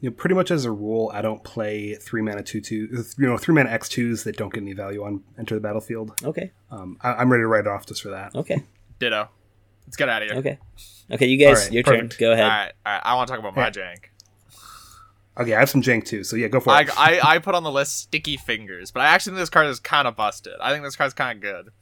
[0.00, 2.88] You know, pretty much as a rule, I don't play three mana two two,
[3.18, 6.12] you know, three mana X twos that don't get any value on enter the battlefield.
[6.24, 8.34] okay Um, I, I'm ready to write it off just for that.
[8.34, 8.64] okay
[8.98, 9.28] Ditto.
[9.90, 10.38] Let's get out of here.
[10.38, 10.58] Okay.
[11.10, 12.12] Okay, you guys, All right, your perfect.
[12.12, 12.18] turn.
[12.20, 12.44] Go ahead.
[12.44, 13.02] All right, all right.
[13.04, 14.04] I want to talk about my jank.
[15.36, 16.90] Okay, I have some jank too, so yeah, go for I, it.
[16.96, 19.80] I, I put on the list Sticky Fingers, but I actually think this card is
[19.80, 20.52] kind of busted.
[20.60, 21.72] I think this card's kind of good.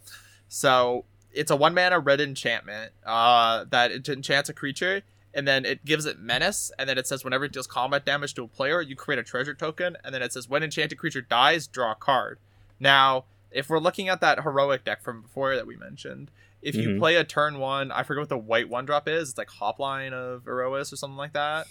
[0.48, 5.02] So it's a one mana red enchantment uh, that it enchants a creature,
[5.34, 8.32] and then it gives it menace, and then it says whenever it deals combat damage
[8.36, 11.20] to a player, you create a treasure token, and then it says when enchanted creature
[11.20, 12.38] dies, draw a card.
[12.80, 16.30] Now, if we're looking at that heroic deck from before that we mentioned,
[16.60, 16.98] if you Mhm.
[16.98, 19.30] play a turn one, I forget what the white one drop is.
[19.30, 21.66] It's like Hopline of Erois or something like that.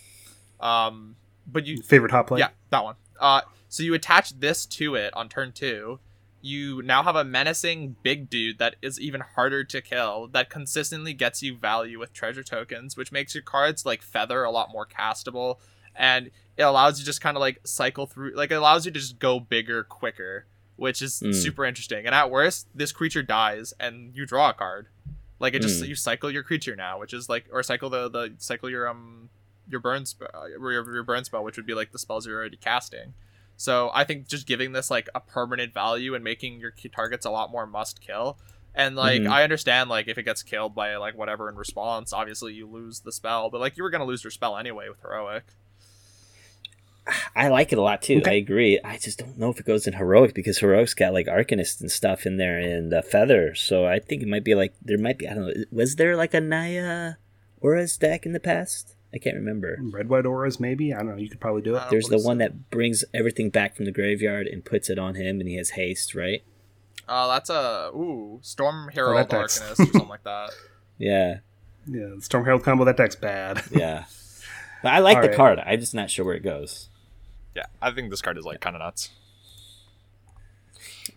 [0.60, 1.16] Um,
[1.46, 2.40] but you Favored Hoplite?
[2.40, 2.96] yeah, that one.
[3.20, 6.00] Uh, so you attach this to it on turn two.
[6.42, 10.28] You now have a menacing big dude that is even harder to kill.
[10.28, 14.52] That consistently gets you value with treasure tokens, which makes your cards like feather a
[14.52, 15.60] lot more castable,
[15.96, 18.36] and it allows you just kind of like cycle through.
[18.36, 20.46] Like it allows you to just go bigger quicker,
[20.78, 21.34] which is Mm.
[21.36, 22.06] super interesting.
[22.06, 24.88] And at worst, this creature dies and you draw a card.
[25.40, 25.90] Like it just Mm.
[25.90, 29.30] you cycle your creature now, which is like or cycle the the cycle your um
[29.70, 32.58] your burn spell your, your burn spell, which would be like the spells you're already
[32.58, 33.14] casting.
[33.58, 37.30] So I think just giving this like a permanent value and making your targets a
[37.32, 38.38] lot more must kill.
[38.74, 39.30] And like Mhm.
[39.32, 43.00] I understand like if it gets killed by like whatever in response, obviously you lose
[43.02, 45.46] the spell, but like you were gonna lose your spell anyway with heroic.
[47.36, 48.18] I like it a lot too.
[48.18, 48.32] Okay.
[48.32, 48.80] I agree.
[48.84, 51.92] I just don't know if it goes in heroic because heroic's got like arcanist and
[51.92, 53.56] stuff in there and uh, feather.
[53.56, 55.28] So I think it might be like there might be.
[55.28, 55.54] I don't know.
[55.72, 57.14] Was there like a Naya
[57.62, 58.96] Auras deck in the past?
[59.14, 59.78] I can't remember.
[59.82, 60.94] Red white auras, maybe.
[60.94, 61.16] I don't know.
[61.16, 61.82] You could probably do it.
[61.84, 62.46] Uh, There's the one it?
[62.50, 65.72] that brings everything back from the graveyard and puts it on him, and he has
[65.72, 66.44] haste, right?
[67.08, 70.50] Uh that's a ooh, Storm Hero that of deck's- Arcanist or something like that.
[70.98, 71.38] Yeah.
[71.90, 72.84] Yeah, the Storm Herald combo.
[72.84, 73.64] That deck's bad.
[73.72, 74.06] Yeah.
[74.84, 75.38] But I like All the right.
[75.38, 75.60] card.
[75.60, 76.90] I'm just not sure where it goes.
[77.58, 79.10] Yeah, I think this card is like kind of nuts.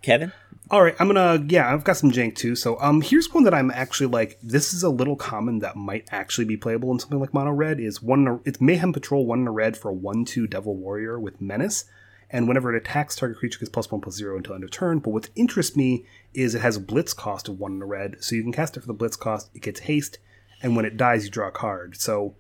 [0.01, 0.33] Kevin?
[0.71, 2.57] All right, I'm gonna yeah, I've got some jank too.
[2.57, 4.39] So um, here's one that I'm actually like.
[4.43, 7.79] This is a little common that might actually be playable in something like Mono Red.
[7.79, 11.21] Is one it's Mayhem Patrol one in a red for a one two Devil Warrior
[11.21, 11.85] with Menace,
[12.31, 15.01] and whenever it attacks, target creature gets plus one plus zero until end of turn.
[15.01, 18.25] But what interests me is it has a Blitz cost of one in a red,
[18.25, 19.51] so you can cast it for the Blitz cost.
[19.55, 20.17] It gets haste,
[20.63, 22.01] and when it dies, you draw a card.
[22.01, 22.35] So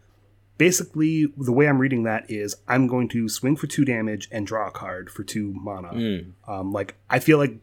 [0.61, 4.47] basically, the way I'm reading that is I'm going to swing for two damage and
[4.47, 5.89] draw a card for two mana.
[5.89, 6.33] Mm.
[6.47, 7.55] Um, like I feel like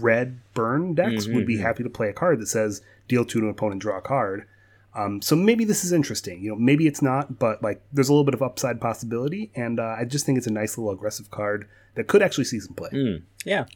[0.00, 3.46] red burn decks would be happy to play a card that says deal two to
[3.46, 4.46] an opponent, draw a card.
[4.94, 6.42] Um, so maybe this is interesting.
[6.42, 9.78] You know, maybe it's not, but like there's a little bit of upside possibility, and
[9.78, 12.72] uh, I just think it's a nice little aggressive card that could actually see some
[12.74, 12.88] play.
[12.88, 13.22] Mm.
[13.44, 13.66] Yeah.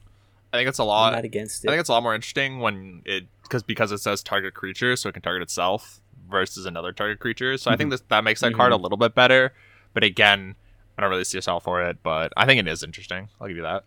[0.54, 1.12] I think it's a I'm lot.
[1.12, 1.68] not against it.
[1.68, 4.96] I think it's a lot more interesting when it because because it says target creature,
[4.96, 6.00] so it can target itself
[6.30, 7.56] versus another target creature.
[7.58, 9.52] So I think this, that makes that card a little bit better.
[9.92, 10.54] But again,
[10.96, 11.98] I don't really see a sell for it.
[12.02, 13.28] But I think it is interesting.
[13.40, 13.84] I'll give you that.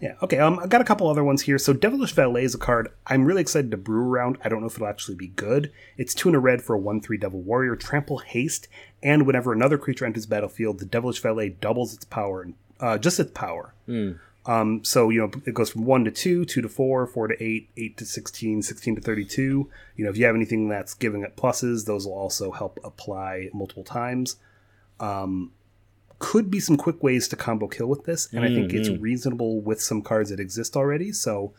[0.00, 0.14] Yeah.
[0.22, 0.38] Okay.
[0.38, 1.58] Um, I got a couple other ones here.
[1.58, 4.38] So Devilish Valet is a card I'm really excited to brew around.
[4.44, 5.72] I don't know if it'll actually be good.
[5.96, 8.68] It's two and a red for a one three Devil Warrior, trample haste,
[9.02, 13.18] and whenever another creature enters battlefield, the Devilish Valet doubles its power and uh, just
[13.18, 13.74] its power.
[13.88, 14.20] Mm.
[14.48, 17.40] Um, so you know it goes from one to two, two to four, four to
[17.42, 19.70] eight, eight to 16, 16 to thirty-two.
[19.94, 23.50] You know if you have anything that's giving it pluses, those will also help apply
[23.52, 24.36] multiple times.
[25.00, 25.52] Um,
[26.18, 29.60] could be some quick ways to combo kill with this, and I think it's reasonable
[29.60, 31.12] with some cards that exist already.
[31.12, 31.52] So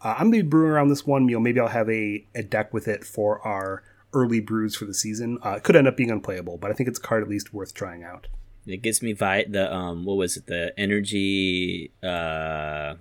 [0.00, 1.28] uh, I'm gonna be brewing around this one.
[1.28, 3.82] You know maybe I'll have a, a deck with it for our
[4.14, 5.38] early brews for the season.
[5.44, 7.52] Uh, it could end up being unplayable, but I think it's a card at least
[7.52, 8.28] worth trying out.
[8.66, 12.94] It gives me vi- the um what was it the energy uh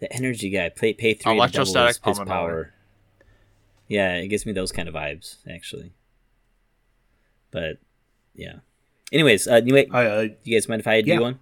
[0.00, 2.72] the energy guy pay pay three Electrostatic his, his power.
[3.88, 5.92] Yeah, it gives me those kind of vibes actually.
[7.50, 7.78] But
[8.34, 8.56] yeah.
[9.10, 11.18] Anyways, uh, you, wait, Uh, you guys mind if I do yeah.
[11.18, 11.38] one,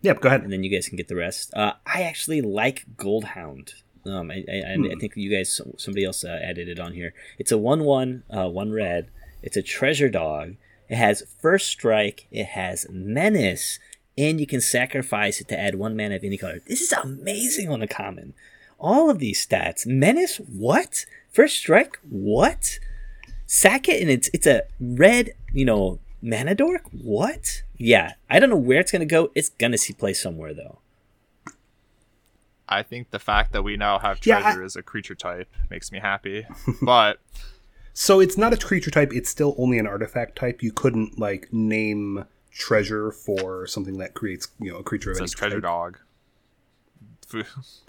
[0.00, 0.42] yep, go ahead.
[0.42, 1.54] and then you guys can get the rest?
[1.54, 3.74] Uh, I actually like Goldhound.
[4.04, 7.14] Um, I, I, I think you guys somebody else uh, added it on here.
[7.38, 9.10] It's a one one uh, one red.
[9.44, 10.56] It's a treasure dog.
[10.92, 12.26] It has first strike.
[12.30, 13.78] It has menace,
[14.18, 16.60] and you can sacrifice it to add one mana of any color.
[16.66, 18.34] This is amazing on a common.
[18.78, 19.86] All of these stats.
[19.86, 21.06] Menace, what?
[21.30, 22.78] First strike, what?
[23.46, 26.82] Sack it, and it's it's a red, you know, mana dork.
[26.92, 27.62] What?
[27.78, 29.30] Yeah, I don't know where it's gonna go.
[29.34, 30.78] It's gonna see play somewhere though.
[32.68, 35.48] I think the fact that we now have Yeah, I- treasure as a creature type
[35.70, 36.46] makes me happy.
[36.82, 37.18] but
[37.94, 40.62] So it's not a creature type, it's still only an artifact type.
[40.62, 45.18] You couldn't like name treasure for something that creates, you know, a creature it of
[45.18, 45.62] any says treasure type.
[45.62, 45.98] dog.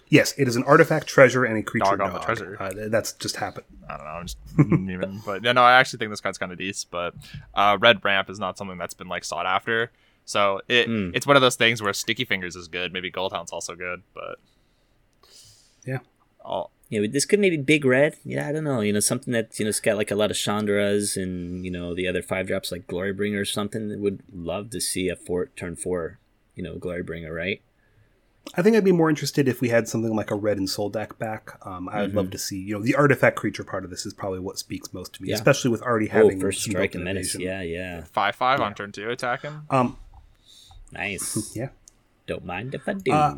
[0.10, 2.08] Yes, it is an artifact treasure and a creature Dog dog.
[2.10, 2.58] on the treasure.
[2.60, 3.66] Uh, that's just happened.
[3.89, 4.12] I don't know.
[4.12, 6.91] I'm just even, but yeah, no, I actually think this card's kind of decent.
[6.91, 7.14] But
[7.54, 9.91] uh, red ramp is not something that's been like sought after.
[10.26, 11.12] So it Mm.
[11.16, 12.93] it's one of those things where Sticky Fingers is good.
[12.93, 14.39] Maybe Goldhound's also good, but
[15.86, 15.99] Yeah.
[16.45, 18.17] all Yeah, but this could maybe be big red.
[18.23, 18.81] Yeah, I don't know.
[18.81, 21.71] You know, something that you know, it's got like a lot of Chandras and you
[21.71, 23.99] know the other five drops like Glorybringer or something.
[23.99, 26.19] Would love to see a four turn four,
[26.55, 27.61] you know, Glorybringer, right?
[28.55, 31.17] I think I'd be more interested if we had something like a red Ensoul deck
[31.17, 31.57] back.
[31.65, 32.17] Um, I'd Mm-hmm.
[32.17, 34.93] love to see, you know, the artifact creature part of this is probably what speaks
[34.93, 35.35] most to me, Yeah.
[35.35, 37.33] especially with already Oh, having first strike and menace.
[37.35, 39.61] Yeah, yeah, five five on turn two attacking.
[39.69, 39.97] Um,
[40.91, 41.55] nice.
[41.55, 41.69] yeah.
[42.27, 43.11] Don't mind if I do.
[43.11, 43.35] Uh,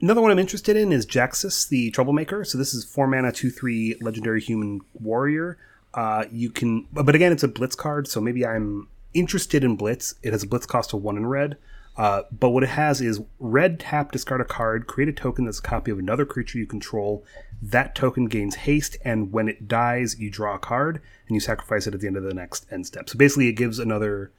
[0.00, 2.44] Another one I'm interested in is Jaxis, the Troublemaker.
[2.44, 5.58] So this is four mana, two three legendary human warrior.
[5.92, 10.14] Uh, you can, but again, it's a Blitz card, so maybe I'm interested in Blitz.
[10.22, 11.56] It has a Blitz cost of one in red.
[11.96, 15.58] Uh, but what it has is red tap, discard a card, create a token that's
[15.58, 17.24] a copy of another creature you control.
[17.60, 21.88] That token gains haste, and when it dies, you draw a card and you sacrifice
[21.88, 23.08] it at the end of the next end step.
[23.08, 24.30] So basically, it gives another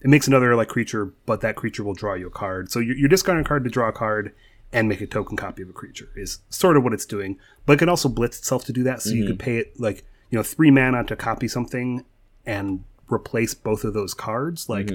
[0.00, 2.70] it makes another like creature, but that creature will draw you a card.
[2.70, 4.32] So you're, you're discarding a card to draw a card
[4.72, 7.38] and make a token copy of a creature is sort of what it's doing.
[7.66, 9.02] But it can also blitz itself to do that.
[9.02, 12.04] So you could pay it like you know three mana to copy something
[12.46, 14.68] and replace both of those cards.
[14.68, 14.90] Like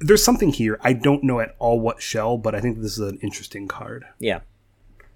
[0.00, 0.78] there's something here.
[0.82, 4.04] I don't know at all what shell, but I think this is an interesting card.
[4.18, 4.40] yeah,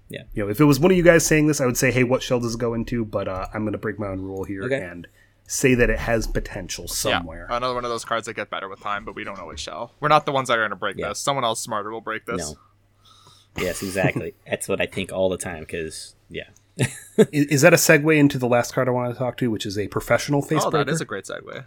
[0.09, 0.23] Yeah.
[0.33, 2.03] You know, if it was one of you guys saying this, I would say, hey,
[2.03, 3.03] what shell does it go into?
[3.05, 4.81] But uh, I'm going to break my own rule here Okay.
[4.81, 5.05] and
[5.47, 7.47] say that it has potential somewhere.
[7.49, 9.47] Yeah, another one of those cards that get better with time, but we don't know
[9.47, 9.93] which shell.
[9.99, 11.09] We're not the ones that are going to break Yeah.
[11.09, 11.19] this.
[11.19, 12.51] Someone else smarter will break this.
[12.51, 12.59] no.
[13.57, 14.35] Yes, exactly.
[14.47, 15.61] That's what I think all the time.
[15.61, 19.37] Because yeah, is, is that a segue into the last card I want to talk
[19.37, 20.91] to, which is a professional face Oh, breaker?
[20.91, 21.65] is a great segue.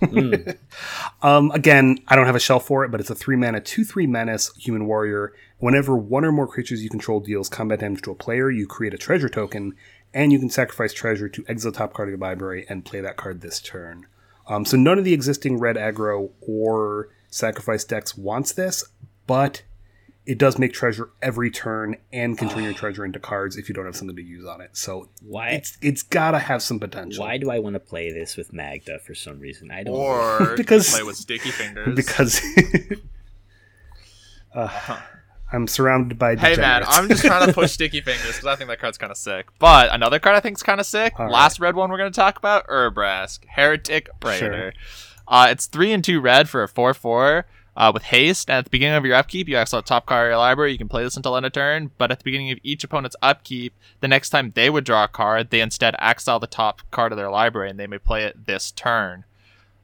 [1.22, 3.84] Um, again, I don't have a shell for it, but it's a three mana, two
[3.84, 5.32] three menace human warrior.
[5.58, 8.94] Whenever one or more creatures you control deals combat damage to a player, you create
[8.94, 9.74] a treasure token,
[10.14, 13.16] and you can sacrifice treasure to exile top card of your library and play that
[13.16, 14.06] card this turn.
[14.46, 18.84] Um, so none of the existing red aggro or sacrifice decks wants this,
[19.26, 19.62] but
[20.28, 23.74] it does make treasure every turn and can turn your treasure into cards if you
[23.74, 24.68] don't have something to use on it.
[24.76, 25.48] So Why?
[25.48, 27.24] it's it's gotta have some potential.
[27.24, 29.70] Why do I want to play this with Magda for some reason?
[29.70, 29.94] I don't.
[29.94, 31.96] Or Because- play with sticky fingers.
[31.96, 32.42] Because
[34.54, 35.00] uh,
[35.50, 36.84] I'm surrounded by Hey man.
[36.86, 39.46] I'm just trying to push sticky fingers because I think that card's kind of sick.
[39.58, 41.18] But another card I think is kind of sick.
[41.18, 44.74] All Last red one we're gonna talk about, Urabrask, Heretic Praetor.
[45.26, 47.46] Uh, it's three and two red for a four four.
[47.78, 50.30] Uh, with haste, at the beginning of your upkeep, you exile a top card of
[50.32, 50.72] your library.
[50.72, 53.14] You can play this until end of turn, but at the beginning of each opponent's
[53.22, 57.12] upkeep, the next time they would draw a card, they instead exile the top card
[57.12, 59.24] of their library, and they may play it this turn.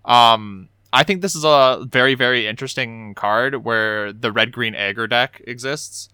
[0.04, 5.08] Um, I think this is a very, very interesting card where the red green aggro
[5.08, 6.08] deck exists.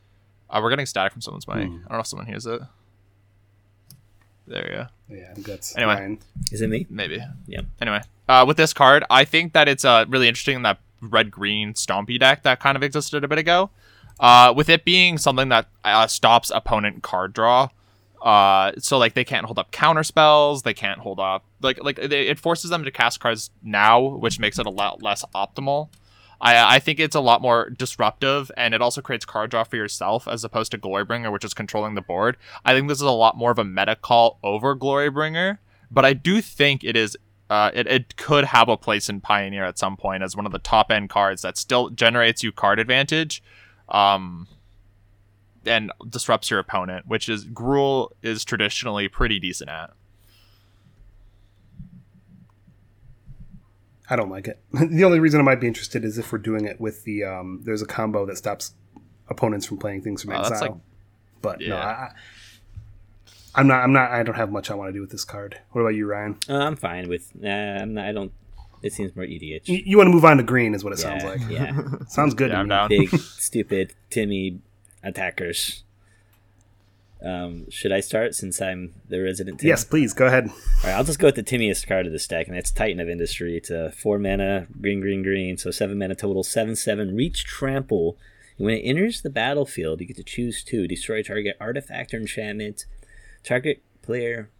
[0.50, 1.66] Uh, we're getting static from someone's mic.
[1.66, 1.76] Hmm.
[1.86, 2.60] I don't know if someone hears it.
[4.46, 4.86] There you go.
[5.16, 5.94] yeah, that's Anyway.
[5.94, 6.18] fine.
[6.52, 6.86] Is it me?
[6.90, 7.24] Maybe.
[7.46, 7.62] Yeah.
[7.80, 11.74] Anyway, uh, with this card, I think that it's uh, really interesting that red green
[11.74, 13.70] stompy deck that kind of existed a bit ago.
[14.18, 17.68] Uh, with it being something that uh, stops opponent card draw.
[18.20, 21.96] Uh, so like they can't hold up counter spells, they can't hold up like like
[21.96, 25.88] they, it forces them to cast cards now, which makes it a lot less optimal.
[26.38, 29.76] I I think it's a lot more disruptive, and it also creates card draw for
[29.76, 32.36] yourself as opposed to Glorybringer, which is controlling the board.
[32.64, 35.58] I think this is a lot more of a meta call over Glorybringer,
[35.90, 37.16] but I do think it is
[37.50, 40.52] uh, it, it could have a place in Pioneer at some point as one of
[40.52, 43.42] the top end cards that still generates you card advantage,
[43.88, 44.46] um,
[45.66, 49.90] and disrupts your opponent, which is Gruul is traditionally pretty decent at.
[54.08, 54.60] I don't like it.
[54.72, 57.60] the only reason I might be interested is if we're doing it with the um,
[57.64, 58.74] there's a combo that stops
[59.28, 60.60] opponents from playing things from Oh, exile.
[60.60, 60.72] like-
[61.42, 61.74] but no, yeah.
[61.76, 62.12] I, I-
[63.54, 63.82] I'm not.
[63.82, 64.10] I'm not.
[64.10, 65.58] I don't have much I want to do with this card.
[65.70, 66.38] What about you, Ryan?
[66.48, 67.32] Uh, I'm fine with.
[67.34, 68.32] Nah, I'm not, I don't.
[68.82, 69.68] It seems more EDH.
[69.68, 71.50] You, you want to move on to green, is what it yeah, sounds like.
[71.50, 71.80] yeah.
[72.08, 72.50] Sounds good.
[72.50, 72.88] Yeah, I'm down.
[72.88, 74.60] Big, stupid, Timmy
[75.02, 75.84] attackers.
[77.22, 79.60] Um, should I start since I'm the resident?
[79.60, 79.68] Tim?
[79.68, 80.48] Yes, please go ahead.
[80.48, 83.00] All right, I'll just go with the Timiest card of the stack, and that's Titan
[83.00, 83.56] of Industry.
[83.56, 87.14] It's a four mana, green, green, green, so seven mana total, seven, seven.
[87.14, 88.16] Reach trample.
[88.56, 92.18] And when it enters the battlefield, you get to choose two: destroy target artifact or
[92.18, 92.86] enchantment.
[93.44, 94.50] Target player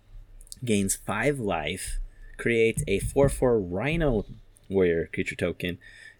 [0.65, 1.99] gains five life.
[2.37, 4.25] creates a four-four Rhino
[4.69, 5.79] Warrior creature token,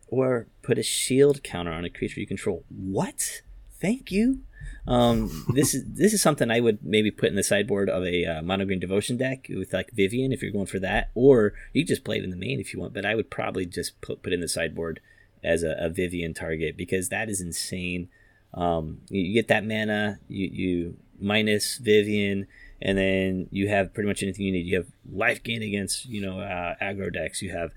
[0.09, 2.65] or put a shield counter on a creature you control.
[2.69, 3.43] What?
[3.81, 4.41] Thank you.
[4.87, 8.25] Um, this is this is something I would maybe put in the sideboard of a
[8.27, 11.85] uh, mono green devotion deck with like Vivien if you're going for that, or you
[11.85, 12.95] just play it in the main if you want.
[12.95, 15.01] But I would probably just put put in the sideboard
[15.43, 18.09] as a, a Vivien target because that is insane.
[18.53, 22.47] Um, you, you get that mana, you you minus Vivien,
[22.83, 24.67] and then you have pretty much anything you need.
[24.67, 27.43] You have life gain against you know uh, aggro decks.
[27.43, 27.71] You have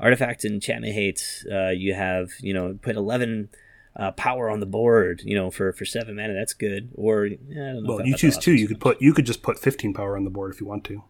[0.00, 1.44] artifacts and enchantment hates.
[1.50, 3.48] Uh, you have you know put eleven
[3.96, 5.22] uh, power on the board.
[5.24, 6.90] You know for for seven mana, that's good.
[6.94, 7.36] Or yeah,
[7.70, 7.96] I don't know.
[7.96, 8.52] Well, you choose two.
[8.54, 9.00] You could put.
[9.02, 11.02] You could just put 15 power on the board if you want to.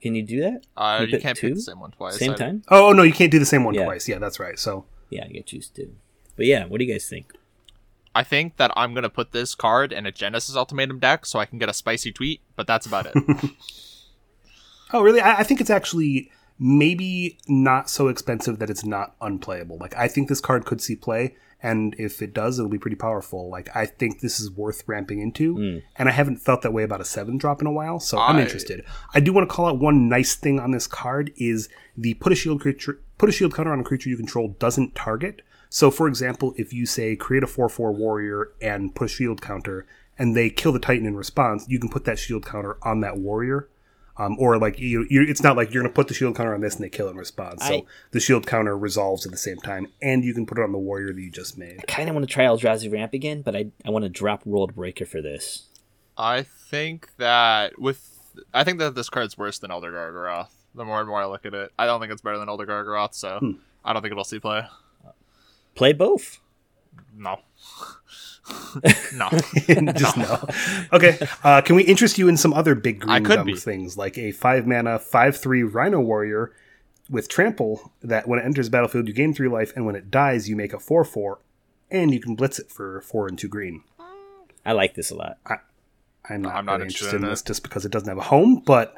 [0.00, 0.62] Can you do that?
[0.76, 1.48] Uh, You you can't two?
[1.48, 2.18] pick the same one twice.
[2.18, 2.62] Same I- time?
[2.68, 3.84] Oh, oh, no, you can't do the same one Yeah.
[3.84, 4.08] twice.
[4.08, 4.58] Yeah, that's right.
[4.58, 5.94] So Yeah, you choose two.
[6.34, 7.32] But yeah, what do you guys think?
[8.14, 11.46] I think that I'm gonna put this card in a Genesis Ultimatum deck so I
[11.46, 13.14] can get a spicy tweet, but that's about it.
[14.92, 15.20] Oh, really?
[15.20, 19.78] I, I think it's actually maybe not so expensive that it's not unplayable.
[19.78, 22.96] Like, I think this card could see play, and if it does, it'll be pretty
[22.96, 23.48] powerful.
[23.48, 25.78] Like, I think this is worth ramping into, hmm.
[25.96, 28.38] and I haven't felt that way about a seven drop in a while, so I'm
[28.38, 28.84] interested.
[29.14, 32.32] I do want to call out one nice thing on this card is the put
[32.32, 35.42] a shield creature, put a shield counter on a creature you control doesn't target.
[35.74, 39.40] So, for example, if you say create a four four warrior and put a shield
[39.40, 39.86] counter,
[40.18, 43.16] and they kill the titan in response, you can put that shield counter on that
[43.16, 43.68] warrior.
[44.18, 46.60] Um, or like you, you, it's not like you're gonna put the shield counter on
[46.60, 47.66] this and they kill it in response.
[47.66, 50.62] So I- the shield counter resolves at the same time, and you can put it
[50.62, 51.78] on the warrior that you just made.
[51.80, 54.44] I kind of want to try Eldrazi Ramp again, but I, I want to drop
[54.44, 55.68] World Breaker for this.
[56.18, 58.10] I think that with
[58.52, 60.48] I think that this card's worse than Elder Gargaroth.
[60.74, 62.66] The more and more I look at it, I don't think it's better than Elder
[62.66, 63.50] Gargaroth, so Hmm.
[63.82, 64.62] I don't think it'll see play.
[65.74, 66.40] Play both.
[67.16, 67.40] No.
[69.14, 69.28] no.
[69.92, 70.48] just no.
[70.92, 74.32] Okay, uh, can we interest you in some other big green dumb things like a
[74.32, 76.52] five mana five three Rhino warrior
[77.08, 80.10] with trample that when it enters the battlefield you gain three life, and when it
[80.10, 81.38] dies you make a four four,
[81.90, 83.82] and you can blitz it for four and two green.
[84.64, 85.38] I like this a lot.
[86.28, 87.30] I'm not, I'm not interested interested in in it.
[87.30, 88.94] this just because it doesn't have a home, but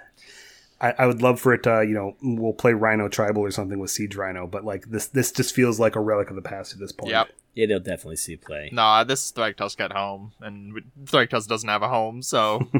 [0.81, 1.67] I, I would love for it.
[1.67, 5.07] Uh, you know, we'll play Rhino Tribal or something with Siege Rhino, but like this,
[5.07, 7.11] this just feels like a relic of the past at this point.
[7.13, 7.29] Yep.
[7.57, 8.71] It'll definitely see play.
[8.73, 12.69] Nah, this is Thragtusk at home, and Thragtusk doesn't have a home, so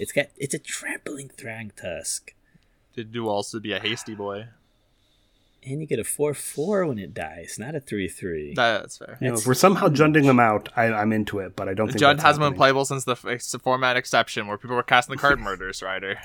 [0.00, 2.30] It's got it's a trampling Thragtusk.
[2.94, 4.48] Did you also be a hasty boy?
[5.62, 8.54] And you get a 4 4 when it dies, not a 3 3.
[8.54, 9.18] That's fair.
[9.20, 11.88] You know, if we're somehow junding them out, I, I'm into it, but I don't
[11.88, 14.82] think Jund that's hasn't been playable since the, f- the format exception, where people were
[14.82, 16.18] casting the card Murderous Rider.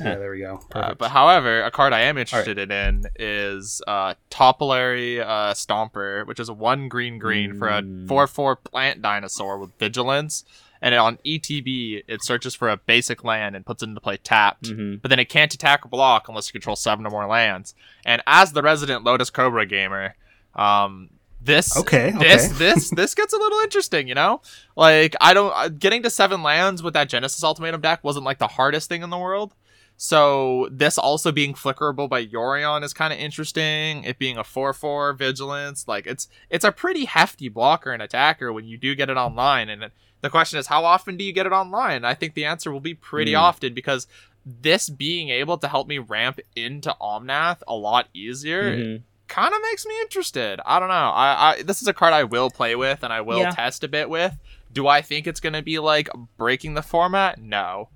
[0.00, 0.56] Yeah, there we go.
[0.56, 0.98] Uh, Perfect.
[0.98, 6.50] but however, a card I am interested in is uh, Topiary uh, Stomper, which is
[6.50, 8.06] one green green for a Mm.
[8.08, 10.44] four four plant dinosaur with vigilance,
[10.82, 14.64] and on ETB it searches for a basic land and puts it into play tapped.
[14.64, 15.00] Mhm.
[15.02, 17.74] But then it can't attack or block unless you control seven or more lands.
[18.04, 20.14] And as the resident Lotus Cobra gamer,
[20.54, 22.54] um, this Okay, this okay.
[22.58, 24.40] this this gets a little interesting, you know.
[24.74, 28.38] Like I don't uh, getting to seven lands with that Genesis Ultimatum deck wasn't like
[28.38, 29.54] the hardest thing in the world.
[29.96, 34.04] So this also being flickerable by Yorion is kind of interesting.
[34.04, 38.52] It being a four four vigilance, like it's it's a pretty hefty blocker and attacker
[38.52, 39.68] when you do get it online.
[39.70, 39.90] And
[40.20, 42.04] the question is, how often do you get it online?
[42.04, 43.38] I think the answer will be pretty Hmm.
[43.40, 44.06] often because
[44.44, 49.02] this being able to help me ramp into Omnath a lot easier Mhm.
[49.28, 50.60] kind of makes me interested.
[50.64, 50.94] I don't know.
[50.94, 53.50] I, I this is a card I will play with and I will Yeah.
[53.50, 54.34] test a bit with.
[54.72, 57.38] Do I think it's going to be like breaking the format?
[57.40, 57.88] No.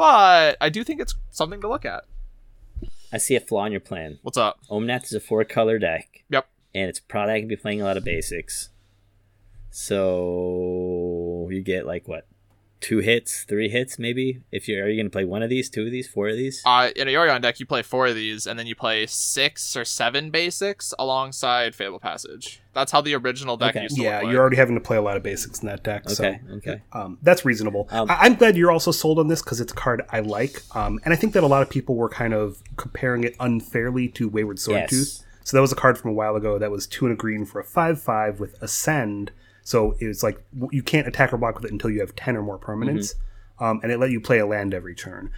[0.00, 2.04] But I do think it's something to look at.
[3.12, 4.18] I see a flaw in your plan.
[4.22, 4.58] What's up?
[4.70, 6.24] Omnath is a four color deck.
[6.30, 6.48] Yep.
[6.74, 8.70] And it's probably going to be playing a lot of basics.
[9.70, 12.26] So you get like what?
[12.80, 14.40] Two hits, three hits, maybe.
[14.50, 16.36] If you're, are you going to play one of these, two of these, four of
[16.36, 16.62] these?
[16.64, 19.76] Uh, in a Yorion deck, you play four of these, and then you play six
[19.76, 22.62] or seven basics alongside Fable Passage.
[22.72, 23.82] That's how the original deck Okay.
[23.82, 24.08] used to play.
[24.08, 24.32] yeah, look like.
[24.32, 26.04] you're already having to play a lot of basics in that deck.
[26.06, 26.80] Okay, so okay.
[26.94, 27.86] um, that's reasonable.
[27.90, 30.62] Um, I- I'm glad you're also sold on this because it's a card I like,
[30.74, 34.08] um, and I think that a lot of people were kind of comparing it unfairly
[34.08, 34.90] to Wayward Swordtooth.
[34.92, 35.24] Yes.
[35.44, 37.44] So that was a card from a while ago that was two and a green
[37.44, 39.32] for a five-five with Ascend.
[39.62, 42.42] So it's like you can't attack or block with it until you have ten or
[42.42, 43.14] more permanents,
[43.58, 45.30] um, and it let you play a land every turn.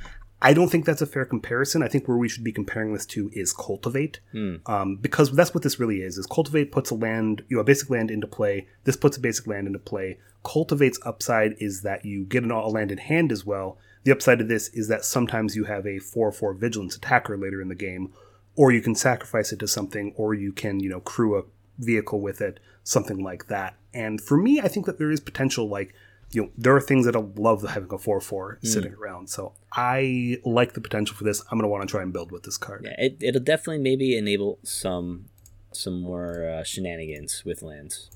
[0.44, 1.84] I don't think that's a fair comparison.
[1.84, 4.18] I think where we should be comparing this to is Cultivate,
[4.66, 6.18] um, because that's what this really is.
[6.18, 8.66] Is Cultivate puts a land, you know, a basic land into play.
[8.82, 10.18] This puts a basic land into play.
[10.44, 13.78] Cultivate's upside is that you get an, a land in hand as well.
[14.02, 17.68] The upside of this is that sometimes you have a four-four vigilance attacker later in
[17.68, 18.12] the game,
[18.56, 21.44] or you can sacrifice it to something, or you can, you know, crew a
[21.78, 23.76] vehicle with it, something like that.
[23.94, 25.68] And for me, I think that there is potential.
[25.68, 25.94] Like,
[26.32, 29.28] you know, there are things that I love having a four-four sitting around.
[29.28, 31.42] So I like the potential for this.
[31.50, 32.82] I'm going to want to try and build with this card.
[32.84, 35.26] Yeah, it, it'll definitely maybe enable some
[35.72, 38.10] some more uh, shenanigans with lands.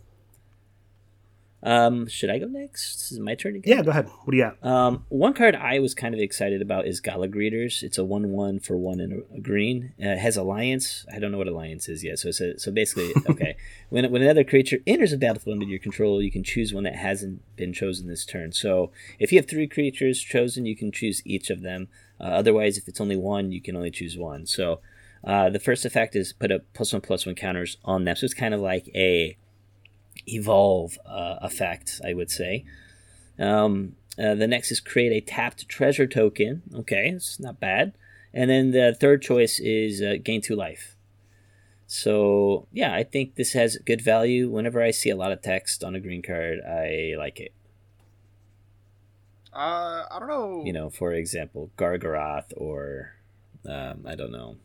[1.63, 2.97] Um, should I go next?
[2.97, 3.77] This is my turn again.
[3.79, 4.07] Yeah, go ahead.
[4.07, 4.65] What do you got?
[4.65, 7.83] Um, one card I was kind of excited about is Gala Greeters.
[7.83, 9.93] It's a one-one for one and a, green.
[10.01, 11.07] Uh, it has Alliance.
[11.13, 12.19] I don't know what Alliance is yet.
[12.19, 13.57] So it's a, so basically, okay.
[13.89, 16.97] when when another creature enters a battlefield under your control, you can choose one that
[16.97, 18.53] hasn't been chosen this turn.
[18.53, 21.89] So if you have three creatures chosen, you can choose each of them.
[22.21, 24.47] Uh, otherwise, if it's only one, you can only choose one.
[24.47, 24.81] So
[25.25, 28.15] uh, the first effect is put a plus one plus one counters on them.
[28.15, 29.37] So it's kind of like a
[30.27, 32.65] evolve uh, effect, I would say.
[33.39, 36.63] Um, uh, the next is create a tapped treasure token.
[36.75, 37.93] Okay, it's not bad.
[38.33, 40.97] And then the third choice is uh, gain two life.
[41.87, 44.51] So yeah, I think this has good value.
[44.51, 47.53] Whenever I see a lot of text on a green card, I like it.
[49.53, 50.63] Uh, I don't know.
[50.65, 53.15] You know, for example, Gargaroth or
[53.69, 54.57] um, I don't know,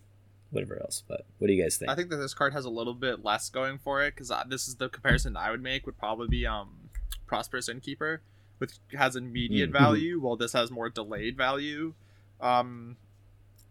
[0.51, 1.03] whatever else.
[1.07, 1.89] But what do you guys think?
[1.89, 4.67] I think that this card has a little bit less going for it because this
[4.67, 6.89] is the comparison I would make would probably be um
[7.25, 8.21] prosperous innkeeper,
[8.59, 9.73] which has immediate Mhm.
[9.73, 11.93] value, while this has more delayed value.
[12.39, 12.97] Um,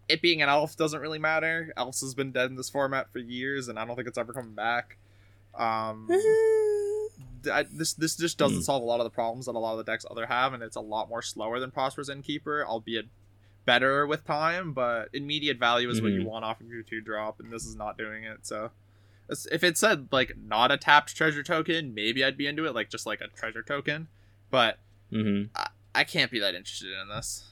[0.08, 1.72] it being an elf doesn't really matter.
[1.76, 4.32] Elves has been dead in this format for years, and I don't think it's ever
[4.32, 4.96] coming back.
[5.54, 6.08] Um,
[7.52, 8.62] I, this this just doesn't Hmm.
[8.62, 10.62] solve a lot of the problems that a lot of the decks other have, and
[10.62, 13.06] it's a lot more slower than prosperous innkeeper, albeit
[13.70, 14.72] better with time.
[14.72, 16.24] But immediate value is what you Mhm.
[16.24, 18.44] want off of your two drop, and this is not doing it.
[18.46, 18.72] So
[19.52, 22.90] if it said like not a tapped treasure token, maybe I'd be into it, like
[22.90, 24.08] just like a treasure token.
[24.50, 24.78] But
[25.10, 25.44] hmm
[25.94, 27.44] I can't be that interested in this.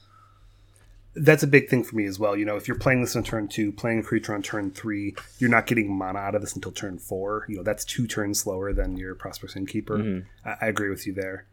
[1.15, 2.35] That's a big thing for me as well.
[2.37, 5.15] You know, if you're playing this on turn two, playing a creature on turn three,
[5.39, 7.45] you're not getting mana out of this until turn four.
[7.49, 9.97] You know, that's two turns slower than your Prosperous Innkeeper.
[9.97, 10.25] Mhm.
[10.45, 11.45] I, I agree with you there.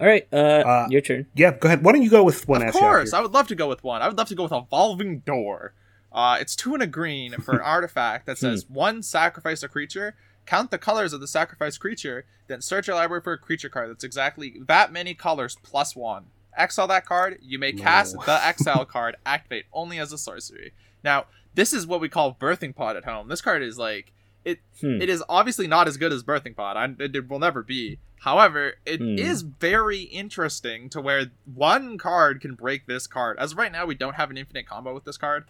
[0.00, 1.26] All right, uh, Uh, your turn.
[1.34, 1.84] Yeah, go ahead.
[1.84, 2.62] Why don't you go with one?
[2.66, 3.12] of course.
[3.12, 4.02] I would love to go with one.
[4.02, 5.72] I would love to go with Evolving Door.
[6.12, 10.14] Uh, it's two and a green for an artifact that says one sacrifice a creature,
[10.46, 13.90] count the colors of the sacrificed creature, then search your library for a creature card
[13.90, 16.26] that's exactly that many colors plus one.
[16.56, 18.22] Exile that card, you may cast No.
[18.26, 20.72] the exile card, activate only as a sorcery.
[21.02, 21.24] Now,
[21.54, 23.28] this is what we call Birthing Pod at home.
[23.28, 24.12] This card is like
[24.44, 25.00] it Hmm.
[25.00, 26.76] it is obviously not as good as Birthing Pod.
[26.76, 27.98] I, it, it will never be.
[28.24, 29.50] However, it is Hmm.
[29.60, 33.36] very interesting to where one card can break this card.
[33.38, 35.44] As of right now, we don't have an infinite combo with this card,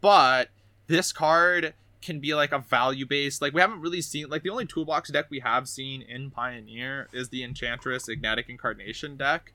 [0.00, 0.50] but
[0.86, 3.42] this card can be like a value based.
[3.42, 7.08] Like we haven't really seen like the only toolbox deck we have seen in Pioneer
[7.12, 9.52] is the Enchantress Enigmatic Incarnation deck.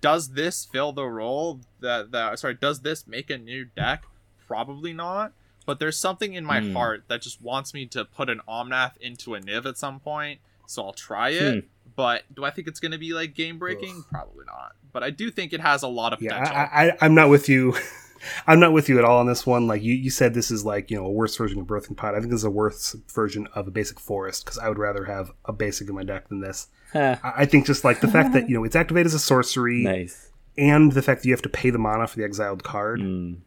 [0.00, 4.04] Does this fill the role that that sorry, does this make a new deck?
[4.46, 5.32] Probably not.
[5.66, 6.72] But there's something in my Hmm.
[6.74, 10.38] heart that just wants me to put an Omnath into a Niv at some point.
[10.66, 11.64] So I'll try it.
[11.64, 11.68] Hmm.
[11.94, 14.04] But do I think it's going to be like game breaking?
[14.10, 14.72] Probably not.
[14.92, 16.56] But I do think it has a lot of Yeah, potential.
[16.56, 17.74] I, I, I'm not with you.
[18.46, 19.66] I'm not with you at all on this one.
[19.66, 22.14] Like you, you said, this is like you know a worse version of Birthing Pod.
[22.14, 25.04] I think this is a worse version of a basic forest because I would rather
[25.04, 26.68] have a basic in my deck than this.
[26.92, 27.16] Huh.
[27.22, 29.82] I, I think just like the fact that you know it's activated as a sorcery,
[29.82, 30.30] nice.
[30.56, 33.00] and the fact that you have to pay the mana for the exiled card.
[33.00, 33.40] Mm.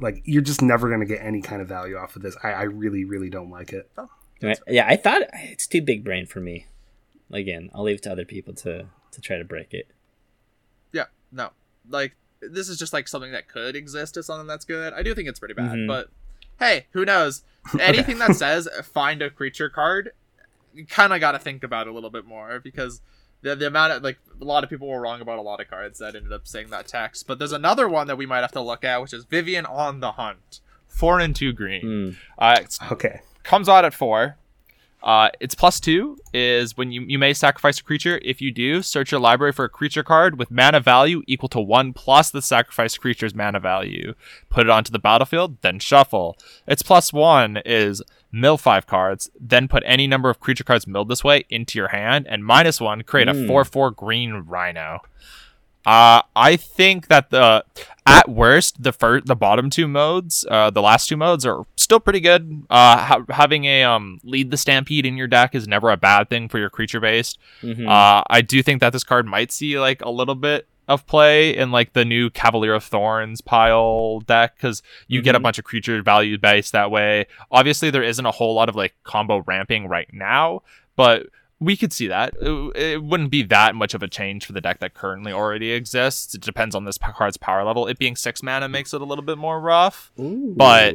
[0.00, 2.36] Like you're just never going to get any kind of value off of this.
[2.42, 3.90] I, I really, really don't like it.
[4.40, 4.58] Right.
[4.68, 6.66] Yeah, I thought it's too big brain for me.
[7.30, 9.88] Again, I'll leave it to other people to to try to break it.
[10.92, 11.50] yeah, no.
[11.88, 14.92] Like this is just like something that could exist as something that's good.
[14.92, 15.86] I do think it's pretty bad, Mhm.
[15.88, 16.08] but
[16.58, 17.42] hey, who knows?
[17.80, 20.12] Anything that says find a creature card,
[20.74, 23.00] you kind of got to think about it a little bit more because
[23.42, 25.68] the the amount of like a lot of people were wrong about a lot of
[25.68, 27.26] cards that ended up saying that text.
[27.26, 30.00] But there's another one that we might have to look at, which is Vivien on
[30.00, 31.82] the Hunt, four and two green.
[31.84, 32.16] Mm.
[32.38, 33.20] Uh, Okay.
[33.42, 34.36] comes out at four.
[35.02, 38.20] Uh, its plus two is when you, you may sacrifice a creature.
[38.24, 41.60] If you do, search your library for a creature card with mana value equal to
[41.60, 44.14] one plus the sacrificed creature's mana value.
[44.50, 46.36] Put it onto the battlefield, then shuffle.
[46.66, 51.08] Its plus one is mill five cards, then put any number of creature cards milled
[51.08, 53.46] this way into your hand, and minus one, create a Hmm.
[53.46, 55.00] 4 4 green rhino.
[55.88, 57.64] Uh, I think that the
[58.04, 62.00] at worst the first the bottom two modes, uh, the last two modes are still
[62.00, 62.64] pretty good.
[62.68, 66.28] Uh, ha- having a um lead the stampede in your deck is never a bad
[66.28, 67.38] thing for your creature based.
[67.62, 67.88] Mhm.
[67.88, 71.54] Uh, I do think that this card might see like a little bit of play
[71.56, 75.42] in like the new Cavalier of Thorns pile deck because you get a Mhm.
[75.42, 77.26] bunch of creature value based that way.
[77.50, 80.60] Obviously, there isn't a whole lot of like combo ramping right now,
[80.96, 81.26] but
[81.60, 82.34] we could see that.
[82.40, 85.72] It, it wouldn't be that much of a change for the deck that currently already
[85.72, 86.34] exists.
[86.34, 87.86] It depends on this card's power level.
[87.86, 90.10] It being six mana makes it a little bit more rough.
[90.16, 90.94] but-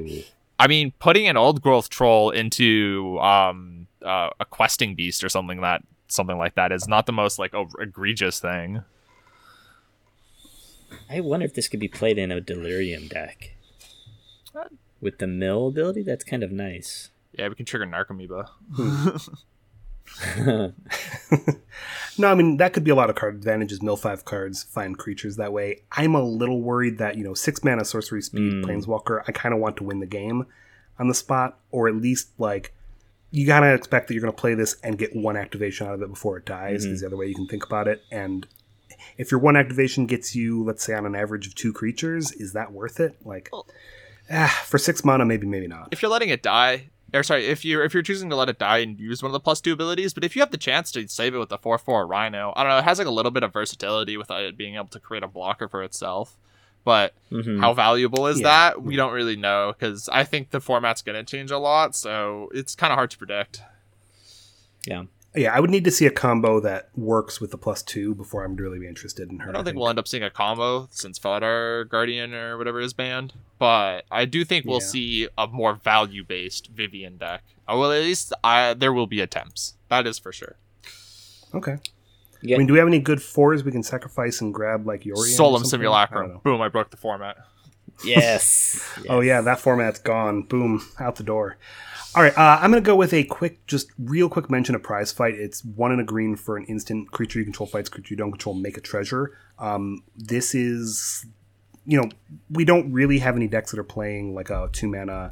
[0.60, 5.60] I mean, putting an old growth troll into um, uh, a questing beast or something
[5.62, 8.84] that something like that is not the most like egregious thing.
[11.10, 13.56] I wonder if this could be played in a delirium deck.
[15.02, 17.10] With the mill ability, that's kind of nice.
[17.38, 18.48] Yeah, we can trigger Narcomoeba.
[22.16, 23.82] No, I mean that could be a lot of card advantages.
[23.82, 25.82] Mill five cards, find creatures that way.
[25.92, 28.64] I'm a little worried that you know six mana sorcery speed Mm.
[28.66, 29.24] planeswalker.
[29.28, 30.46] I kind of want to win the game
[31.00, 32.72] on the spot, or at least like
[33.32, 36.10] you gotta expect that you're gonna play this and get one activation out of it
[36.10, 36.86] before it dies.
[36.86, 36.92] Mhm.
[36.92, 38.04] Is the other way you can think about it.
[38.12, 38.46] And
[39.18, 42.54] if your one activation gets you, let's say, on an average of two creatures, is
[42.54, 43.16] that worth it?
[43.26, 43.66] Like, Well-
[44.30, 45.88] ah, for six mana, maybe, maybe not.
[45.92, 48.58] if you're letting it die, or sorry, if you're if you're choosing to let it
[48.60, 50.92] die and use one of the plus two abilities, but if you have the chance
[50.94, 53.12] to save it with the four four Rhino, I don't know, it has like a
[53.12, 56.38] little bit of versatility without it being able to create a blocker for itself.
[56.86, 57.60] But Mhm.
[57.62, 58.48] how valuable is Yeah.
[58.48, 58.84] that?
[58.84, 62.50] We don't really know because I think the format's going to change a lot, so
[62.54, 63.62] it's kind of hard to predict.
[64.86, 65.04] Yeah.
[65.36, 68.44] Yeah, I would need to see a combo that works with the plus two before
[68.44, 69.50] I'm really be interested in her.
[69.50, 72.94] I don't think we'll end up seeing a combo since Felidar Guardian or whatever is
[72.94, 74.86] banned, but I do think we'll Yeah.
[74.88, 77.42] see a more value based Vivien deck.
[77.68, 79.74] Uh, well, at least I, there will be attempts.
[79.90, 80.58] That is for sure.
[81.56, 81.78] Okay.
[82.42, 82.56] Yeah.
[82.56, 85.14] I mean, do we have any good fours we can sacrifice and grab like Yorion?
[85.18, 85.80] or Solemn something?
[85.80, 86.42] I Simulacrum.
[86.44, 86.62] Boom!
[86.62, 87.38] I broke the format.
[88.04, 88.90] Yes.
[89.10, 90.44] Oh yeah, that format's gone.
[90.44, 91.58] Boom, out the door.
[92.16, 95.12] All right, uh, I'm gonna go with a quick, just real quick mention of prize
[95.12, 95.34] fight.
[95.34, 98.32] It's one in a green for an instant creature you control fights creature you don't
[98.32, 98.56] control.
[98.56, 99.38] Make a treasure.
[99.60, 101.26] Um, this is,
[101.86, 102.10] you know,
[102.50, 105.32] we don't really have any decks that are playing like a two mana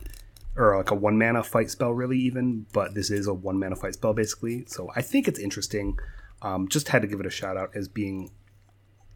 [0.58, 2.66] or like a one mana fight spell, really even.
[2.74, 4.66] But this is a one mana fight spell basically.
[4.68, 5.98] So I think it's interesting.
[6.42, 8.32] Um, just had to give it a shout out as being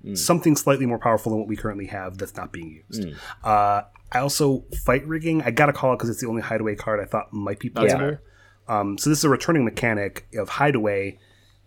[0.05, 0.17] Mm.
[0.17, 3.03] something slightly more powerful than what we currently have that's not being used.
[3.03, 3.15] Mm.
[3.43, 5.41] Uh, I also fight rigging.
[5.41, 7.93] I gotta call it because it's the only hideaway card I thought might be That's
[7.93, 8.19] playable.
[8.67, 11.19] Um, so this is a returning mechanic of hideaway,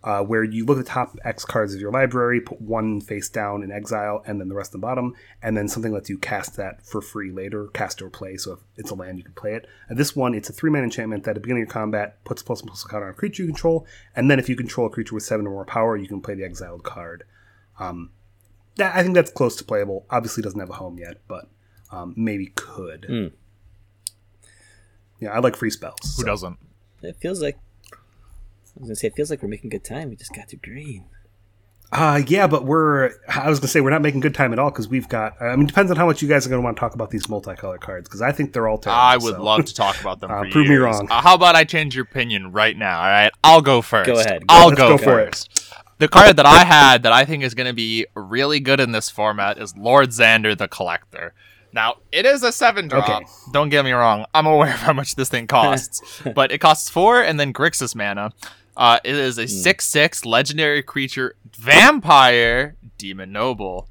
[0.03, 3.27] uh, where you look at the top X cards of your library, put one face
[3.29, 6.17] down in exile, and then the rest in the bottom, and then something lets you
[6.17, 8.37] cast that for free later, cast or play.
[8.37, 9.67] So if it's a land, you can play it.
[9.89, 12.23] And this one, it's a three man enchantment that at the beginning of your combat
[12.23, 13.85] puts plus and plus a card on a creature you control,
[14.15, 16.35] and then if you control a creature with seven or more power, you can play
[16.35, 17.25] the exiled card.
[17.77, 18.11] Um,
[18.79, 20.05] that, I think that's close to playable.
[20.09, 21.49] Obviously, doesn't have a home yet, but
[21.91, 23.05] um, maybe could.
[23.09, 23.31] Mm.
[25.19, 26.15] Yeah, I like free spells.
[26.17, 26.57] Who so- doesn't?
[27.01, 27.57] It feels like
[27.93, 30.09] I was gonna say it feels like we're making good time.
[30.09, 31.05] We just got to green.
[31.91, 33.11] Uh, yeah, but we're.
[33.27, 35.41] I was gonna say we're not making good time at all because we've got.
[35.41, 37.09] I mean, it depends on how much you guys are gonna want to talk about
[37.09, 39.01] these multicolored cards because I think they're all terrible.
[39.01, 39.43] I would so.
[39.43, 40.29] love to talk about them.
[40.39, 41.07] Uh, for prove me wrong.
[41.09, 42.99] Uh, how about I change your opinion right now?
[42.99, 44.05] All right, I'll go first.
[44.05, 44.45] Go ahead.
[44.45, 45.35] Go I'll go, go for it.
[45.35, 45.73] first.
[45.99, 48.93] The card that I had that I think is going to be really good in
[48.93, 51.33] this format is Lord Xander the Collector.
[51.73, 53.09] Now, it is a seven drop.
[53.09, 53.25] Okay.
[53.51, 54.25] Don't get me wrong.
[54.33, 57.95] I'm aware of how much this thing costs, but it costs four and then Grixis
[57.95, 58.31] mana.
[58.77, 63.89] Uh, it is a six six legendary creature vampire demon noble.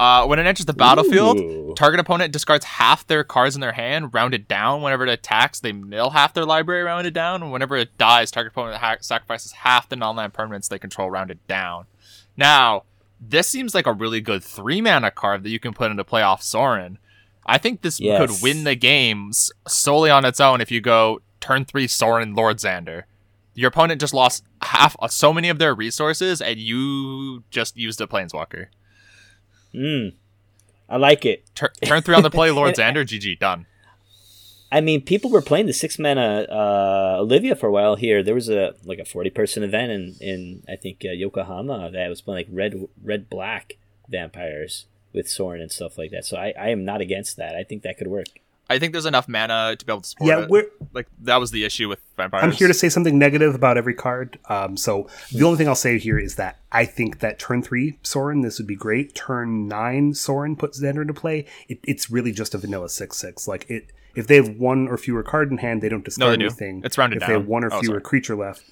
[0.00, 1.74] Uh, when it enters the battlefield, Ooh.
[1.76, 4.80] target opponent discards half their cards in their hand, rounded down.
[4.80, 7.42] Whenever it attacks, they mill half their library, rounded down.
[7.42, 11.46] And whenever it dies, target opponent ha- sacrifices half the non-land permanents they control, rounded
[11.46, 11.84] down.
[12.34, 12.84] Now,
[13.20, 16.22] this seems like a really good three mana card that you can put into play
[16.22, 16.96] off Sorin.
[17.44, 18.18] I think this Yes.
[18.20, 22.56] could win the games solely on its own if you go turn three Sorin Lord
[22.56, 23.02] Xander.
[23.54, 28.00] Your opponent just lost half uh, so many of their resources, and you just used
[28.00, 28.68] a planeswalker.
[29.74, 30.14] Mm.
[30.88, 31.44] I like it.
[31.54, 33.04] Tur- turn three on the play, Lord Xander.
[33.06, 33.66] GG done.
[34.72, 38.22] I mean, people were playing the six mana uh, Olivia for a while here.
[38.22, 42.08] There was a like a forty person event in in I think uh, Yokohama that
[42.08, 43.74] was playing like red red black
[44.08, 46.24] vampires with Sorin and stuff like that.
[46.24, 47.56] So I, I am not against that.
[47.56, 48.26] I think that could work.
[48.70, 50.48] I think there's enough mana to be able to support Yeah, it.
[50.48, 50.66] we're.
[50.94, 52.44] Like that was the issue with vampires.
[52.44, 54.38] I'm here to say something negative about every card.
[54.48, 57.98] Um, so the only thing I'll say here is that I think that turn three
[58.02, 59.14] Sorin, this would be great.
[59.14, 61.46] Turn nine Sorin puts Xander into play.
[61.68, 63.46] It, it's really just a vanilla six six.
[63.48, 66.36] Like it, if they have one or fewer card in hand, they don't discard they
[66.38, 66.46] do.
[66.46, 66.82] anything.
[66.84, 68.02] It's rounded If they have one or Oh, fewer sorry.
[68.02, 68.62] creature left.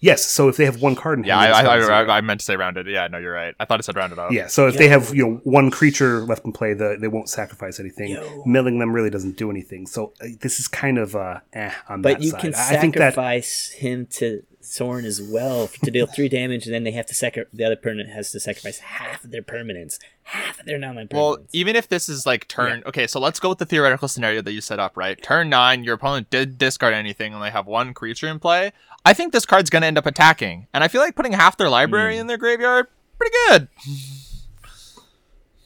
[0.00, 2.10] Yes, so if they have one card in Yeah, hand, I, I, discard.
[2.10, 2.86] I, I meant to say rounded.
[2.86, 3.54] Yeah, no, you're right.
[3.58, 4.32] I thought it said rounded up.
[4.32, 7.28] Yeah, so if they have you know one creature left in play, the, they won't
[7.28, 8.10] sacrifice anything.
[8.10, 8.42] Yo.
[8.44, 9.86] Milling them really doesn't do anything.
[9.86, 12.76] So uh, this is kind of uh, eh on But that you can I I
[12.76, 16.92] think that sacrifice him to Sorin as well to deal three damage, and then they
[16.92, 20.66] have to sacri- the other permanent has to sacrifice half of their permanents, half of
[20.66, 23.66] their non-land Well, even if this is like turn, okay, so let's go with the
[23.66, 25.22] theoretical scenario that you set up, right?
[25.22, 28.72] Turn nine, your opponent did discard anything, and they have one creature in play.
[29.04, 31.68] I think this card's gonna end up attacking, and I feel like putting half their
[31.68, 32.22] library hmm.
[32.22, 32.86] in their graveyard,
[33.18, 33.68] pretty good.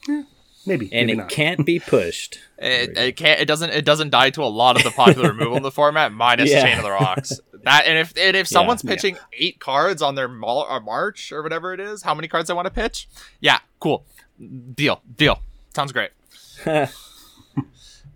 [0.07, 0.23] Eh,
[0.65, 1.29] maybe and maybe it not.
[1.29, 2.39] can't be pushed.
[2.57, 3.39] It, it can't.
[3.39, 3.71] It doesn't.
[3.71, 6.63] It doesn't die to a lot of the popular removal in the format, minus Yeah.
[6.63, 7.39] Chained to the Rocks.
[7.63, 8.91] That and if and if someone's Yeah.
[8.95, 12.27] pitching eight cards on their Mar- or uh, March or whatever it is, how many
[12.27, 13.07] cards I want to pitch?
[13.41, 14.05] Yeah, cool,
[14.73, 15.41] deal, deal.
[15.73, 16.11] Sounds great.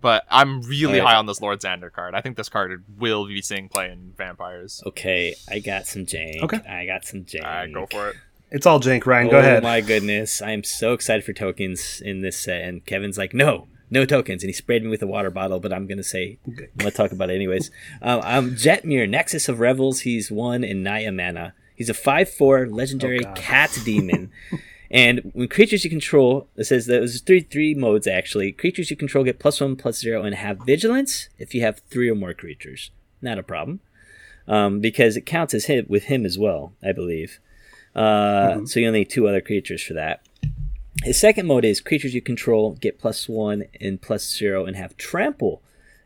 [0.00, 1.14] But I'm really Alright.
[1.14, 2.14] high on this Lord Xander card.
[2.14, 4.82] I think this card will be seeing play in vampires.
[4.84, 6.42] Okay, I got some jank.
[6.42, 6.58] Okay.
[6.68, 7.42] I got some jank.
[7.42, 8.16] Alright, go for it.
[8.50, 9.28] It's all jank, Ryan.
[9.28, 9.64] oh Go ahead.
[9.64, 12.60] Oh my goodness, I am so excited for tokens in this set.
[12.60, 15.60] And Kevin's like, no, no tokens, and he sprayed me with a water bottle.
[15.60, 17.70] But I'm gonna say, I'm gonna talk about it anyways.
[18.02, 20.00] Um, um Jetmir, Nexus of Revels.
[20.00, 21.54] He's one in Naya mana.
[21.74, 24.30] He's a five-four legendary Oh, cat demon.
[24.90, 28.52] And when creatures you control, it says that there's three three modes actually.
[28.52, 32.08] Creatures you control get plus one, plus zero, and have vigilance if you have three
[32.08, 32.92] or more creatures.
[33.20, 33.80] Not a problem,
[34.46, 37.40] um, because it counts as hit with him as well, I believe.
[37.96, 40.20] Uh, So you only need two other creatures for that.
[41.02, 44.96] His second mode is creatures you control get plus one and plus zero and have
[44.96, 45.60] trample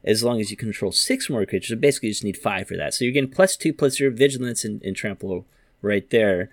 [0.04, 1.70] as long as you control six more creatures.
[1.70, 2.94] So basically, you just need five for that.
[2.94, 5.44] So you're getting plus two, plus zero, vigilance, and, and trample
[5.82, 6.50] right there.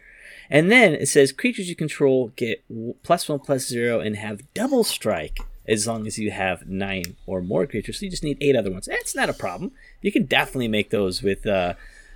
[0.50, 2.64] And then it says creatures you control get
[3.04, 7.42] plus one, plus zero, and have double strike as long as you have nine or
[7.42, 8.00] more creatures.
[8.00, 8.86] So you just need eight other ones.
[8.86, 9.72] That's not a problem.
[10.02, 11.48] You can definitely make those with.
[11.48, 11.76] Uh,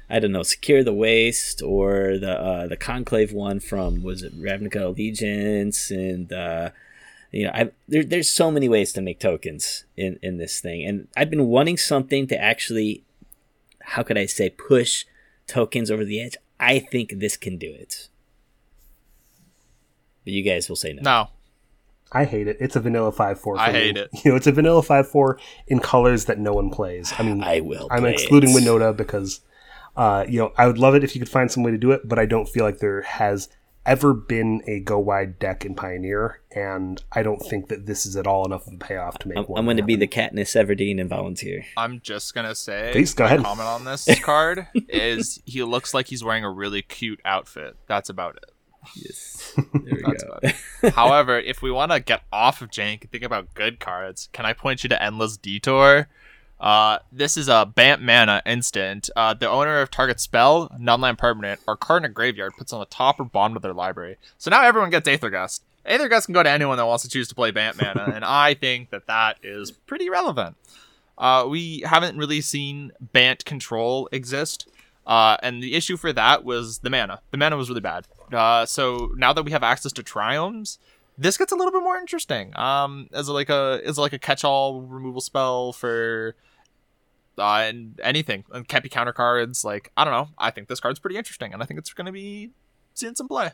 [0.09, 4.39] I don't know, secure the waste or the uh, the conclave one from was it
[4.39, 6.71] Ravnica Allegiance and uh,
[7.31, 10.83] you know I there, there's so many ways to make tokens in in this thing
[10.85, 13.03] and I've been wanting something to actually
[13.81, 15.05] how could I say push
[15.47, 16.37] tokens over the edge.
[16.59, 18.09] I think this can do it.
[20.23, 21.01] But you guys will say no.
[21.01, 21.29] No,
[22.11, 22.57] I hate it.
[22.59, 23.59] It's a vanilla five four.
[23.59, 24.09] I hate it.
[24.23, 27.13] You know, it's a vanilla five four in colors that no one plays.
[27.17, 27.87] I mean, I will.
[27.91, 28.55] I'm play excluding it.
[28.55, 29.41] Winota because,
[29.99, 31.91] uh, you know, I would love it if you could find some way to do
[31.91, 33.49] it, but I don't feel like there has
[33.85, 38.15] ever been a go wide deck in Pioneer, and I don't think that this is
[38.15, 39.59] at all enough of a payoff to make I'm, one.
[39.59, 40.35] I'm going to be happen.
[40.35, 41.65] the Katniss Everdeen and volunteer.
[41.75, 42.91] I'm just gonna say.
[42.93, 43.43] Please, go ahead.
[43.43, 47.75] Comment on this card is he looks like he's wearing a really cute outfit.
[47.87, 48.51] That's about it.
[48.95, 49.53] Yes.
[49.73, 50.23] There we That's
[50.81, 50.89] go.
[50.95, 54.45] However, if we want to get off of Jank and think about good cards, can
[54.45, 56.07] I point you to Endless Detour?
[56.59, 59.09] Uh, this is a Bant mana instant.
[59.15, 62.79] Uh, the owner of target spell, non-land permanent, or card in a graveyard puts on
[62.79, 64.17] the top or bottom of their library.
[64.37, 65.61] So now everyone gets Aethergust.
[65.85, 68.53] Aethergust can go to anyone that wants to choose to play Bant mana, and I
[68.53, 70.57] think that that is pretty relevant.
[71.17, 74.67] Uh, we haven't really seen Bant control exist.
[75.05, 77.19] Uh, and the issue for that was the mana.
[77.31, 78.07] The mana was really bad.
[78.31, 80.77] Uh, so now that we have access to triomes,
[81.17, 82.55] this gets a little bit more interesting.
[82.55, 86.35] Um, as like a as like a catch-all removal spell for
[87.39, 89.63] uh, and anything and be counter cards.
[89.63, 90.29] Like I don't know.
[90.37, 92.51] I think this card's pretty interesting, and I think it's going to be
[92.93, 93.51] seeing some play.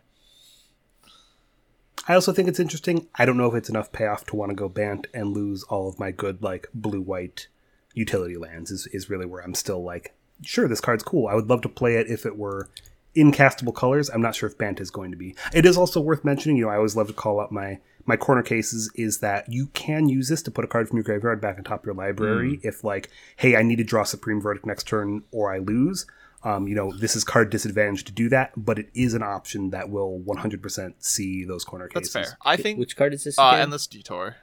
[2.08, 3.08] I also think it's interesting.
[3.16, 5.88] I don't know if it's enough payoff to want to go Bant and lose all
[5.90, 7.48] of my good like blue white
[7.94, 8.72] utility lands.
[8.72, 10.14] Is is really where I'm still like,
[10.44, 11.28] sure, this card's cool.
[11.28, 12.70] I would love to play it if it were
[13.16, 14.10] in castable colors.
[14.10, 15.36] I'm not sure if Bant is going to be.
[15.54, 16.58] It is also worth mentioning.
[16.58, 19.68] You know, I always love to call out my my corner cases is that you
[19.68, 21.96] can use this to put a card from your graveyard back on top of your
[21.96, 26.06] library if like, hey, I need to draw Supreme Verdict next turn or I lose.
[26.44, 29.72] Um, you know, this is card disadvantage to do that, but it is an option
[29.72, 32.14] that will 100% see those corner cases.
[32.14, 32.38] That's fair.
[32.46, 33.40] I think Which card is this?
[33.40, 33.62] uh, again?
[33.62, 34.36] endless detour.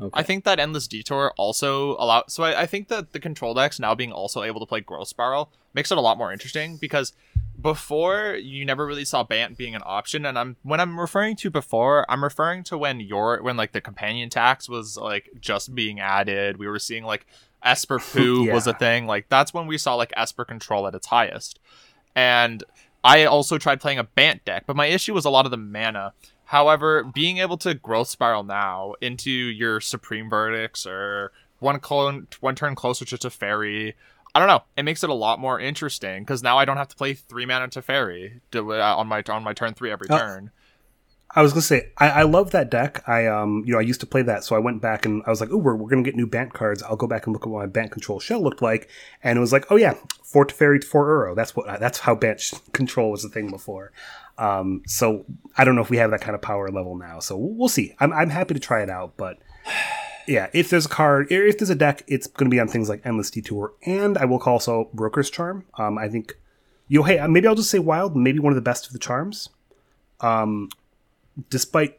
[0.00, 0.10] Okay.
[0.12, 2.22] I think that endless detour also allow.
[2.28, 5.08] So I, I think that the control decks now being also able to play growth
[5.08, 7.12] spiral makes it a lot more interesting because
[7.64, 11.50] before you never really saw Bant being an option, and I'm when I'm referring to
[11.50, 15.98] before, I'm referring to when your when like the companion tax was like just being
[15.98, 16.58] added.
[16.58, 17.26] We were seeing like
[17.62, 19.06] Esper Poo was a thing.
[19.06, 21.58] Like that's when we saw like Esper control at its highest.
[22.14, 22.62] And
[23.02, 25.56] I also tried playing a Bant deck, but my issue was a lot of the
[25.56, 26.12] mana.
[26.44, 32.54] However, being able to growth spiral now into your Supreme Verdicts or one clone, one
[32.56, 33.94] turn closer to Teferi,
[34.34, 34.62] I don't know.
[34.76, 37.46] It makes it a lot more interesting because now I don't have to play three
[37.46, 40.18] mana Teferi to, uh, on my on my turn three every Oh.
[40.18, 40.50] turn.
[41.36, 43.02] I was gonna say I, I love that deck.
[43.08, 45.30] I um you know I used to play that, so I went back and I
[45.30, 46.80] was like, oh, we're, we're gonna get new Bant cards.
[46.82, 48.88] I'll go back and look at what my Bant control shell looked like,
[49.22, 51.34] and it was like, oh yeah, four Teferi to four Yorion.
[51.36, 53.90] That's what that's how Bant control was a thing before.
[54.38, 55.24] Um, so
[55.56, 57.18] I don't know if we have that kind of power level now.
[57.20, 57.94] So we'll see.
[57.98, 59.38] I'm I'm happy to try it out, but
[60.26, 62.88] yeah, if there's a card, if there's a deck, it's going to be on things
[62.88, 65.64] like Endless Detour, and I will call also Broker's Charm.
[65.78, 66.36] Um, I think,
[66.88, 69.48] know, hey, maybe I'll just say Wild, maybe one of the best of the charms.
[70.20, 70.70] Um,
[71.50, 71.98] despite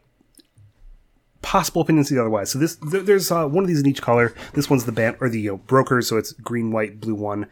[1.42, 2.50] possible opinions to the otherwise.
[2.50, 4.34] So this there, there's uh, one of these in each color.
[4.54, 7.46] This one's the Bant or the you know, brokers, so it's green, white, blue one.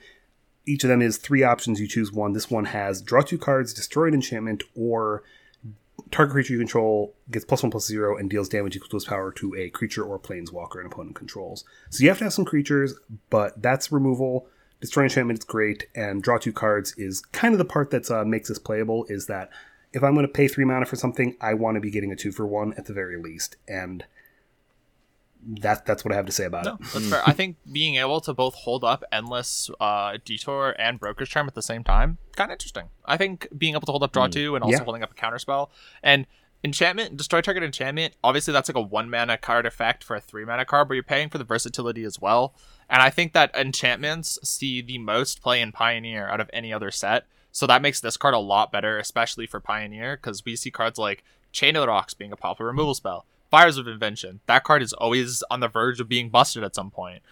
[0.67, 1.81] Each of them is three options.
[1.81, 2.33] You choose one.
[2.33, 5.23] This one has draw two cards, destroy an enchantment, or
[6.15, 9.05] target creature you control gets plus one plus zero and deals damage equal to its
[9.05, 11.65] power to a creature or planeswalker an opponent controls.
[11.91, 12.95] So you have to have some creatures,
[13.31, 14.47] but that's removal.
[14.81, 18.25] Destroy enchantment is great, and draw two cards is kind of the part that uh,
[18.25, 19.07] makes this playable.
[19.09, 19.51] Is that
[19.93, 22.17] if I'm going to pay three mana for something, I want to be getting a
[22.17, 24.05] two for one at the very least, and
[25.47, 26.81] that that's what I have to say about No, it.
[26.93, 27.23] that's fair.
[27.27, 31.55] I think being able to both hold up endless uh, detour and broker's charm at
[31.55, 32.85] the same time, kind of interesting.
[33.05, 34.85] I think being able to hold up draw two and also Yeah.
[34.85, 35.71] holding up a counter spell
[36.03, 36.27] and
[36.63, 38.15] enchantment, destroy target enchantment.
[38.25, 41.03] Obviously, that's like a one mana card effect for a three mana card, but you're
[41.03, 42.55] paying for the versatility as well.
[42.89, 46.91] And I think that enchantments see the most play in Pioneer out of any other
[46.91, 47.25] set.
[47.53, 50.99] So that makes this card a lot better, especially for Pioneer, because we see cards
[50.99, 51.23] like
[51.53, 53.27] Chained to the Rocks being a popular removal spell.
[53.55, 54.41] Fires of Invention.
[54.47, 57.23] That card is always on the verge of being busted at some point.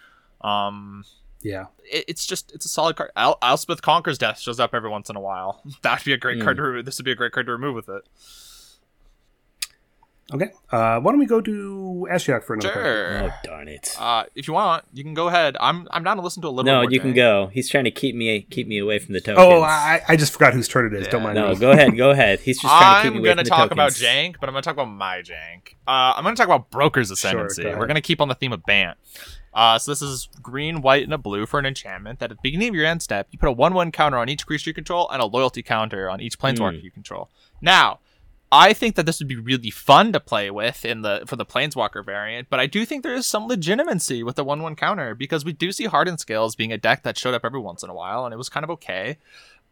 [0.41, 1.03] Um,
[1.41, 3.11] Yeah, it, it's just it's a solid card.
[3.15, 5.61] Al- Elspeth Conquers Death shows up every once in a while.
[5.81, 6.85] That'd be a great card to remove.
[6.85, 8.03] This would be a great card to remove with it.
[10.31, 10.51] Okay.
[10.71, 12.85] Uh, why don't we go to Ashiok for another card?
[12.85, 13.23] Sure.
[13.23, 13.95] Oh darn it!
[13.99, 15.57] Uh, if you want, you can go ahead.
[15.59, 16.63] I'm I'm down to listen to a little.
[16.63, 17.47] no, more you can go.
[17.47, 19.45] He's trying to keep me keep me away from the tokens.
[19.45, 21.07] Oh, I, I just forgot whose turn it is.
[21.09, 21.25] Don't Yeah.
[21.25, 21.55] mind no, me.
[21.57, 22.39] go ahead, go ahead.
[22.39, 23.91] He's just trying to keep me away from the I'm gonna from the talk about.
[23.91, 25.73] Jank, but I'm gonna talk about my Jank.
[25.87, 27.63] Uh, I'm gonna talk about Broker's Ascendancy.
[27.63, 27.77] go.
[27.77, 28.97] We're gonna keep on the theme of Bant.
[29.53, 32.41] Uh, so this is green, white, and a blue for an enchantment that at the
[32.41, 35.07] beginning of your end step, you put a one-one counter on each creature you control
[35.11, 36.85] and a loyalty counter on each planeswalker Hmm.
[36.85, 37.29] you control.
[37.61, 37.99] Now,
[38.55, 41.45] I think that this would be really fun to play with in the for the
[41.45, 45.43] planeswalker variant, but I do think there is some legitimacy with the one-one counter because
[45.43, 47.95] we do see Hardened Scales being a deck that showed up every once in a
[47.95, 49.17] while, and it was kind of okay.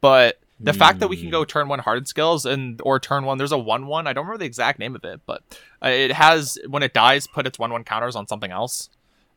[0.02, 3.38] But the fact that we can go turn one Hardened Scales and or turn one,
[3.38, 4.08] there's a one one.
[4.08, 5.44] I don't remember the exact name of it, but
[5.84, 8.90] uh, it has when it dies, put its one one counters on something else,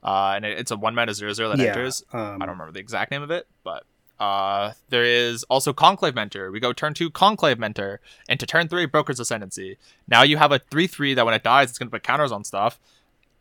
[0.03, 1.67] uh, and it, it's a one mana zero zero that yeah.
[1.67, 2.03] enters.
[2.15, 3.85] Um, I don't remember the exact name of it, but
[4.21, 6.51] uh, there is also Conclave Mentor.
[6.51, 9.77] We go turn two Conclave Mentor and to turn three Broker's Ascendancy.
[10.07, 12.45] Now you have a three three that when it dies, it's gonna put counters on
[12.45, 12.79] stuff,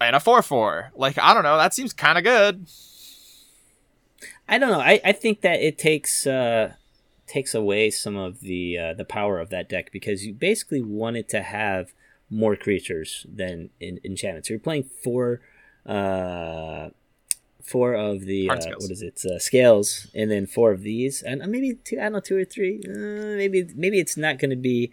[0.01, 0.91] and a four four.
[0.95, 2.67] Like I don't know, that seems kind of good.
[4.47, 4.81] I don't know.
[4.81, 6.73] I, I think that it takes uh,
[7.27, 11.17] takes away some of the uh, the power of that deck because you basically want
[11.17, 11.93] it to have
[12.29, 14.47] more creatures than in enchantments.
[14.47, 15.41] So you're playing four
[15.85, 16.89] uh,
[17.63, 21.41] four of the uh, what is it uh, scales, and then four of these, and
[21.41, 21.97] uh, maybe two.
[21.99, 22.81] I don't know, two or three.
[22.87, 24.91] Uh, maybe maybe it's not going to be.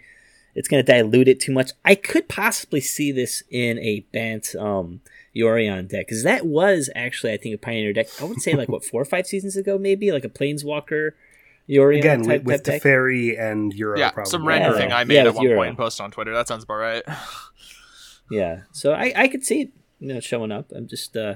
[0.54, 1.70] It's going to dilute it too much.
[1.84, 5.00] I could possibly see this in a Bant um,
[5.34, 8.08] Yorion deck because that was actually, I think, a Pioneer deck.
[8.20, 11.12] I would say like what four or five seasons ago, maybe like a Planeswalker
[11.68, 12.82] Yorion Again, type, with, with type deck?
[12.82, 13.98] Teferi and Yorion.
[13.98, 14.30] yeah, probably.
[14.30, 14.78] some random Yeah.
[14.78, 15.56] thing I Yeah, made at with one Yorion.
[15.56, 16.32] point and posted on Twitter.
[16.34, 17.02] That sounds about right.
[18.30, 20.70] Yeah, so I I could see it, you know, showing up.
[20.74, 21.34] I'm just uh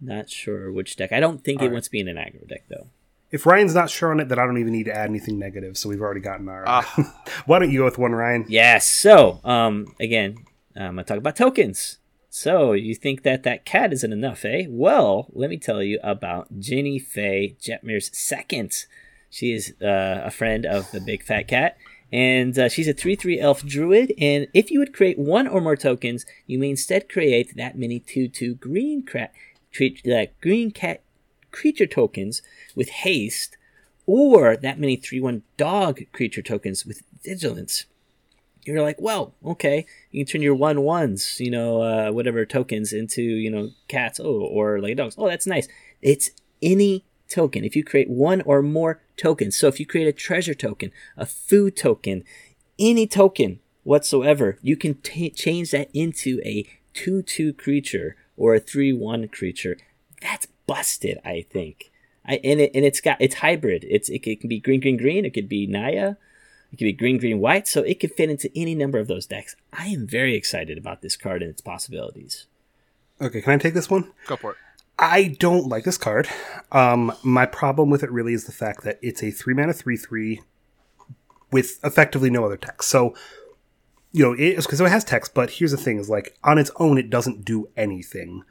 [0.00, 1.12] not sure which deck.
[1.12, 1.72] I don't think it Alright.
[1.72, 2.88] wants to be in an aggro deck though.
[3.30, 5.76] If Ryan's not sure on it, then I don't even need to add anything negative.
[5.76, 6.64] So we've already gotten our.
[6.66, 7.22] Ah.
[7.46, 8.44] Why don't you go with one, Ryan?
[8.48, 8.86] Yes.
[8.86, 10.44] So, um, again,
[10.76, 11.98] I'm gonna talk about tokens.
[12.30, 14.66] So you think that that cat isn't enough, eh?
[14.68, 18.86] Well, let me tell you about Jinnie Fay Jetmir's second.
[19.30, 21.76] She is uh, a friend of the Big Fat Cat,
[22.12, 24.12] and uh, she's a three-three elf druid.
[24.18, 28.00] And if you would create one or more tokens, you may instead create that many
[28.00, 29.32] two-two green cat,
[29.74, 31.02] treat that green cat
[31.50, 32.40] creature tokens
[32.74, 33.58] with haste,
[34.06, 37.84] or that many three-one dog creature tokens with vigilance
[38.66, 42.92] you're like, well, okay, you can turn your one ones, you know, uh, whatever tokens
[42.92, 45.14] into, you know, cats, oh, or like dogs.
[45.18, 45.68] Oh, that's nice.
[46.00, 46.30] It's
[46.62, 47.64] any token.
[47.64, 51.26] If you create one or more tokens, so if you create a treasure token, a
[51.26, 52.24] food token,
[52.78, 58.60] any token whatsoever, you can t- change that into a 2 2 creature or a
[58.60, 59.76] 3 1 creature.
[60.20, 61.90] That's busted, I think.
[62.26, 63.84] I, and, it, and it's got it's hybrid.
[63.88, 65.24] It's it, it can be green green green.
[65.24, 66.16] It could be Naya.
[66.72, 69.26] It could be green, green, white, so it could fit into any number of those
[69.26, 69.54] decks.
[69.72, 72.46] I am very excited about this card and its possibilities.
[73.20, 74.10] Okay, can I take this one?
[74.26, 74.56] Go for it.
[74.98, 76.28] I don't like this card.
[76.72, 79.96] Um, my problem with it really is the fact that it's a three mana three
[79.96, 80.42] three
[81.52, 82.88] with effectively no other text.
[82.90, 83.14] So,
[84.14, 86.70] you know, it's because it has text, but here's the thing: is like on its
[86.76, 88.44] own, it doesn't do anything.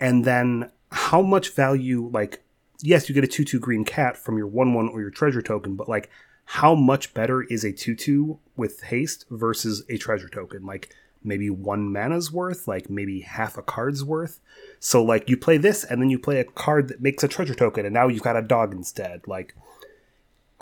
[0.00, 2.08] And then, how much value?
[2.10, 2.42] Like,
[2.80, 5.42] yes, you get a two two green cat from your one one or your treasure
[5.42, 6.08] token, but like,
[6.46, 10.64] how much better is a two two with haste versus a treasure token?
[10.64, 14.40] Like, maybe one mana's worth, like maybe half a card's worth.
[14.80, 17.54] So like you play this and then you play a card that makes a treasure
[17.54, 19.22] token and now you've got a dog instead.
[19.26, 19.54] Like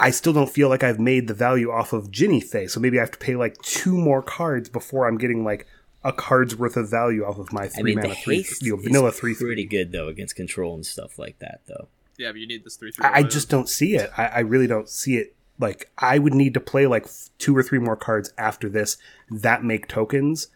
[0.01, 2.99] I still don't feel like I've made the value off of Jinnie Fay, so maybe
[2.99, 5.67] I have to pay like two more cards before I'm getting like
[6.03, 8.63] a card's worth of value off of my I three mean, the mana three, haste
[8.63, 9.79] you know, vanilla is three pretty three.
[9.79, 11.89] good though against control and stuff like that, though.
[12.17, 13.05] Yeah, but you need this three three.
[13.05, 14.11] I, I just don't see it.
[14.17, 15.37] I, I really don't see it.
[15.59, 17.07] Like I would need to play like
[17.37, 18.97] two or three more cards after this
[19.31, 20.49] that make tokens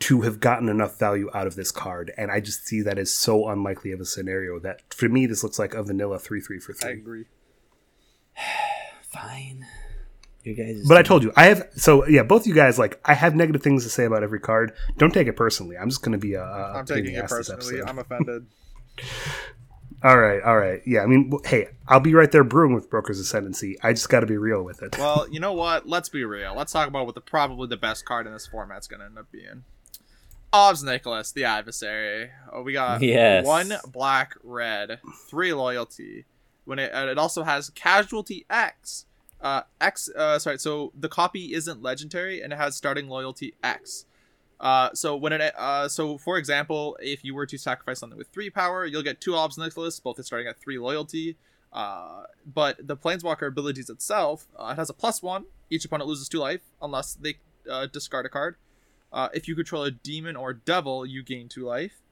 [0.00, 3.10] to have gotten enough value out of this card, and I just see that as
[3.12, 6.60] so unlikely of a scenario that for me this looks like a vanilla three three
[6.60, 6.90] for three.
[6.90, 7.24] I agree.
[9.14, 9.66] Fine.
[10.42, 10.84] You guys.
[10.86, 12.22] But I told you, I have so yeah.
[12.22, 14.72] Both you guys like I have negative things to say about every card.
[14.98, 15.78] Don't take it personally.
[15.78, 16.42] I'm just going to be a.
[16.44, 17.80] a I'm taking it personally.
[17.82, 18.46] I'm offended.
[20.04, 20.82] All right, all right.
[20.84, 23.78] Yeah, I mean, hey, I'll be right there brewing with Broker's Ascendancy.
[23.82, 24.94] I just got to be real with it.
[24.98, 25.88] well, you know what?
[25.88, 26.54] Let's be real.
[26.54, 29.16] Let's talk about what the probably the best card in this format's going to end
[29.16, 29.64] up being.
[30.52, 32.30] Ob Nixilis, the adversary.
[32.52, 33.46] Oh, we got Yes.
[33.46, 35.00] one black, red,
[35.30, 36.26] three loyalty.
[36.64, 39.06] When it it also has casualty X.
[39.40, 40.08] Uh, X.
[40.08, 40.58] Uh, sorry.
[40.58, 44.06] So the copy isn't legendary and it has starting loyalty X.
[44.60, 48.28] Uh, so when it uh, so for example, if you were to sacrifice something with
[48.28, 51.36] three power, you'll get two Ob Nixilis, both are starting at three loyalty.
[51.72, 55.46] Uh, but the Planeswalker abilities itself, uh, it has a plus one.
[55.70, 57.34] Each opponent loses two life unless they
[57.68, 58.56] uh, discard a card.
[59.12, 62.03] Uh, if you control a demon or devil, you gain two life.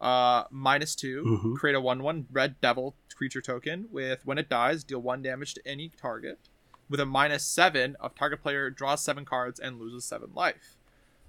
[0.00, 1.56] Uh, minus 2 Mhm.
[1.56, 5.66] Create a one-one red devil creature token with when it dies, deal one damage to
[5.68, 6.38] any target.
[6.88, 10.76] With a minus seven, of target player draws seven cards and loses seven life.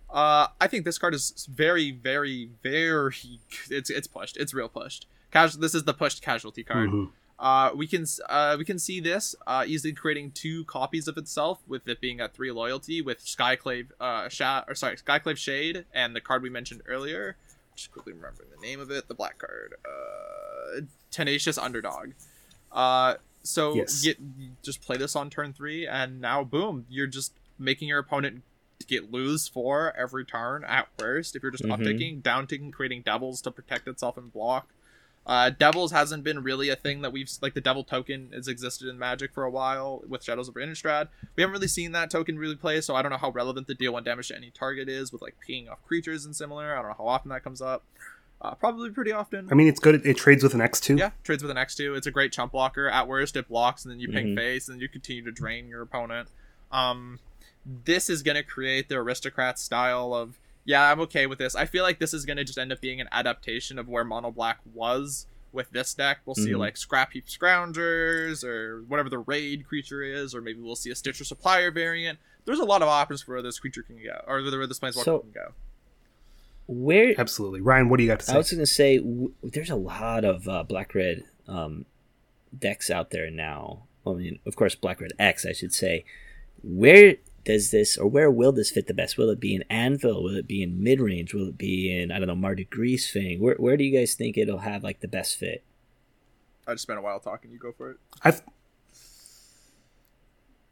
[0.10, 3.40] Uh, I think this card is very, very, very.
[3.70, 4.38] It's it's pushed.
[4.38, 5.06] It's real pushed.
[5.32, 5.62] Casual.
[5.62, 6.90] This is the pushed casualty card.
[6.90, 7.12] Mhm.
[7.40, 11.60] Uh, we can uh, we can see this uh, easily creating two copies of itself,
[11.68, 16.16] with it being at three loyalty, with Skyclave uh, Sha- or sorry Skyclave Shade and
[16.16, 17.36] the card we mentioned earlier.
[17.76, 22.12] Just quickly remembering the name of it, the black card, uh, Tenacious Underdog.
[22.72, 24.02] Uh, so Yes.
[24.04, 24.18] get
[24.62, 28.44] just play this on turn three, and now boom, you're just making your opponent
[28.88, 31.36] get lose four every turn at worst.
[31.36, 31.78] If you're just Mhm.
[31.78, 34.70] upticking, downticking, creating devils to protect itself and block.
[35.26, 38.88] Uh, Devils hasn't been really a thing that we've like the Devil token has existed
[38.88, 41.10] in Magic for a while with Shadows of Innistrad.
[41.36, 43.76] We haven't really seen that token really play, so I don't know how relevant the
[43.76, 46.74] deal one damage to any target is with like peeing off creatures and similar.
[46.74, 47.84] I don't know how often that comes up.
[48.42, 49.48] Uh, probably pretty often.
[49.52, 49.94] I mean, it's good.
[49.94, 50.96] It, it trades with an X two.
[50.96, 51.96] Yeah, trades with an X2.
[51.96, 52.90] It's a great chump blocker.
[52.90, 54.36] At worst, it blocks, and then you ping Mhm.
[54.36, 56.30] face, and you continue to drain your opponent.
[56.72, 57.20] Um,
[57.64, 61.56] this is going to create the aristocrat style of, yeah, I'm okay with this.
[61.56, 64.04] I feel like this is going to just end up being an adaptation of where
[64.04, 66.20] Mono Black was with this deck.
[66.26, 66.60] We'll see, Mhm.
[66.60, 71.24] like, Scrapheap Scroungers, or whatever the raid creature is, or maybe we'll see a Stitcher
[71.26, 72.20] Supplier variant.
[72.46, 75.04] There's a lot of options for where this creature can go, or where this Planeswalker
[75.04, 75.54] So- can go.
[76.68, 77.90] Where Absolutely, Ryan.
[77.90, 78.34] What do you got to say?
[78.34, 81.86] I was going to say, w- there's a lot of uh, black red um,
[82.58, 83.84] decks out there now.
[84.06, 86.06] well, I mean, of course, black red X, I should say.
[86.64, 89.18] Where does this, or where will this fit the best?
[89.18, 90.24] Will it be in Anvil?
[90.24, 91.34] Will it be in mid range?
[91.34, 93.40] Will it be in I don't know Mardu Greasefang?
[93.40, 95.64] Where where do you guys think it'll have like the best fit?
[96.68, 97.52] I just spent a while talking.
[97.52, 97.98] You go for it.
[98.24, 98.34] I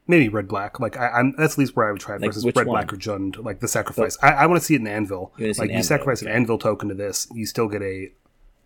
[0.06, 0.80] maybe red black.
[0.80, 2.66] Like I, I'm that's at least where I would try it Like, versus red one?
[2.74, 3.42] black or Jund.
[3.44, 4.16] Like the sacrifice.
[4.22, 5.32] I, I want to see it in Anvil.
[5.38, 6.30] You Like an you Anvil, sacrifice okay.
[6.30, 8.12] an Anvil token to this, you still get a.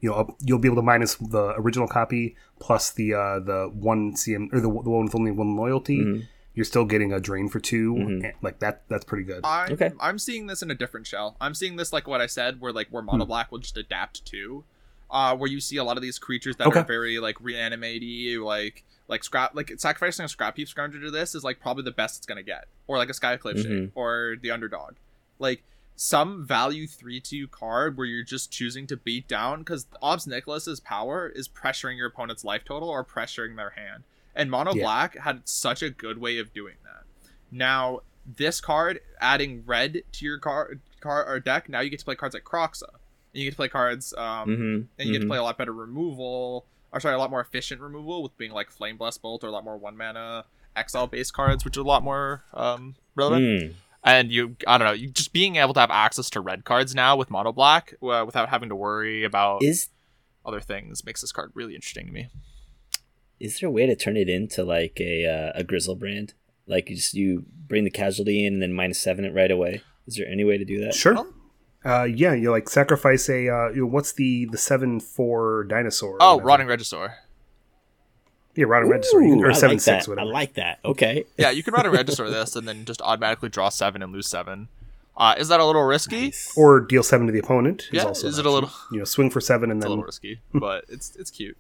[0.01, 3.71] You know, a- you'll be able to minus the original copy plus the uh, the
[3.73, 6.01] one CM or the, the one with only one loyalty.
[6.01, 6.21] Mm-hmm.
[6.55, 8.83] You're still getting a drain for 2 and, Like that.
[8.89, 9.41] That's pretty good.
[9.45, 9.91] I'm, Okay.
[10.01, 11.37] I'm seeing this in a different shell.
[11.41, 13.07] I'm seeing this like what I said, where like where Hmm.
[13.07, 14.65] mono black will just adapt to,
[15.11, 16.81] uh, where you see a lot of these creatures that Okay.
[16.81, 21.45] are very like reanimatey, like like scrap like sacrificing a Scrapheap Scrounger to this is
[21.45, 23.91] like probably the best it's gonna get, or like a Skyclave Mhm.
[23.95, 24.95] or the underdog,
[25.39, 25.63] like
[25.97, 30.81] some value three two card where you're just choosing to beat down because Ob Nixilis's
[30.81, 34.82] power is pressuring your opponent's life total or pressuring their hand, and mono Yeah.
[34.82, 37.05] black had such a good way of doing that.
[37.51, 42.05] Now, this card adding red to your card car or deck, now you get to
[42.05, 42.89] play cards like Kroxa.
[42.89, 44.62] And you get to play cards um Mm-hmm.
[44.98, 47.81] and you get to play a lot better removal or sorry, a lot more efficient
[47.81, 50.44] removal with being like Flame-Blessed Bolt or a lot more one mana
[50.77, 53.44] exile based cards, which are a lot more um relevant.
[53.62, 53.74] Mm.
[54.05, 56.94] And you I don't know, you just being able to have access to red cards
[56.94, 59.89] now with mono black uh, without having to worry about Is
[60.47, 62.28] other things makes this card really interesting to me.
[63.45, 66.33] Is there a way to turn it into like a uh, a Griselbrand?
[66.66, 69.83] Like you just you bring the casualty in and then minus seven it right away.
[70.07, 70.95] Is there any way to do that?
[70.95, 71.27] Sure.
[71.85, 73.49] Uh, yeah, you like sacrifice a.
[73.49, 76.16] Uh, you know, what's the the seven four dinosaur?
[76.21, 76.41] Oh.
[76.41, 77.15] Rotting Regisaur.
[78.57, 79.15] Yeah, rotting regisaur.
[79.25, 80.11] You can- Ooh, or I seven like six, that.
[80.11, 80.29] whatever.
[80.29, 80.79] I like that.
[80.85, 81.25] Okay.
[81.37, 84.69] Yeah, you can Rotting Regisaur this and then just automatically draw seven and lose seven.
[85.16, 86.27] Uh, is that a little risky?
[86.27, 86.53] Nice.
[86.57, 87.83] or deal seven to the opponent.
[87.83, 89.91] Is Yeah, also is it a little- You know, swing for seven and then a
[89.91, 91.57] little risky, but it's it's cute.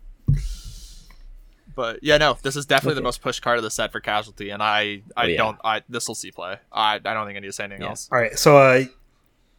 [1.74, 4.50] But yeah, no, this is definitely the most pushed card of the set for casualty,
[4.50, 5.36] and I I Oh, yeah.
[5.38, 6.56] don't I this will see play.
[6.72, 7.88] I I don't think I need to say anything Yeah.
[7.90, 8.08] else.
[8.12, 8.84] All right, so uh,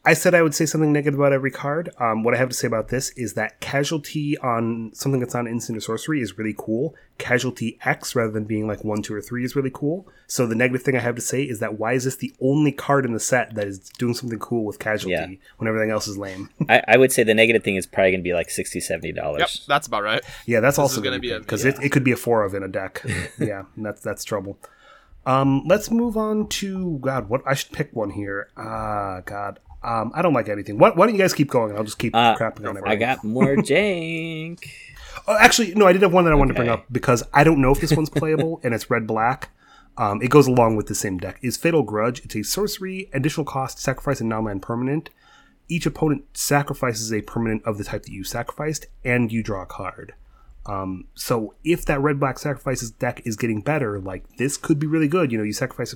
[0.06, 1.90] I said I would say something negative about every card.
[2.00, 5.48] Um, what I have to say about this is that casualty on something that's on
[5.48, 6.96] instant or sorcery is really cool.
[7.18, 10.08] Casualty X rather than being like one, two, or three is really cool.
[10.28, 12.72] So the negative thing I have to say is that why is this the only
[12.72, 15.28] card in the set that is doing something cool with casualty Yeah.
[15.58, 16.50] when everything else is lame?
[16.70, 19.40] I, I would say the negative thing is probably gonna be like 60 70 dollars.
[19.40, 20.22] Yep, that's about right.
[20.46, 21.72] yeah, that's This also gonna be be because yeah.
[21.72, 23.04] it, it could be a four of in a deck.
[23.40, 24.60] yeah, that's that's trouble.
[25.26, 27.30] Um, let's move on to God.
[27.30, 28.50] What I should pick one here.
[28.56, 29.60] Ah, God.
[29.86, 30.78] Um, I don't like anything.
[30.80, 31.76] Why, why don't you guys keep going?
[31.78, 32.90] I'll just keep Uh, crapping on everyone.
[32.92, 34.68] I got more jank.
[35.28, 37.44] Oh, actually, no, I did have one that I wanted to bring up because I
[37.44, 39.52] don't know if this one's playable and it's red black.
[39.98, 41.40] Um, it goes along with the same deck.
[41.42, 42.24] Is Fatal Grudge?
[42.26, 45.10] It's a sorcery, additional cost, sacrifice a non-land permanent.
[45.70, 49.66] Each opponent sacrifices a permanent of the type that you sacrificed, and you draw a
[49.66, 50.14] card.
[50.66, 54.88] Um, so if that red black sacrifices deck is getting better, like this could be
[54.88, 55.32] really good.
[55.32, 55.96] You know, you sacrifice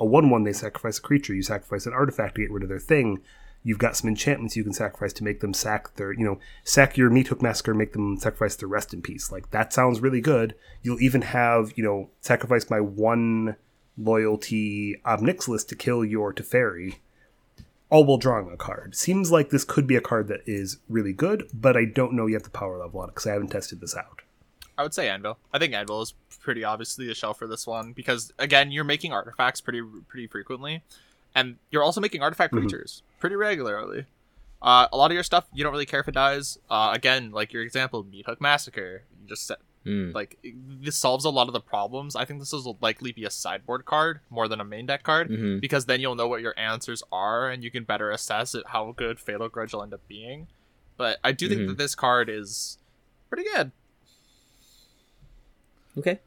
[0.00, 1.34] a, a one-one, they sacrifice a creature.
[1.34, 3.20] You sacrifice an artifact to get rid of their thing.
[3.62, 6.96] You've got some enchantments you can sacrifice to make them sack their, you know, sack
[6.96, 9.30] your meat hook massacre, make them sacrifice their rest in peace.
[9.30, 10.54] Like that sounds really good.
[10.82, 13.56] You'll even have, you know, sacrifice my one
[13.98, 16.96] loyalty Ob Nixilis to kill your Teferi,
[17.90, 18.96] all while drawing a card.
[18.96, 22.26] Seems like this could be a card that is really good, but I don't know
[22.26, 24.22] yet the power level on it because I haven't tested this out.
[24.80, 25.36] I would say Anvil.
[25.52, 29.12] I think Anvil is pretty obviously the shell for this one because again, you're making
[29.12, 30.82] artifacts pretty pretty frequently,
[31.34, 32.60] and you're also making artifact Mhm.
[32.60, 34.06] creatures pretty regularly.
[34.62, 36.58] Uh, a lot of your stuff you don't really care if it dies.
[36.70, 39.02] Uh, again, like your example, Meat Hook Massacre.
[39.20, 40.10] You just set Hmm.
[40.12, 42.14] like this solves a lot of the problems.
[42.16, 45.28] I think this will likely be a sideboard card more than a main deck card
[45.30, 45.60] Mhm.
[45.60, 48.92] because then you'll know what your answers are and you can better assess it, how
[48.92, 50.48] good Fatal Grudge will end up being.
[50.98, 51.66] But I do think Mhm.
[51.68, 52.76] that this card is
[53.30, 53.72] pretty good.
[55.98, 56.20] Okay.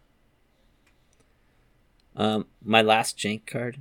[2.16, 3.80] Um, my last jank card.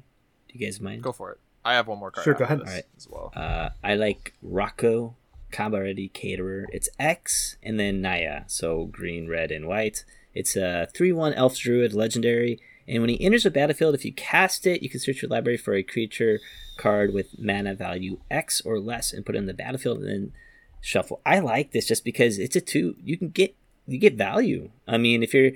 [0.49, 1.03] Do you guys mind?
[1.03, 1.39] Go for it.
[1.65, 2.25] I have one more card.
[2.25, 2.61] Sure, go ahead.
[2.61, 2.85] Alright.
[2.97, 3.33] as well.
[3.37, 5.17] Uh, I like Rocco,
[5.53, 6.67] Cabaretti Caterer.
[6.73, 10.05] It's X and then Naya, so green, red, and white.
[10.35, 14.13] It's a 3 1 Elf Druid legendary, and when he enters the battlefield, if you
[14.13, 16.41] cast it, you can search your library for a creature
[16.79, 20.33] card with mana value X or less and put it in the battlefield and then
[20.81, 21.21] shuffle.
[21.25, 22.97] I like this just because it's a 2.
[23.03, 23.55] You can get
[23.87, 24.71] you get value.
[24.87, 25.53] I mean, if you're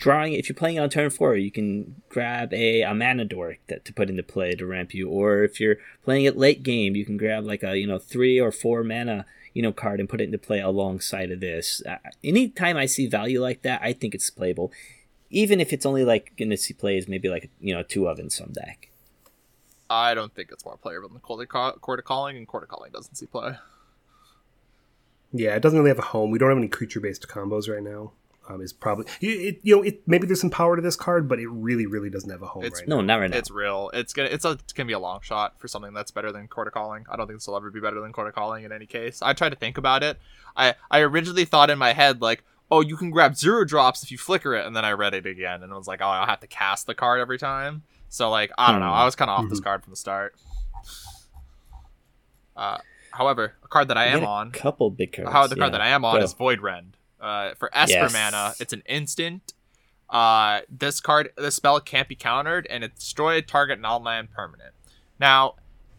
[0.00, 3.84] drawing if you're playing on turn four you can grab a, a mana dork that,
[3.84, 7.04] to put into play to ramp you or if you're playing it late game you
[7.04, 10.20] can grab like a you know three or four mana you know card and put
[10.20, 14.14] it into play alongside of this uh, anytime i see value like that i think
[14.14, 14.72] it's playable
[15.28, 18.30] even if it's only like gonna see plays maybe like you know two of in
[18.30, 18.90] some deck
[19.92, 23.16] I don't think it's more playable than Court of Calling, and Court of Calling doesn't
[23.16, 23.56] see play.
[25.32, 26.30] Yeah, it doesn't really have a home.
[26.30, 28.12] We don't have any creature based combos right now.
[28.48, 31.28] um, is probably you, it, you know it maybe there's some power to this card,
[31.28, 33.14] but it really really doesn't have a home It's- right No, now.
[33.14, 33.36] not right now.
[33.36, 33.90] It's real.
[33.94, 36.48] It's gonna it's, a, it's gonna be a long shot for something that's better than
[36.48, 37.04] Court of Calling.
[37.08, 39.22] I don't think this will ever be better than Court of Calling in any case.
[39.22, 40.18] I tried to think about it.
[40.56, 42.42] I I originally thought in my head like,
[42.72, 45.26] oh, you can grab zero drops if you flicker it, and then I read it
[45.26, 47.82] again and I was like, oh, I'll have to cast the card every time.
[48.08, 48.88] So like, I don't know.
[48.88, 48.94] Hmm.
[48.94, 50.34] I was kind of off this card from the start.
[52.56, 52.78] Uh,
[53.12, 55.30] however, a card that I am on couple big cards.
[55.32, 55.78] how the card yeah.
[55.78, 56.24] that I am on Go.
[56.24, 56.96] is Void Rend.
[57.20, 58.12] Uh, for Esper Yes.
[58.12, 59.52] mana, it's an instant.
[60.08, 64.74] Uh, this card, this spell can't be countered, and it destroy target non-land permanent.
[65.20, 65.54] Now,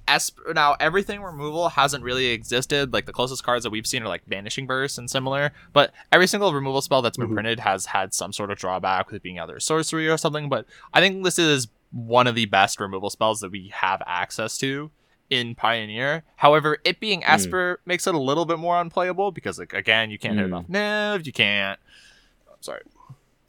[0.08, 2.92] Esper, now everything removal hasn't really existed.
[2.92, 5.52] Like the closest cards that we've seen are like Vanishing Verse and similar.
[5.72, 7.34] But every single removal spell that's been Mhm.
[7.36, 10.50] printed has had some sort of drawback with it being either sorcery or something.
[10.50, 14.58] But I think this is one of the best removal spells that we have access
[14.58, 14.90] to
[15.32, 16.24] in Pioneer.
[16.36, 20.20] However, it being Esper makes it a little bit more unplayable because, like, again, you
[20.20, 20.48] can't hit Mm.
[20.48, 21.80] enough Nev, you can't.
[22.48, 22.82] I'm sorry.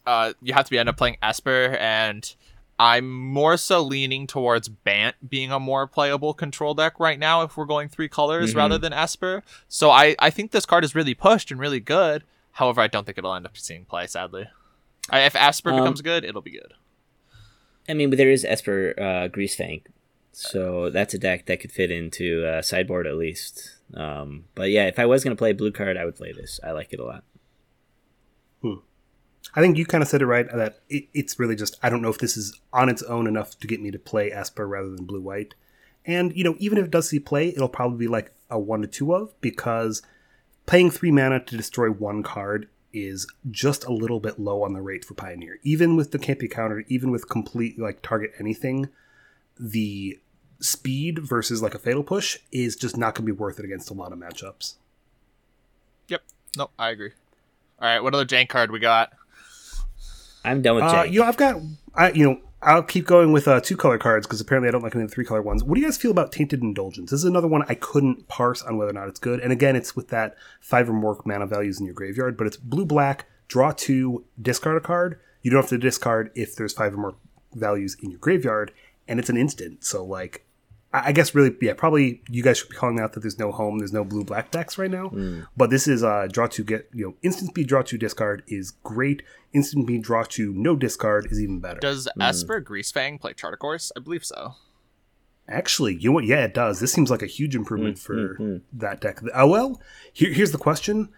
[0.07, 2.35] Uh, you have to be end up playing Esper, and
[2.79, 7.57] I'm more so leaning towards Bant being a more playable control deck right now if
[7.57, 8.57] we're going three colors Mhm.
[8.57, 9.43] rather than Esper.
[9.69, 12.25] So I, I think this card is really pushed and really good.
[12.53, 14.47] However, I don't think it'll end up seeing play, sadly.
[15.11, 16.75] I, if Esper Um, becomes good, it'll be good.
[17.89, 19.83] I mean, but there is Esper uh, Greasefang,
[20.33, 23.79] so that's a deck that could fit into uh, sideboard at least.
[23.95, 26.59] Um, but yeah, if I was gonna play blue card, I would play this.
[26.65, 27.25] I like it a lot.
[29.55, 32.03] I think you kind of said it right that it, it's really just I don't
[32.03, 34.89] know if this is on its own enough to get me to play Esper rather
[34.89, 35.55] than blue white.
[36.07, 38.83] And you know, even if it does see play, it'll probably be like a one
[38.83, 40.03] to two of because
[40.67, 44.83] paying three mana to destroy one card is just a little bit low on the
[44.83, 45.59] rate for Pioneer.
[45.63, 48.89] Even with the can't be countered, even with complete like target anything,
[49.59, 50.19] the
[50.61, 53.91] speed versus like a fatal push is just not going to be worth it against
[53.91, 54.75] a lot of matchups.
[56.09, 56.23] Yep.
[56.57, 57.13] No, I agree.
[57.81, 59.13] All right, what other jank card we got?
[60.45, 61.61] I'm done with Uh, you know, I've got,
[61.95, 64.83] I, you know, I'll keep going with uh, two color cards because apparently I don't
[64.83, 65.65] like any of the three color ones.
[65.65, 67.11] What do you guys feel about Tainted Indulgence?
[67.11, 69.41] This is another one I couldn't parse on whether or not it's good.
[69.41, 72.57] And again, it's with that five or more mana values in your graveyard, but it's
[72.57, 75.19] blue black, draw two, discard a card.
[75.43, 77.15] You don't have to discard if there's five or more
[77.53, 78.73] values in your graveyard,
[79.09, 79.85] and it's an instant.
[79.85, 80.45] So, like,
[80.93, 83.53] I I guess really, yeah, probably you guys should be calling out that there's no
[83.53, 85.11] home, there's no blue black decks right now.
[85.57, 88.73] But this is uh, draw two, get you know, instant speed draw two discard is
[88.83, 89.23] great.
[89.53, 91.81] Instant speed draw two no discard is even better.
[91.81, 93.93] Does Esper Greasefang play Chart a Course?
[93.97, 94.55] I believe so.
[95.49, 96.25] Actually, you know what?
[96.25, 96.79] Yeah, it does.
[96.81, 98.61] This seems like a huge improvement for mm.
[98.73, 99.21] that deck.
[99.35, 99.81] Oh well,
[100.13, 101.09] here, here's the question.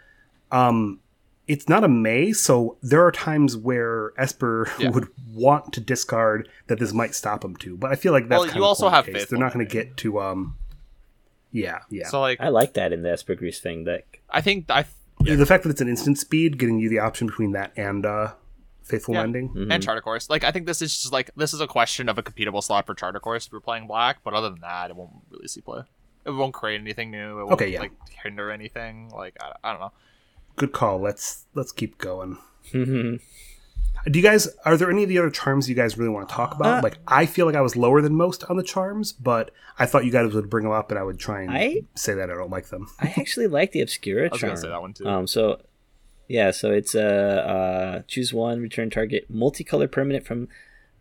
[0.51, 1.01] Um,
[1.47, 4.91] it's not a May, so there are times where Esper Yeah.
[4.91, 7.77] would want to discard that this might stop him to.
[7.77, 9.15] But I feel like that's Well, kind you of also have case.
[9.15, 10.57] Faithful They're not going to get to um.
[11.53, 12.09] Yeah, yeah.
[12.09, 13.85] So like, I like that in the Esper Grease thing.
[13.85, 14.85] That I think I
[15.21, 18.33] The fact that it's an instant speed, getting you the option between that and uh,
[18.83, 19.21] Faithful Yeah.
[19.21, 19.51] Landing.
[19.51, 19.73] Mhm.
[19.73, 20.29] and Chart a Course.
[20.29, 22.87] Like I think this is just like this is a question of a completable slot
[22.87, 25.47] for Chart a Course if we're playing black, but other than that, it won't really
[25.49, 25.83] see play.
[26.27, 27.39] It won't create anything new.
[27.41, 27.81] It won't Okay, yeah.
[27.81, 27.93] like
[28.23, 29.11] hinder anything.
[29.15, 29.93] Like I, I don't know.
[30.56, 30.98] Good call.
[31.01, 32.39] Let's let's keep going.
[32.72, 33.20] Mhm.
[34.10, 36.35] Do you guys are there any of the other charms you guys really want to
[36.35, 36.78] talk about?
[36.78, 39.86] Uh, like I feel like I was lower than most on the charms, but I
[39.86, 42.31] thought you guys would bring them up and I would try and I- say that
[42.31, 42.89] I don't like them.
[43.01, 44.31] I actually like the Obscura charm.
[44.31, 44.51] I was charm.
[44.51, 45.06] gonna say that one too.
[45.06, 45.60] Um, so
[46.28, 50.48] yeah, so it's uh, uh choose one, return target multicolored permanent from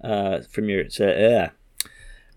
[0.04, 1.50] uh from your so, uh,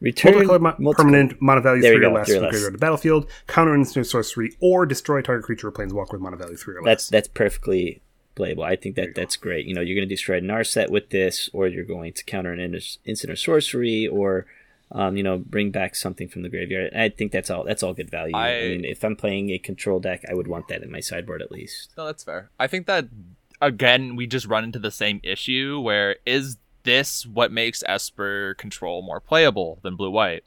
[0.01, 2.45] return Multicolored mo- multicol- permanent mana value There we three or go, less three from
[2.45, 2.51] less.
[2.53, 6.21] graveyard to the battlefield, counter an instant sorcery, or destroy target creature or planeswalker with
[6.21, 7.09] mana value three or That's less.
[7.11, 8.03] that's that's perfectly
[8.35, 8.65] playable.
[8.65, 9.67] I think that that's great.
[9.67, 12.61] You know, you're going to destroy Narset with this, or you're going to counter an
[13.05, 14.47] instant or sorcery, or
[14.93, 16.93] um, you know, bring back something from the graveyard.
[16.95, 17.65] I think that's all.
[17.65, 18.37] That's all good value.
[18.37, 21.01] I, I- mean, if I'm playing a control deck, I would want that in my
[21.01, 21.93] sideboard at least.
[21.97, 22.51] No, that's fair.
[22.61, 23.07] I think that
[23.63, 29.03] again we just run into the same issue where is this what makes Esper control
[29.03, 30.45] more playable than blue white?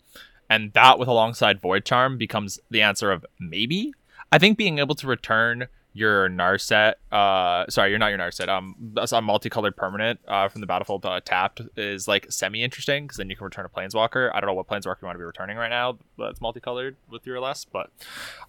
[0.49, 3.93] And that with alongside Void Charm becomes the answer of maybe.
[4.31, 8.93] I think being able to return your Narset, uh, sorry, you're not your Narset, um,
[9.11, 13.29] a multicolored permanent, uh, from the battlefield uh, tapped is like semi interesting because then
[13.29, 14.31] you can return a Planeswalker.
[14.33, 17.25] I don't know what Planeswalker you want to be returning right now that's multicolored with
[17.25, 17.89] your less, but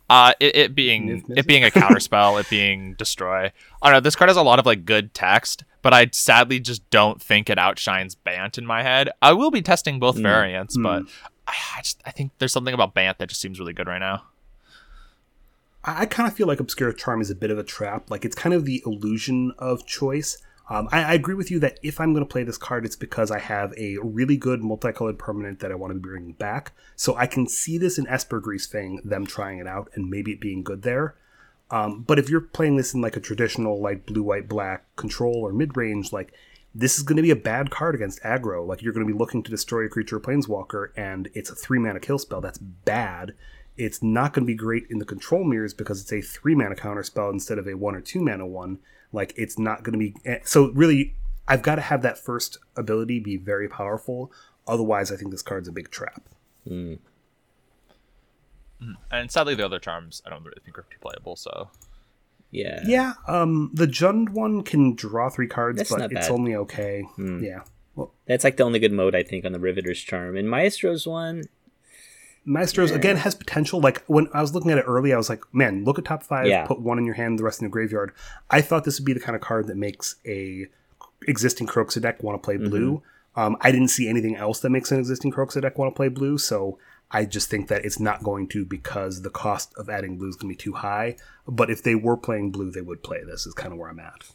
[0.08, 3.50] uh, it, it being it being a counterspell, it being destroy.
[3.82, 4.00] I don't know.
[4.00, 7.48] This card has a lot of like good text, but I sadly just don't think
[7.50, 9.08] it outshines Bant in my head.
[9.22, 10.22] I will be testing both Mm.
[10.22, 10.82] variants, Mm.
[10.82, 11.02] but
[11.46, 13.98] I, I just I think there's something about Bant that just seems really good right
[13.98, 14.24] now.
[15.84, 18.10] I, I kind of feel like Obscura Charm is a bit of a trap.
[18.10, 20.38] Like it's kind of the illusion of choice.
[20.68, 22.94] Um, I, I agree with you that if I'm going to play this card, it's
[22.94, 26.72] because I have a really good multicolored permanent that I want to be bringing back.
[26.94, 30.30] So I can see this in Esper Grease Fang, them trying it out and maybe
[30.32, 31.16] it being good there.
[31.70, 35.36] Um, but if you're playing this in like a traditional like blue white black control
[35.36, 36.32] or mid range, like
[36.74, 38.66] this is going to be a bad card against aggro.
[38.66, 41.78] Like you're going to be looking to destroy a creature planeswalker, and it's a three
[41.78, 42.40] mana kill spell.
[42.40, 43.34] That's bad.
[43.76, 46.74] It's not going to be great in the control mirrors because it's a three mana
[46.74, 48.78] counter spell instead of a one or two mana one.
[49.12, 51.14] Like it's not going to be eh, so really.
[51.48, 54.30] I've got to have that first ability be very powerful.
[54.68, 56.22] Otherwise, I think this card's a big trap.
[56.68, 57.00] Mm.
[59.10, 61.36] And sadly, the other charms I don't really think are too playable.
[61.36, 61.70] So
[62.50, 62.80] Yeah.
[62.84, 67.02] Yeah, um, the Jund one can draw three cards, That's but it's only okay.
[67.16, 67.42] Hmm.
[67.42, 67.62] Yeah.
[67.94, 70.36] Well, That's like the only good mode I think on the Riveteers Charm.
[70.36, 71.44] And Maestro's one,
[72.44, 73.80] Maestros again has potential.
[73.80, 76.22] Like when I was looking at it early, I was like, "Man, look at top
[76.22, 76.46] five.
[76.46, 76.66] Yeah.
[76.66, 78.12] Put one in your hand, the rest in the graveyard."
[78.48, 80.66] I thought this would be the kind of card that makes a
[81.28, 82.96] existing Kroxa deck want to play blue.
[82.96, 83.40] Mm-hmm.
[83.40, 86.08] Um, I didn't see anything else that makes an existing Kroxa deck want to play
[86.08, 86.78] blue, so
[87.10, 90.36] I just think that it's not going to because the cost of adding blue is
[90.36, 91.16] going to be too high.
[91.46, 93.46] But if they were playing blue, they would play this.
[93.46, 94.30] Is kind of where I'm at.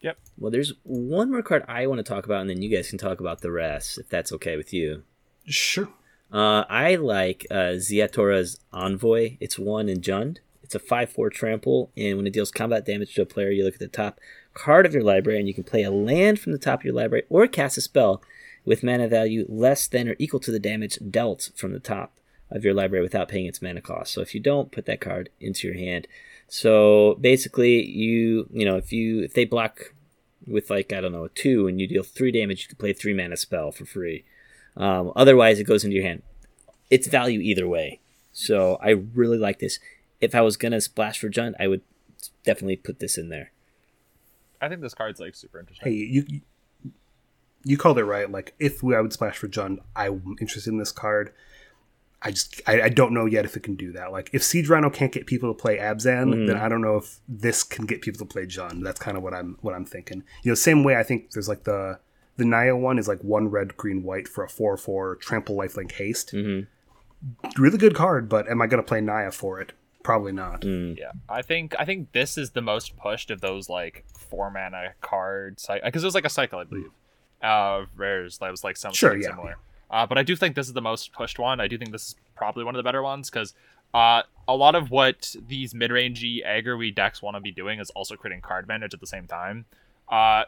[0.00, 0.18] yep.
[0.36, 2.98] well, there's one more card I want to talk about, and then you guys can
[2.98, 5.04] talk about the rest, if that's okay with you.
[5.46, 5.88] Sure.
[6.32, 9.36] Uh, I like uh, Ziatora's Envoy.
[9.38, 10.38] It's one in Jund.
[10.62, 13.64] It's a 5 4 trample, and when it deals combat damage to a player, you
[13.64, 14.18] look at the top
[14.54, 16.94] card of your library, and you can play a land from the top of your
[16.94, 18.22] library or cast a spell
[18.64, 22.18] with mana value less than or equal to the damage dealt from the top
[22.50, 24.12] of your library without paying its mana cost.
[24.12, 26.06] So if you don't, put that card into your hand.
[26.48, 29.94] So basically, you you know if you if they block
[30.46, 32.90] with like I don't know a two and you deal three damage, you can play
[32.90, 34.24] a three mana spell for free.
[34.76, 36.22] Um, otherwise, it goes into your hand.
[36.90, 38.00] It's value either way.
[38.32, 39.78] So I really like this.
[40.20, 41.82] If I was gonna splash for Jund, I would
[42.44, 43.50] definitely put this in there.
[44.60, 45.90] I think this card's like super interesting.
[45.90, 46.42] Hey, you
[47.64, 48.30] you- you called it right.
[48.30, 51.32] Like if we, I would splash for Jund, I'm interested in this card.
[52.24, 54.12] I just I, I don't know yet if it can do that.
[54.12, 57.18] Like if Siege Rhino can't get people to play Abzan, then I don't know if
[57.28, 58.84] this can get people to play Jund.
[58.84, 60.22] That's kind of what I'm what I'm thinking.
[60.44, 61.98] You know, same way I think there's like the
[62.36, 65.92] the Naya one is like one red, green, white for a four four trample lifelink
[65.92, 66.32] haste.
[66.32, 66.68] Mhm.
[67.58, 69.72] Really good card, but am I going to play Naya for it?
[70.02, 70.62] Probably not.
[70.62, 70.96] Mm.
[70.98, 74.94] Yeah, I think I think this is the most pushed of those like four mana
[75.00, 76.90] cards because it was like a cycle, I believe.
[77.42, 79.56] Uh, rares that was like something Sure, yeah, similar.
[79.90, 81.60] Uh, but I do think this is the most pushed one.
[81.60, 83.52] I do think this is probably one of the better ones because
[83.92, 88.16] uh, a lot of what these mid-rangey aggro decks want to be doing is also
[88.16, 89.66] creating card advantage at the same time.
[90.08, 90.44] Uh,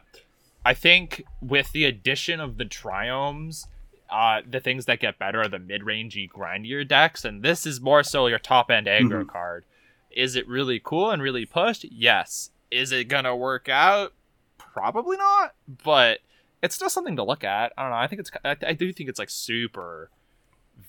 [0.65, 3.67] I think with the addition of the triomes,
[4.09, 8.03] uh, the things that get better are the mid-rangey grindier decks, and this is more
[8.03, 9.63] so your top-end aggro card.
[10.11, 11.85] Is it really cool and really pushed?
[11.85, 12.49] Yes.
[12.71, 14.13] Is it gonna work out?
[14.57, 15.53] Probably not,
[15.83, 16.19] but
[16.65, 17.71] it's still something to look at.
[17.77, 17.97] I don't know.
[17.97, 18.31] I think it's.
[18.43, 20.09] I, I do think it's like super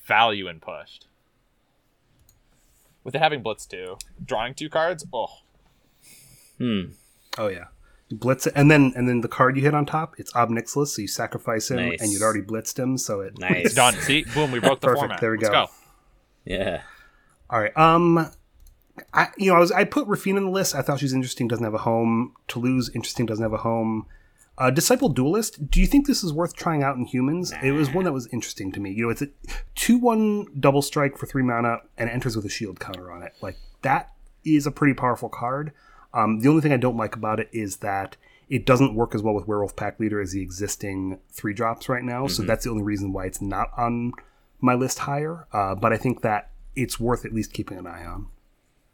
[0.06, 1.06] value and pushed.
[3.04, 5.06] With it having blitz two, drawing two cards.
[5.12, 5.28] Oh,
[6.58, 6.82] Hmm.
[7.38, 7.66] Oh yeah.
[8.08, 10.48] You blitz it, and then and then the card you hit on top, it's Ob
[10.50, 12.00] Nixilis, so you sacrifice him, Nice.
[12.00, 13.66] and you'd already blitzed him, so it Nice.
[13.66, 13.94] it's done.
[13.94, 15.20] See, boom, we broke the Perfect, format.
[15.20, 15.66] there we Let's go.
[15.66, 15.70] go.
[16.44, 16.82] Yeah.
[17.50, 17.76] All right.
[17.76, 18.30] Um,
[19.12, 20.74] I you know I was I put Raffine on the list.
[20.74, 21.46] I thought she was interesting.
[21.48, 22.34] Doesn't have a home.
[22.48, 23.26] Toluz interesting.
[23.26, 24.06] Doesn't have a home.
[24.58, 25.70] Uh, Disciplined Duelist.
[25.70, 27.52] Do you think this is worth trying out in humans?
[27.62, 28.90] It was one that was interesting to me.
[28.90, 29.28] You know, it's a
[29.74, 33.34] two-one double strike for three mana and enters with a shield counter on it.
[33.42, 34.12] Like that
[34.44, 35.72] is a pretty powerful card.
[36.14, 38.16] Um, the only thing I don't like about it is that
[38.48, 42.04] it doesn't work as well with Werewolf Pack Leader as the existing three drops right
[42.04, 42.26] now.
[42.26, 44.12] So that's the only reason why it's not on
[44.60, 45.46] my list higher.
[45.52, 48.28] Uh, but I think that it's worth at least keeping an eye on.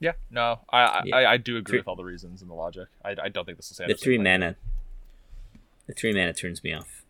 [0.01, 1.17] Yeah, no, I I, Yeah.
[1.17, 2.89] I, I do agree Three- with all the reasons and the logic.
[3.05, 4.57] I, I don't think this is The three mana.
[5.87, 7.03] The three mana turns me off.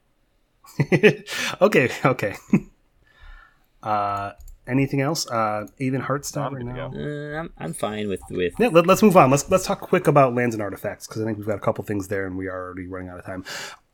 [1.61, 2.35] okay, okay.
[3.83, 4.33] uh,
[4.67, 5.29] anything else?
[5.29, 7.37] Uh, even Heartstone I'm right good to now.
[7.37, 9.31] Uh, I'm, I'm fine with with Yeah, let, us move on.
[9.31, 11.85] Let's let's talk quick about lands and artifacts because I think we've got a couple
[11.85, 13.45] things there and we are already running out of time.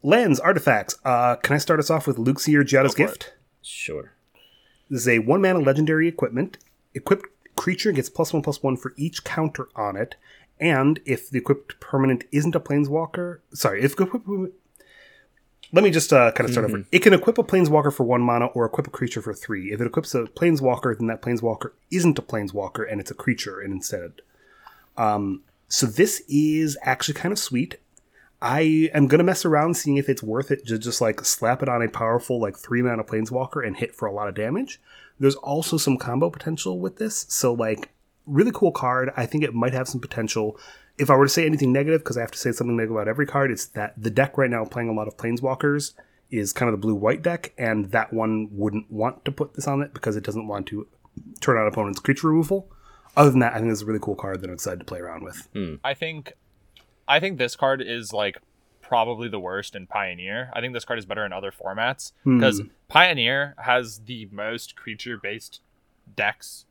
[0.02, 0.96] Lands, artifacts.
[1.04, 3.34] Uh, can I start us off with Luxior Giada's Go for Gift?
[3.62, 4.12] sure.
[4.88, 6.58] This is a one mana legendary equipment.
[6.94, 7.26] Equipped
[7.56, 10.14] creature gets plus one plus one for each counter on it,
[10.60, 14.28] and if the equipped permanent isn't a planeswalker, sorry, if equipped.
[15.70, 16.84] Let me just uh, kind of start over.
[16.90, 19.72] It can equip a planeswalker for one mana or equip a creature for three.
[19.72, 23.60] If it equips a planeswalker, then that planeswalker isn't a planeswalker and it's a creature
[23.60, 24.12] and instead.
[24.96, 27.78] Um, so this is actually kind of sweet.
[28.40, 31.68] I am gonna mess around seeing if it's worth it to just like slap it
[31.68, 34.80] on a powerful like three mana planeswalker and hit for a lot of damage.
[35.20, 37.90] There's also some combo potential with this, so like
[38.26, 39.12] really cool card.
[39.16, 40.58] I think it might have some potential.
[40.98, 43.08] If I were to say anything negative, because I have to say something negative about
[43.08, 45.94] every card, it's that the deck right now playing a lot of planeswalkers
[46.30, 49.66] is kind of the blue white deck, and that one wouldn't want to put this
[49.66, 50.86] on it because it doesn't want to
[51.40, 52.68] turn on opponent's creature removal.
[53.16, 54.98] other than that, I think it's a really cool card that I'm excited to play
[55.00, 55.48] around with.
[55.82, 56.34] I think,
[57.08, 58.38] I think this card is like
[58.82, 60.50] probably the worst in Pioneer.
[60.52, 62.38] I think this card is better in other formats Hmm.
[62.38, 65.60] because Pioneer has the most creature-based
[66.16, 66.66] decks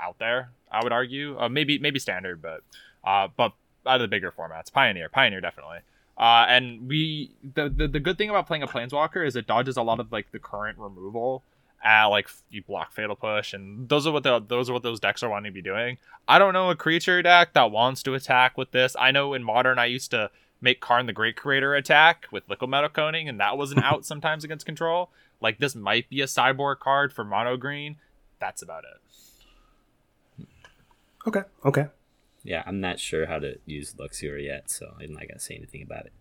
[0.00, 0.50] out there.
[0.70, 2.62] I would argue, uh, maybe maybe standard, but
[3.04, 3.52] uh, but
[3.86, 5.78] out of the bigger formats, Pioneer, Pioneer definitely.
[6.18, 9.76] Uh, and we the, the the good thing about playing a Planeswalker is it dodges
[9.76, 11.42] a lot of like the current removal.
[11.84, 14.98] Uh, like you block fatal push, and those are what the those are what those
[14.98, 15.98] decks are wanting to be doing.
[16.26, 18.96] I don't know a creature deck that wants to attack with this.
[18.98, 20.30] I know in modern I used to
[20.60, 24.42] make Karn the Great Creator attack with Liquimetal Coating, and that was an out sometimes
[24.42, 25.10] against control.
[25.40, 27.96] Like this might be a cyborg card for mono green.
[28.40, 30.46] That's about it.
[31.26, 31.86] Okay, okay.
[32.46, 35.82] Yeah, I'm not sure how to use Luxior yet, so I'm not gonna say anything
[35.82, 36.12] about it.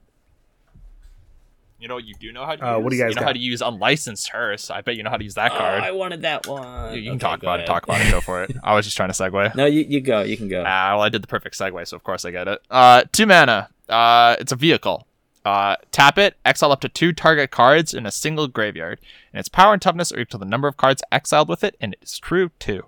[1.77, 2.83] You know what you do know how to Uh, use?
[2.83, 3.25] what do you guys know got?
[3.27, 4.71] how to use unlicensed hearse.
[4.71, 5.83] I bet you know how to use that Oh, card.
[5.83, 6.93] I wanted that one.
[6.95, 7.65] you, you can talk go about it.
[7.65, 8.09] Talk about it.
[8.09, 8.55] Go for it.
[8.63, 9.55] I was just trying to segue.
[9.55, 10.21] No, you, you go.
[10.21, 10.63] You can go.
[10.65, 12.59] Ah, well, I did the perfect segue, so of course I get it.
[12.71, 13.69] Uh, two mana.
[13.89, 15.05] Uh, it's a vehicle.
[15.43, 18.99] Uh, tap it, exile up to two target cards in a single graveyard,
[19.31, 21.75] and its power and toughness are equal to the number of cards exiled with it,
[21.79, 22.83] and it is true too.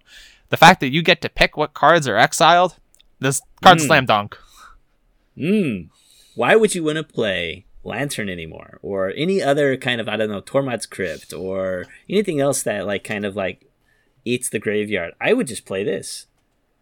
[0.50, 2.78] The fact that you get to pick what cards are exiled,
[3.20, 3.88] this card's Mm.
[3.88, 4.38] slam dunk.
[5.38, 5.90] Mm.
[6.36, 10.30] Why would you want to play Lantern anymore, or any other kind of I don't
[10.30, 13.66] know Tormod's Crypt, or anything else that like kind of like
[14.26, 15.14] eats the graveyard?
[15.22, 16.28] I would just play this.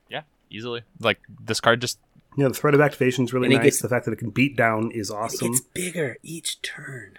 [0.10, 0.82] Yeah, easily.
[1.00, 2.00] Like this card just
[2.38, 3.64] Yeah, the threat of activation is really nice.
[3.64, 5.52] gets- the fact that it can beat down is It awesome.
[5.52, 7.18] gets bigger each turn.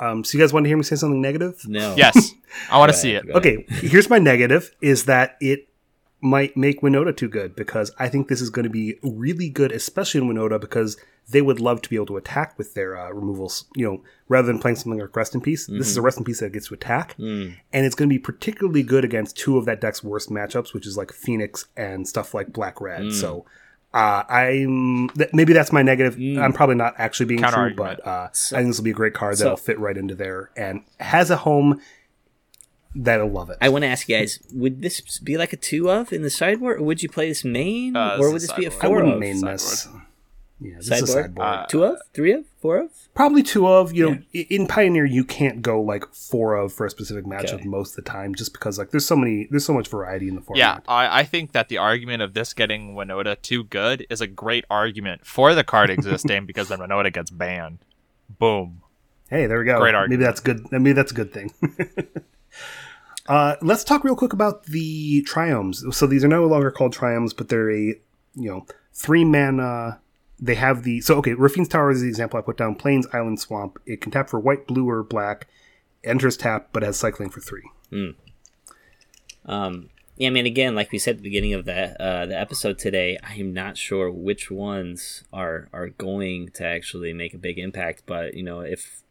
[0.00, 1.60] Um, so you guys want to hear me say something negative?
[1.66, 1.94] No.
[1.96, 2.32] yes.
[2.70, 3.24] I want to see it.
[3.30, 5.67] Okay, here's my negative: is that it
[6.20, 9.70] might make Winota too good because I think this is going to be really good,
[9.72, 10.96] especially in Winota because
[11.30, 13.66] they would love to be able to attack with their uh, removals.
[13.76, 16.24] You know, rather than playing something like Rest in Peace, this is a Rest in
[16.24, 17.54] Peace that gets to attack, Mm.
[17.72, 20.86] and it's going to be particularly good against two of that deck's worst matchups, which
[20.86, 23.02] is like Phoenix and stuff like Black Red.
[23.02, 23.12] Mm.
[23.12, 23.44] So.
[23.94, 26.16] Uh, I'm th- maybe that's my negative.
[26.16, 26.38] Mm.
[26.42, 28.94] I'm probably not actually being true, but uh, So- I think this will be a
[28.94, 31.80] great card so- that'll fit right into there and has a home
[32.94, 33.58] that'll love it.
[33.60, 36.30] I want to ask you guys: Would this be like a two of in the
[36.30, 38.84] sideboard, or would you play this main, Uh, or would this be a sideboard.
[38.84, 39.20] I four wouldn't of?
[39.20, 39.58] main sideboard.
[39.60, 39.88] this.
[40.60, 41.24] Yeah, this is a Sideboard?
[41.24, 41.46] sideboard.
[41.46, 42.90] Uh, Two of, three of, four of?
[43.14, 43.92] Probably two of.
[43.94, 47.54] You know, i in Pioneer you can't go like four of for a specific matchup
[47.60, 47.64] Okay.
[47.68, 50.34] most of the time, just because like there's so many, there's so much variety in
[50.34, 50.84] the Yeah, format.
[50.88, 54.64] I, I think that the argument of this getting Winota too good is a great
[54.68, 57.78] argument for the card existing because then Winota gets banned.
[58.40, 58.82] Boom.
[59.30, 59.78] Hey, there we go.
[59.78, 60.18] Great argument.
[60.20, 60.72] Maybe that's good.
[60.72, 61.52] Maybe that's a good thing.
[63.28, 65.92] uh, let's talk real quick about the triomes.
[65.92, 67.94] So these are no longer called triomes, but they're a
[68.34, 70.00] you know three mana.
[70.40, 71.34] They have the so okay.
[71.34, 72.74] Raffine's Tower is the example I put down.
[72.74, 73.78] Plains, Island, Swamp.
[73.86, 75.46] It can tap for white, blue, or black.
[76.04, 77.68] Enters tap, but has cycling for three.
[79.44, 82.38] Um, yeah, I mean, again, like we said at the beginning of the uh, the
[82.38, 87.38] episode today, I am not sure which ones are are going to actually make a
[87.38, 88.04] big impact.
[88.06, 89.02] But you know, if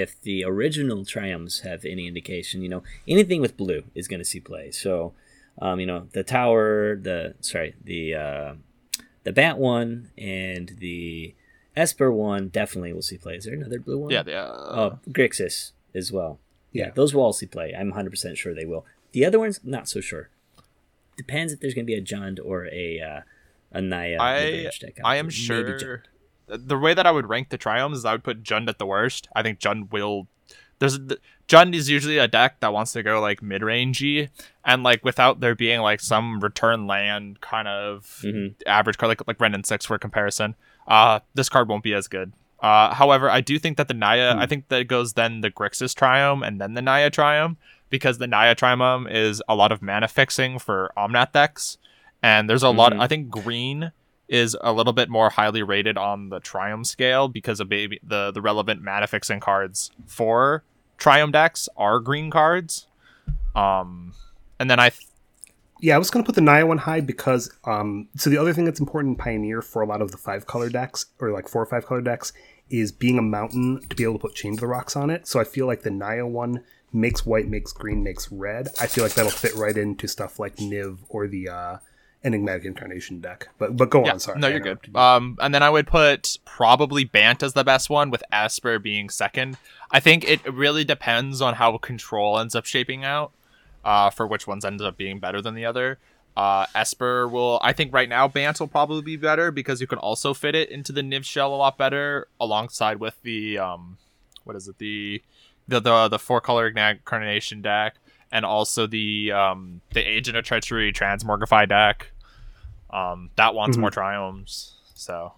[0.00, 4.24] if the original triomes have any indication, you know, anything with blue is going to
[4.24, 4.70] see play.
[4.70, 5.12] So,
[5.60, 8.54] um, you know, the tower, the sorry, the uh,
[9.24, 11.34] the Bant one and the
[11.76, 13.36] Esper one definitely will see play.
[13.36, 14.10] Is there another blue one?
[14.10, 16.38] Yeah, the, uh, Oh, Grixis as well.
[16.72, 16.90] Yeah, Yeah.
[16.94, 17.74] those will all see play.
[17.78, 18.84] I'm 100% sure they will.
[19.12, 20.28] The other ones, not so sure.
[21.18, 23.20] Depends if there's going to be a Jund or a uh,
[23.72, 24.16] a Naya.
[24.20, 25.20] I deck out I there.
[25.20, 26.02] am Maybe sure Jund.
[26.54, 28.86] The way that I would rank the triomes is I would put Jund at the
[28.86, 29.28] worst.
[29.34, 30.26] I think Jund will.
[30.78, 30.98] There's
[31.48, 34.30] Jund is usually a deck that wants to go like mid rangey,
[34.64, 38.54] and like without there being like some return land kind of Mhm.
[38.66, 40.54] average card like like Renin six for comparison.
[40.86, 42.32] Uh, this card won't be as good.
[42.60, 45.50] Uh, however, I do think that the Naya, I think that it goes then the
[45.50, 47.56] Grixis Triome and then the Naya Triome
[47.90, 51.78] because the Naya Triome is a lot of mana fixing for Omnath decks,
[52.22, 52.92] and there's a lot.
[52.92, 53.00] Mhm.
[53.00, 53.92] I think green
[54.32, 58.32] is a little bit more highly rated on the Triome scale because of baby the
[58.32, 60.64] the relevant mana fixing cards for
[60.98, 62.86] Triome decks are green cards.
[63.54, 64.14] Um,
[64.58, 65.06] and then I th-
[65.82, 68.54] Yeah, I was going to put the Naya one high because um, so the other
[68.54, 71.46] thing that's important in Pioneer for a lot of the five color decks or like
[71.46, 72.32] four or five color decks
[72.70, 75.28] is being a mountain to be able to put Chained to the Rocks on it.
[75.28, 78.68] So I feel like the Naya one makes white, makes green, makes red.
[78.80, 81.76] I feel like that'll fit right into stuff like Niv or the uh,
[82.24, 83.48] Enigmatic Incarnation deck.
[83.58, 84.38] But but go yeah, on, sorry.
[84.38, 84.94] no, you're good.
[84.94, 89.08] Um, and then I would put probably Bant as the best one, with Esper being
[89.10, 89.56] second.
[89.90, 93.32] I think it really depends on how Control ends up shaping out.
[93.84, 95.98] Uh, for which ones ends up being better than the other.
[96.36, 99.98] Uh, Esper will, I think right now Bant will probably be better because you can
[99.98, 103.98] also fit it into the Niv shell a lot better alongside with the um,
[104.44, 105.20] what is it the
[105.66, 107.96] the the, the four color incarnation deck.
[108.30, 112.11] and also the um, the Agent of Treachery Transmogrify deck.
[112.92, 113.80] Um, that wants Mhm.
[113.80, 114.72] more triomes.
[114.94, 115.32] So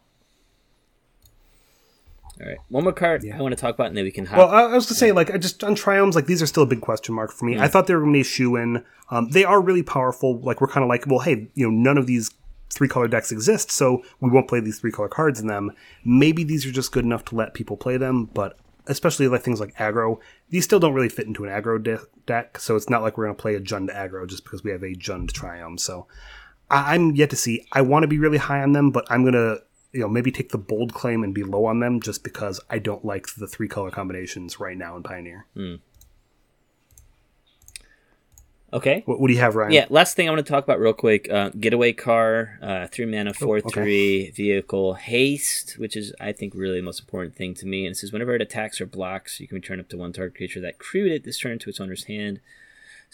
[2.40, 3.38] All right, one more card Yeah.
[3.38, 4.38] I want to talk about, and then we can hop.
[4.38, 6.64] Well, I I was gonna say, like, I just on triomes, like these are still
[6.64, 7.58] a big question mark for me.
[7.60, 8.82] I thought they were gonna be a shoe in.
[9.10, 10.40] Um, they are really powerful.
[10.40, 12.32] Like, we're kind of like, well, hey, you know, none of these
[12.70, 15.70] three color decks exist, so we won't play these three color cards in them.
[16.04, 18.58] Maybe these are just good enough to let people play them, but
[18.88, 20.18] especially like things like aggro,
[20.50, 22.58] these still don't really fit into an aggro de- deck.
[22.58, 24.94] So it's not like we're gonna play a Jund aggro just because we have a
[24.96, 25.78] Jund triome.
[25.78, 26.08] So
[26.70, 27.66] I- I'm yet to see.
[27.72, 29.58] I want to be really high on them, but I'm gonna
[29.92, 32.78] you know maybe take the bold claim and be low on them just because I
[32.78, 35.46] don't like the three color combinations right now in Pioneer.
[38.72, 39.02] okay.
[39.06, 39.72] What, what do you have, Ryan?
[39.72, 43.06] Yeah, last thing I want to talk about real quick: uh, getaway car, uh, three
[43.06, 43.68] mana, four okay.
[43.70, 47.86] three vehicle, haste, which is I think really the most important thing to me.
[47.86, 50.36] And it says whenever it attacks or blocks, you can return up to one target
[50.36, 52.40] creature that crewed it this turn to its owner's hand.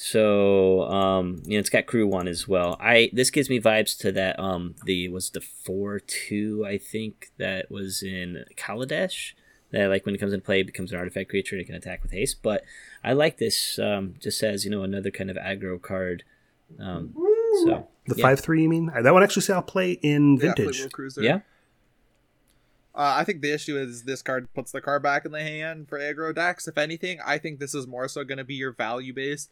[0.02, 2.78] So um, you know, it's got crew one as well.
[2.80, 7.30] I this gives me vibes to that um the was the four two I think
[7.36, 9.34] that was in Kaladesh.
[9.72, 11.74] That like when it comes into play, it becomes an artifact creature and it can
[11.74, 12.42] attack with haste.
[12.42, 12.64] But
[13.04, 16.24] I like this um, just as you know another kind of aggro card.
[16.78, 17.12] Um,
[17.66, 18.22] so The yeah.
[18.22, 18.90] five three, you mean?
[19.02, 20.80] That one actually I'll play in vintage.
[20.80, 21.20] Fleetwheel Cruiser.
[21.22, 21.40] yeah,
[22.94, 25.90] Uh, I think the issue is this card puts the card back in the hand
[25.90, 26.66] for aggro decks.
[26.66, 29.50] If anything, I think this is more so going to be your value based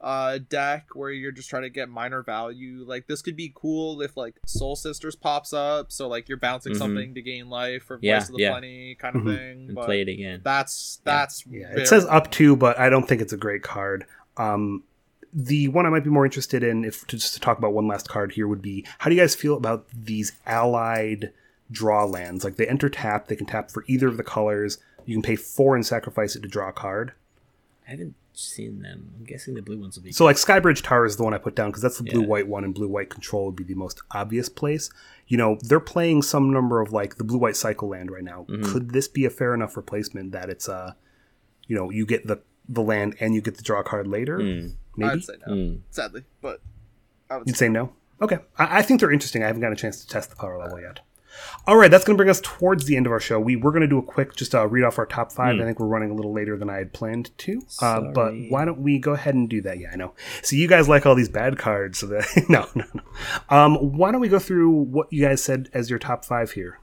[0.00, 2.84] uh deck where you're just trying to get minor value.
[2.86, 6.74] Like this could be cool if like Soul Sisters pops up, so like you're bouncing
[6.74, 6.78] Mhm.
[6.78, 8.50] something to gain life or Yeah, Voice of the yeah.
[8.50, 9.36] Plenty kind of Mhm.
[9.36, 9.66] thing.
[9.68, 10.40] and But play it again.
[10.44, 13.62] that's that's Yeah, very it says up to, but I don't think it's a great
[13.62, 14.04] card.
[14.36, 14.84] Um,
[15.32, 17.86] the one I might be more interested in, if to just to talk about one
[17.88, 21.32] last card here, would be how do you guys feel about these allied
[21.70, 22.44] draw lands?
[22.44, 24.78] Like they enter tap, they can tap for either of the colors.
[25.04, 27.12] You can pay four and sacrifice it to draw a card.
[27.86, 29.12] I haven't seen them.
[29.16, 30.12] I'm guessing the blue ones will be.
[30.12, 32.48] So like Skybridge Tower is the one I put down because that's the blue white
[32.48, 34.90] one, and blue white control would be the most obvious place.
[35.28, 38.46] You know, they're playing some number of like the blue white cycle land right now.
[38.48, 38.64] Mhm.
[38.64, 40.92] Could this be a fair enough replacement that it's uh,
[41.66, 44.38] you know, you get the the land and you get the draw card later?
[44.38, 45.80] Mm, Maybe I'd say no, mm.
[45.90, 46.60] sadly, but
[47.30, 47.92] I would you'd say say no.
[48.20, 49.42] Okay, I, I think they're interesting.
[49.42, 51.00] I haven't got a chance to test the power level yet.
[51.66, 53.38] All right, that's going to bring us towards the end of our show.
[53.40, 55.56] We we're going to do a quick just uh, read off our top five.
[55.56, 55.62] Hmm.
[55.62, 57.62] I think we're running a little later than I had planned to.
[57.82, 59.78] Uh, but why don't we go ahead and do that?
[59.78, 60.14] Yeah, I know.
[60.42, 63.02] So you guys like all these bad cards, so that no, no, no.
[63.48, 66.78] Um, why don't we go through what you guys said as your top five here?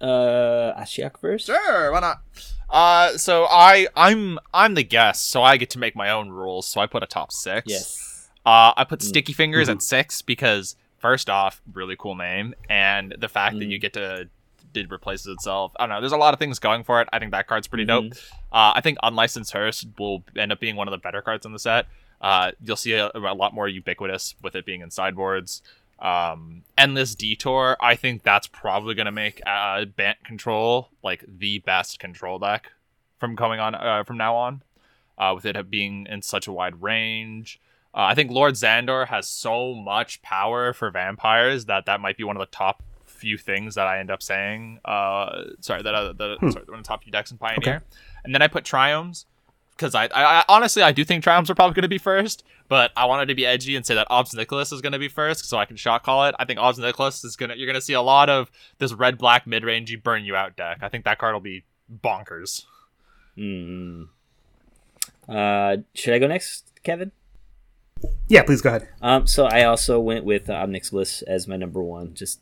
[0.00, 1.46] Uh, Ashiok first.
[1.46, 1.92] sure.
[1.92, 2.22] Why not?
[2.68, 6.66] Uh, so I I'm I'm the guest, so I get to make my own rules.
[6.66, 7.64] So I put a top six.
[7.66, 8.28] Yes.
[8.44, 9.04] Uh, I put Mm.
[9.04, 9.72] Sticky Fingers Mhm.
[9.76, 13.70] at six because first off, really cool name, and the fact that Mm.
[13.72, 14.28] you get to
[14.72, 15.70] did replaces itself.
[15.78, 16.00] I don't know.
[16.00, 17.08] There's a lot of things going for it.
[17.12, 18.06] I think that card's pretty dope.
[18.06, 18.34] Mm-hmm.
[18.56, 21.52] Uh, I think Unlicensed Hearse will end up being one of the better cards in
[21.52, 21.88] the set.
[22.22, 25.60] Uh, you'll see a, a lot more ubiquitous with it being in sideboards.
[25.98, 31.58] Um, Endless Detour, I think that's probably going to make uh, Bant Control like the
[31.58, 32.72] best control deck
[33.20, 34.62] from going on uh, from now on,
[35.18, 37.60] uh, with it being in such a wide range.
[37.94, 42.24] Uh, I think Lord Xander has so much power for vampires that that might be
[42.24, 44.80] one of the top few things that I end up saying.
[44.84, 46.50] Uh, sorry, that uh, the Hmm.
[46.50, 47.82] sorry, one of the top few decks in Pioneer.
[48.24, 49.26] And then I put Triomes
[49.76, 52.44] because I, I, I honestly I do think Triomes are probably going to be first,
[52.68, 55.08] but I wanted to be edgy and say that Ob Nixilis is going to be
[55.08, 56.34] first, so I can shot call it.
[56.38, 59.18] I think Ob Nixilis is gonna you're going to see a lot of this red
[59.18, 60.78] black mid rangey burn you out deck.
[60.82, 61.64] I think that card will be
[62.02, 62.64] bonkers.
[63.36, 64.08] Mm.
[65.28, 67.12] Uh, should I go next, Kevin?
[68.28, 68.88] Yeah, please go ahead.
[69.00, 72.14] Um, so I also went with uh, Ob Nixilis as my number one.
[72.14, 72.40] Just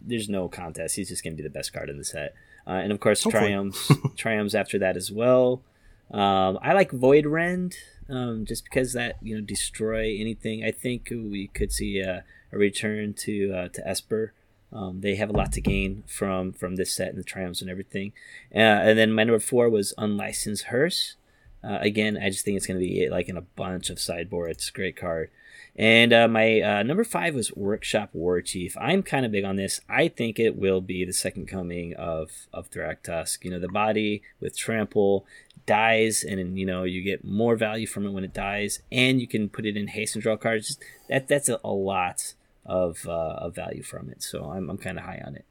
[0.00, 0.96] there's no contest.
[0.96, 2.34] He's just gonna be the best card in the set.
[2.66, 3.50] Uh, and of course, Hopefully.
[3.50, 3.74] triomes,
[4.16, 5.62] triomes after that as well.
[6.10, 7.76] Um, I like Void Rend,
[8.08, 10.64] um, just because that you know destroy anything.
[10.64, 14.32] I think we could see a, a return to uh, to Esper.
[14.72, 17.70] Um, they have a lot to gain from from this set and the triomes and
[17.70, 18.12] everything.
[18.54, 21.16] Uh, and then my number four was Unlicensed Hearse.
[21.64, 24.70] Uh, again, I just think it's going to be like in a bunch of sideboards.
[24.70, 25.30] Great card.
[25.74, 28.76] And uh, my uh, number five was Workshop War Chief.
[28.78, 29.80] I'm kind of big on this.
[29.88, 33.44] I think it will be the second coming of of Thragtusk.
[33.44, 35.24] You know, the body with trample
[35.64, 39.26] dies, and you know you get more value from it when it dies, and you
[39.26, 40.78] can put it in haste and draw cards.
[41.08, 42.34] That that's a, a lot
[42.66, 44.22] of uh, of value from it.
[44.22, 45.46] So I'm I'm kind of high on it.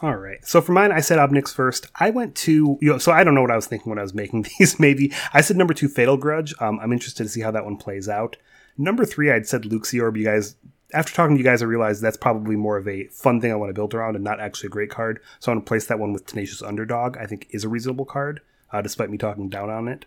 [0.00, 0.44] All right.
[0.46, 1.86] So for mine, I said Obnix first.
[1.96, 4.02] I went to you know, so I don't know what I was thinking when I
[4.02, 4.78] was making these.
[4.78, 6.54] Maybe I said number two, Fatal Grudge.
[6.60, 8.36] Um, I'm interested to see how that one plays out.
[8.76, 10.16] Number three, I'd said Luxiorb.
[10.16, 10.54] You guys,
[10.94, 13.56] after talking to you guys, I realized that's probably more of a fun thing I
[13.56, 15.20] want to build around and not actually a great card.
[15.40, 17.16] So I'm going to place that one with Tenacious Underdog.
[17.16, 18.40] I think is a reasonable card,
[18.72, 20.04] uh, despite me talking down on it.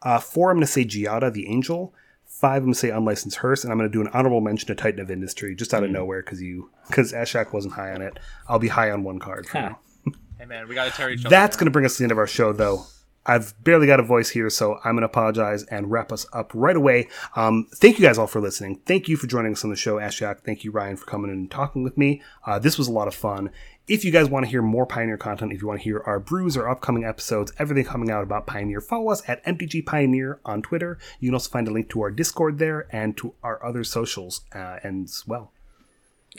[0.00, 1.94] Uh, four, I'm to say Giada, the Angel.
[2.40, 4.74] Five of them say unlicensed hearse, and I'm going to do an honorable mention to
[4.74, 5.94] Titan of Industry just out of Mm.
[5.94, 8.18] nowhere because you because Ashiok wasn't high on it.
[8.48, 9.46] I'll be high on one card.
[9.46, 9.78] For now.
[10.38, 11.30] Hey man, we gotta tear each other.
[11.30, 12.84] That's going to bring us to the end of our show, though.
[13.24, 16.50] I've barely got a voice here, so I'm going to apologize and wrap us up
[16.52, 17.08] right away.
[17.36, 18.80] Um, thank you guys all for listening.
[18.84, 20.40] Thank you for joining us on the show, Ashiok.
[20.40, 22.20] Thank you, Ryan, for coming in and talking with me.
[22.44, 23.48] Uh, this was a lot of fun.
[23.86, 26.18] If you guys want to hear more Pioneer content, if you want to hear our
[26.18, 30.62] brews or upcoming episodes, everything coming out about Pioneer, follow us at MTG Pioneer on
[30.62, 30.98] Twitter.
[31.20, 34.40] You can also find a link to our Discord there and to our other socials
[34.54, 35.52] uh, as well.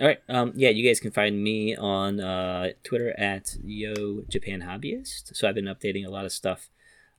[0.01, 0.17] All right.
[0.27, 5.35] Um, yeah, you guys can find me on uh, Twitter at Yo Japan Hobbyist.
[5.35, 6.72] So I've been updating a lot of stuff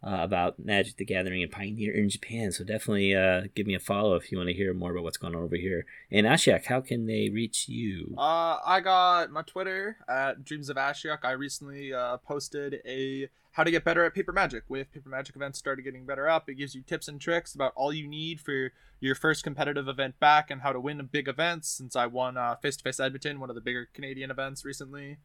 [0.06, 2.52] uh, about Magic the Gathering and Pioneer in Japan.
[2.52, 5.16] So definitely uh, give me a follow if you want to hear more about what's
[5.16, 5.84] going on over here.
[6.12, 8.14] And Ashiok, how can they reach you?
[8.16, 11.18] Uh, I got my Twitter at Dreams of Ashiok.
[11.24, 14.64] I recently uh, posted a how to get better at paper magic.
[14.68, 17.72] With paper magic events started getting better up, it gives you tips and tricks about
[17.74, 18.70] all you need for
[19.00, 21.68] your first competitive event back and how to win big events.
[21.68, 25.16] Since I won uh, Face to Face Edmonton, one of the bigger Canadian events recently.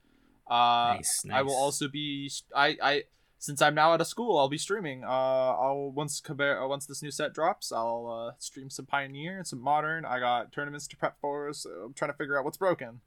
[0.49, 3.03] Uh, nice, I will also be I I
[3.41, 5.03] since I'm now out of school, I'll be streaming.
[5.03, 9.35] Uh, I'll once Caber- uh, once this new set drops, I'll uh, stream some Pioneer
[9.37, 10.05] and some Modern.
[10.05, 13.01] I got tournaments to prep for, so I'm trying to figure out what's broken,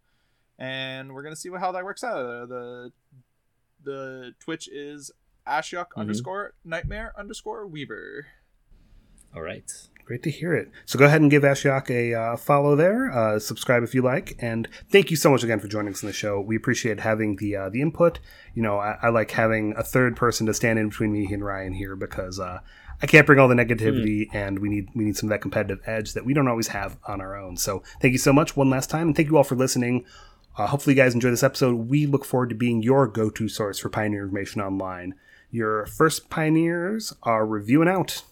[0.58, 2.18] and we're gonna see what, how that works out.
[2.18, 2.92] Uh, the
[3.84, 5.12] the Twitch is
[5.46, 5.98] Ashiok Mhm.
[6.00, 8.26] underscore Nightmare underscore Weaver.
[9.36, 9.70] All right.
[10.04, 10.70] Great to hear it.
[10.84, 13.10] So go ahead and give Ashiok a uh, follow there.
[13.10, 16.08] Uh, subscribe if you like, and thank you so much again for joining us on
[16.08, 16.38] the show.
[16.38, 18.20] We appreciate having the uh, the input.
[18.52, 21.42] You know, I, I like having a third person to stand in between me and
[21.42, 22.60] Ryan here because uh,
[23.00, 25.80] I can't bring all the negativity, and we need we need some of that competitive
[25.86, 27.56] edge that we don't always have on our own.
[27.56, 30.04] So thank you so much one last time, and thank you all for listening.
[30.58, 31.88] Uh, hopefully, you guys enjoy this episode.
[31.88, 35.14] We look forward to being your go to source for Pioneer information online.
[35.50, 38.22] Your first pioneers are reviewing out.